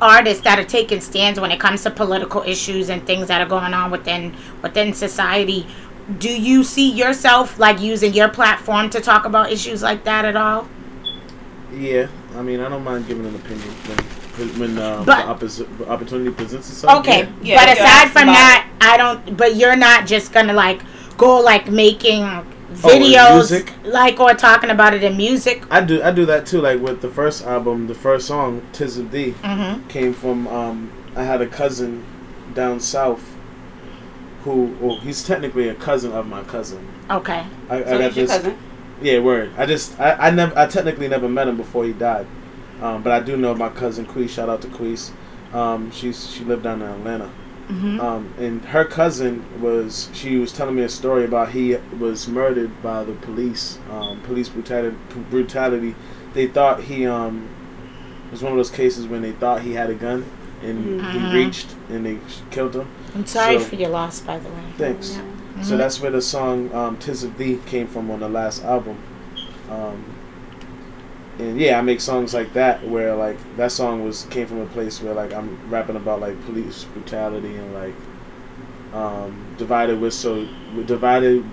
[0.00, 3.48] artists that are taking stands when it comes to political issues and things that are
[3.48, 5.66] going on within within society.
[6.18, 10.36] Do you see yourself like using your platform to talk about issues like that at
[10.36, 10.68] all?
[11.72, 13.68] Yeah, I mean, I don't mind giving an opinion
[14.36, 17.00] when when um, But- the opposi- opportunity presents itself.
[17.00, 19.36] Okay, Yeah, but aside from that, I don't.
[19.36, 20.80] But you're not just gonna like
[21.16, 23.72] go like making in videos, music?
[23.84, 25.64] like or talking about it in music.
[25.70, 26.02] I do.
[26.02, 26.60] I do that too.
[26.60, 29.88] Like with the first album, the first song, "Tis of Thee," Mm-hmm.
[29.88, 30.46] came from.
[30.48, 32.04] Um, I had a cousin
[32.54, 33.36] down south
[34.44, 36.86] who, well, he's technically a cousin of my cousin.
[37.10, 37.44] Okay.
[37.68, 38.30] I, I So got your this.
[38.30, 38.58] cousin.
[39.02, 39.50] Yeah, word.
[39.58, 42.26] I just, I, I never, I technically never met him before he died,
[42.80, 44.30] um, but I do know my cousin Queese.
[44.32, 45.10] Shout out to Queese.
[45.52, 47.30] Um, she's she lived down in Atlanta.
[47.70, 48.00] Mm-hmm.
[48.00, 52.82] Um, and her cousin was she was telling me a story about he was murdered
[52.82, 53.78] by the police.
[53.90, 54.96] Um, police brutality.
[55.30, 55.94] Brutality.
[56.34, 57.48] They thought he um
[58.26, 60.24] it was one of those cases when they thought he had a gun
[60.62, 61.12] and Mhm.
[61.32, 62.18] he reached and they
[62.50, 62.86] killed him.
[63.14, 64.64] I'm sorry So- for your loss, by the way.
[64.76, 65.16] Thanks.
[65.16, 65.62] Yeah.
[65.62, 65.78] So Mhm.
[65.78, 68.96] that's where the song um, "Tis of Thee" came from on the last album.
[69.70, 70.04] Um,
[71.40, 74.66] and yeah, I make songs like that where like that song was came from a
[74.66, 77.94] place where like I'm rapping about like police brutality and like
[78.92, 80.46] um, divided with so
[80.86, 81.44] divided.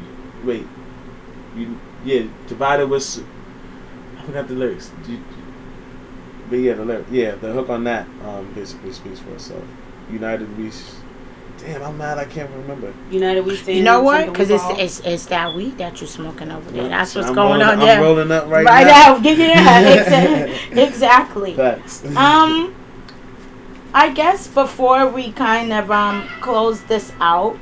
[0.43, 0.67] Wait,
[1.55, 3.23] you yeah divided with.
[4.17, 4.91] I forgot the lyrics.
[5.07, 5.23] You,
[6.49, 9.63] but yeah, the lyric, yeah, the hook on that um, basically speaks for itself.
[10.11, 10.71] United we.
[11.57, 12.17] S- Damn, I'm mad.
[12.17, 12.93] I can't remember.
[13.09, 13.77] United we stand.
[13.77, 14.27] You know what?
[14.27, 16.87] Because it's, it's it's that weed that you're smoking over there.
[16.89, 18.01] That's what's I'm going rolling, on I'm there.
[18.01, 19.15] rolling up right, right now.
[19.15, 19.23] out.
[19.25, 20.71] Yeah, exactly.
[20.83, 21.53] exactly.
[21.53, 22.05] Facts.
[22.15, 22.75] Um,
[23.93, 27.57] I guess before we kind of um close this out,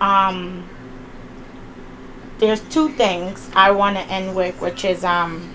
[0.00, 0.68] um,
[2.38, 5.52] there's two things I want to end with, which is um.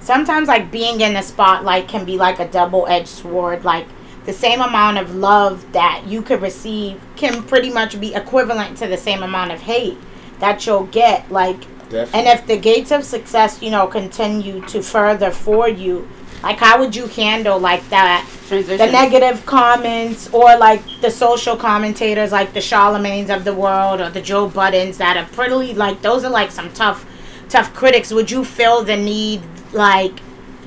[0.00, 3.64] Sometimes, like being in the spotlight can be like a double-edged sword.
[3.64, 3.86] Like
[4.30, 8.86] the same amount of love that you could receive can pretty much be equivalent to
[8.86, 9.98] the same amount of hate
[10.38, 11.28] that you'll get.
[11.32, 11.58] Like,
[11.88, 12.20] Definitely.
[12.20, 16.08] and if the gates of success, you know, continue to further for you,
[16.44, 18.24] like, how would you handle like that?
[18.46, 18.78] Transition.
[18.78, 24.10] the negative comments or like the social commentators like the Charlemagne's of the world or
[24.10, 27.06] the Joe Buddens that are pretty like those are like some tough
[27.48, 28.12] tough critics.
[28.12, 29.40] Would you feel the need
[29.72, 30.18] like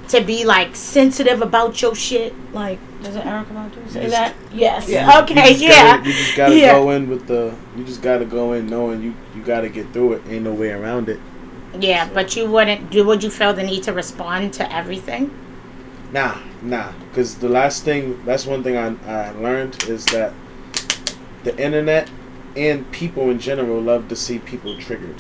[0.10, 2.34] to be like sensitive about your shit?
[2.54, 4.34] Like does it Erica about to say that?
[4.54, 4.88] Yes.
[4.90, 5.20] Yeah.
[5.22, 5.98] Okay, you yeah.
[5.98, 6.74] Gotta, you just gotta Yeah.
[6.74, 7.54] go in with the.
[7.78, 10.22] You just gotta go in knowing you you gotta get through it.
[10.30, 11.20] Ain't no way around it.
[11.80, 15.32] Yeah, but you wouldn't do would you feel the need to respond to everything?
[16.12, 16.92] Nah, nah.
[17.10, 20.34] Because the last thing, that's one thing I, I learned is that
[21.44, 22.10] the internet
[22.56, 25.16] and people in general love to see people triggered.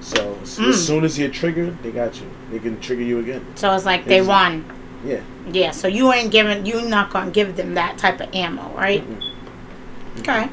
[0.00, 0.68] So s- Mm.
[0.70, 2.26] as soon as you're triggered, they got you.
[2.50, 3.44] They can trigger you again.
[3.56, 4.64] So it's like they Exa- won.
[5.04, 5.20] Yeah.
[5.50, 9.02] Yeah, so you ain't giving you not gonna give them that type of ammo, right?
[9.08, 10.20] Mm-mm.
[10.20, 10.48] Okay.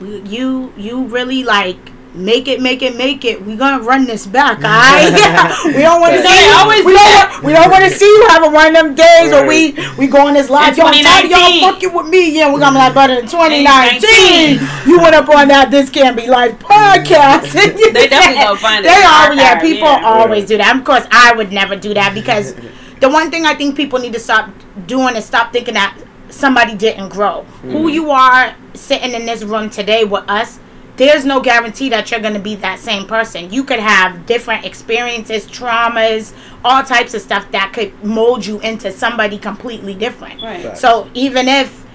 [0.00, 1.78] You- You you really like
[2.14, 3.44] make it, make it, make it.
[3.44, 5.12] We gonna run this back, alright?
[5.66, 6.46] we don't want to see.
[6.46, 7.30] You- always we do don't.
[7.32, 10.06] Want, we don't want to see you having one of them days where we we
[10.06, 10.76] go on this live.
[10.76, 12.30] Y'all I'm tired y'all fucking with me.
[12.36, 15.70] Yeah, we're gonna be like, but in 2019, you went up on that.
[15.70, 17.52] This can't be live podcast.
[17.52, 19.60] They definitely gonna find it They in the always yeah.
[19.60, 20.04] People yeah.
[20.04, 20.76] always do that.
[20.76, 22.54] Of course, I would never do that because
[23.00, 24.50] the one thing I think people need to stop
[24.86, 25.98] doing is stop thinking that
[26.28, 27.42] somebody didn't grow.
[27.62, 27.92] Who mm.
[27.92, 30.58] you are sitting in this room today with us,
[30.96, 33.52] there's no guarantee that you're going to be that same person.
[33.52, 38.90] You could have different experiences, traumas, all types of stuff that could mold you into
[38.90, 40.42] somebody completely different.
[40.42, 40.62] Right.
[40.62, 40.80] Facts.
[40.80, 41.85] So even if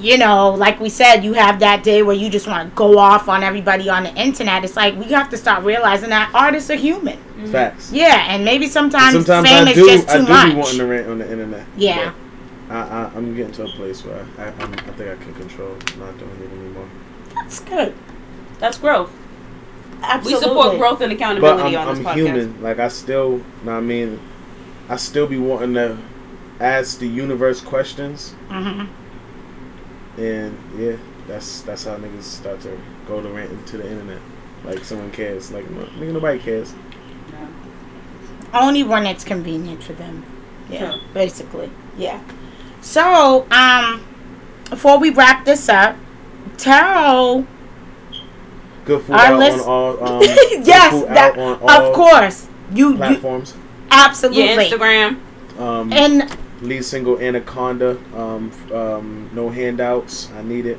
[0.00, 2.98] you know, like we said, you have that day where you just want to go
[2.98, 4.64] off on everybody on the internet.
[4.64, 7.18] It's like we have to start realizing that artists are human.
[7.46, 7.92] Facts.
[7.92, 9.86] Yeah, and maybe sometimes, Sometimes fame I is do.
[9.86, 10.50] just I too do much.
[10.50, 11.66] be wanting to rant on the internet.
[11.76, 12.12] Yeah.
[12.68, 15.70] I, I, I'm getting to a place where I, I'm, I think I can control
[15.98, 16.88] not doing it anymore.
[17.34, 17.94] That's good.
[18.58, 19.12] That's growth.
[20.02, 20.34] Absolutely.
[20.34, 22.16] We support growth and But accountability I'm, on this I'm podcast.
[22.16, 22.62] human.
[22.62, 24.20] Like I still, know I mean,
[24.88, 25.98] I still be wanting to
[26.60, 28.84] ask the universe questions, hmm
[30.18, 30.96] and yeah,
[31.26, 34.20] that's that's how niggas start to go to rent to the internet.
[34.64, 35.50] Like someone cares.
[35.50, 36.74] Like nigga, nobody cares.
[38.52, 40.24] Only when it's convenient for them.
[40.68, 41.00] Yeah, Sure.
[41.14, 41.70] basically.
[41.96, 42.20] Yeah.
[42.80, 44.02] So, um,
[44.68, 45.96] before we wrap this up,
[46.56, 47.46] tell
[48.84, 50.04] Good food Our out list- on all.
[50.16, 50.22] Um,
[50.62, 53.54] yes, food that, out on all of course you, you platforms.
[53.90, 55.20] absolutely Yeah, Instagram.
[55.60, 57.98] Um, and lead single Anaconda.
[58.14, 60.30] Um, um, no handouts.
[60.32, 60.78] I need it.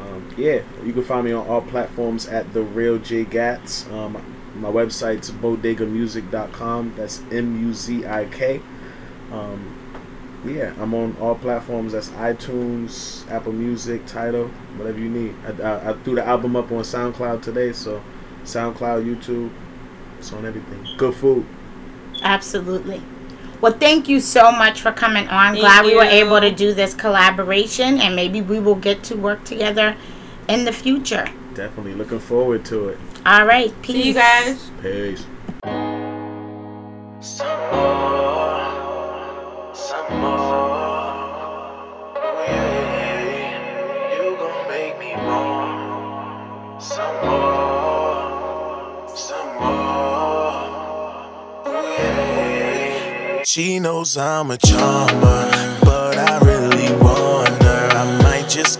[0.00, 3.86] Um, yeah, you can find me on all platforms at the real J Gats.
[3.90, 4.22] Um,
[4.54, 6.94] my website's bodegamusic.com.
[6.96, 8.60] That's M U Z I K.
[9.32, 9.76] Um,
[10.44, 11.92] yeah, I'm on all platforms.
[11.92, 15.34] That's iTunes, Apple Music, Tidal, whatever you need.
[15.44, 18.02] I, I, I threw the album up on SoundCloud today, so
[18.44, 19.50] SoundCloud, YouTube,
[20.18, 20.86] it's on everything.
[20.96, 21.46] Good food.
[22.22, 23.02] Absolutely.
[23.60, 25.54] Well, thank you so much for coming on.
[25.54, 29.16] Thank Glad we were able to do this collaboration, and maybe we will get to
[29.16, 29.96] work together
[30.48, 31.26] in the future.
[31.54, 32.98] Definitely looking forward to it.
[33.24, 33.72] All right.
[33.82, 33.96] Peace.
[33.96, 34.70] See you guys.
[34.82, 35.26] Peace.
[53.56, 57.88] She knows I'm a charmer, but I really wonder.
[58.02, 58.78] I might just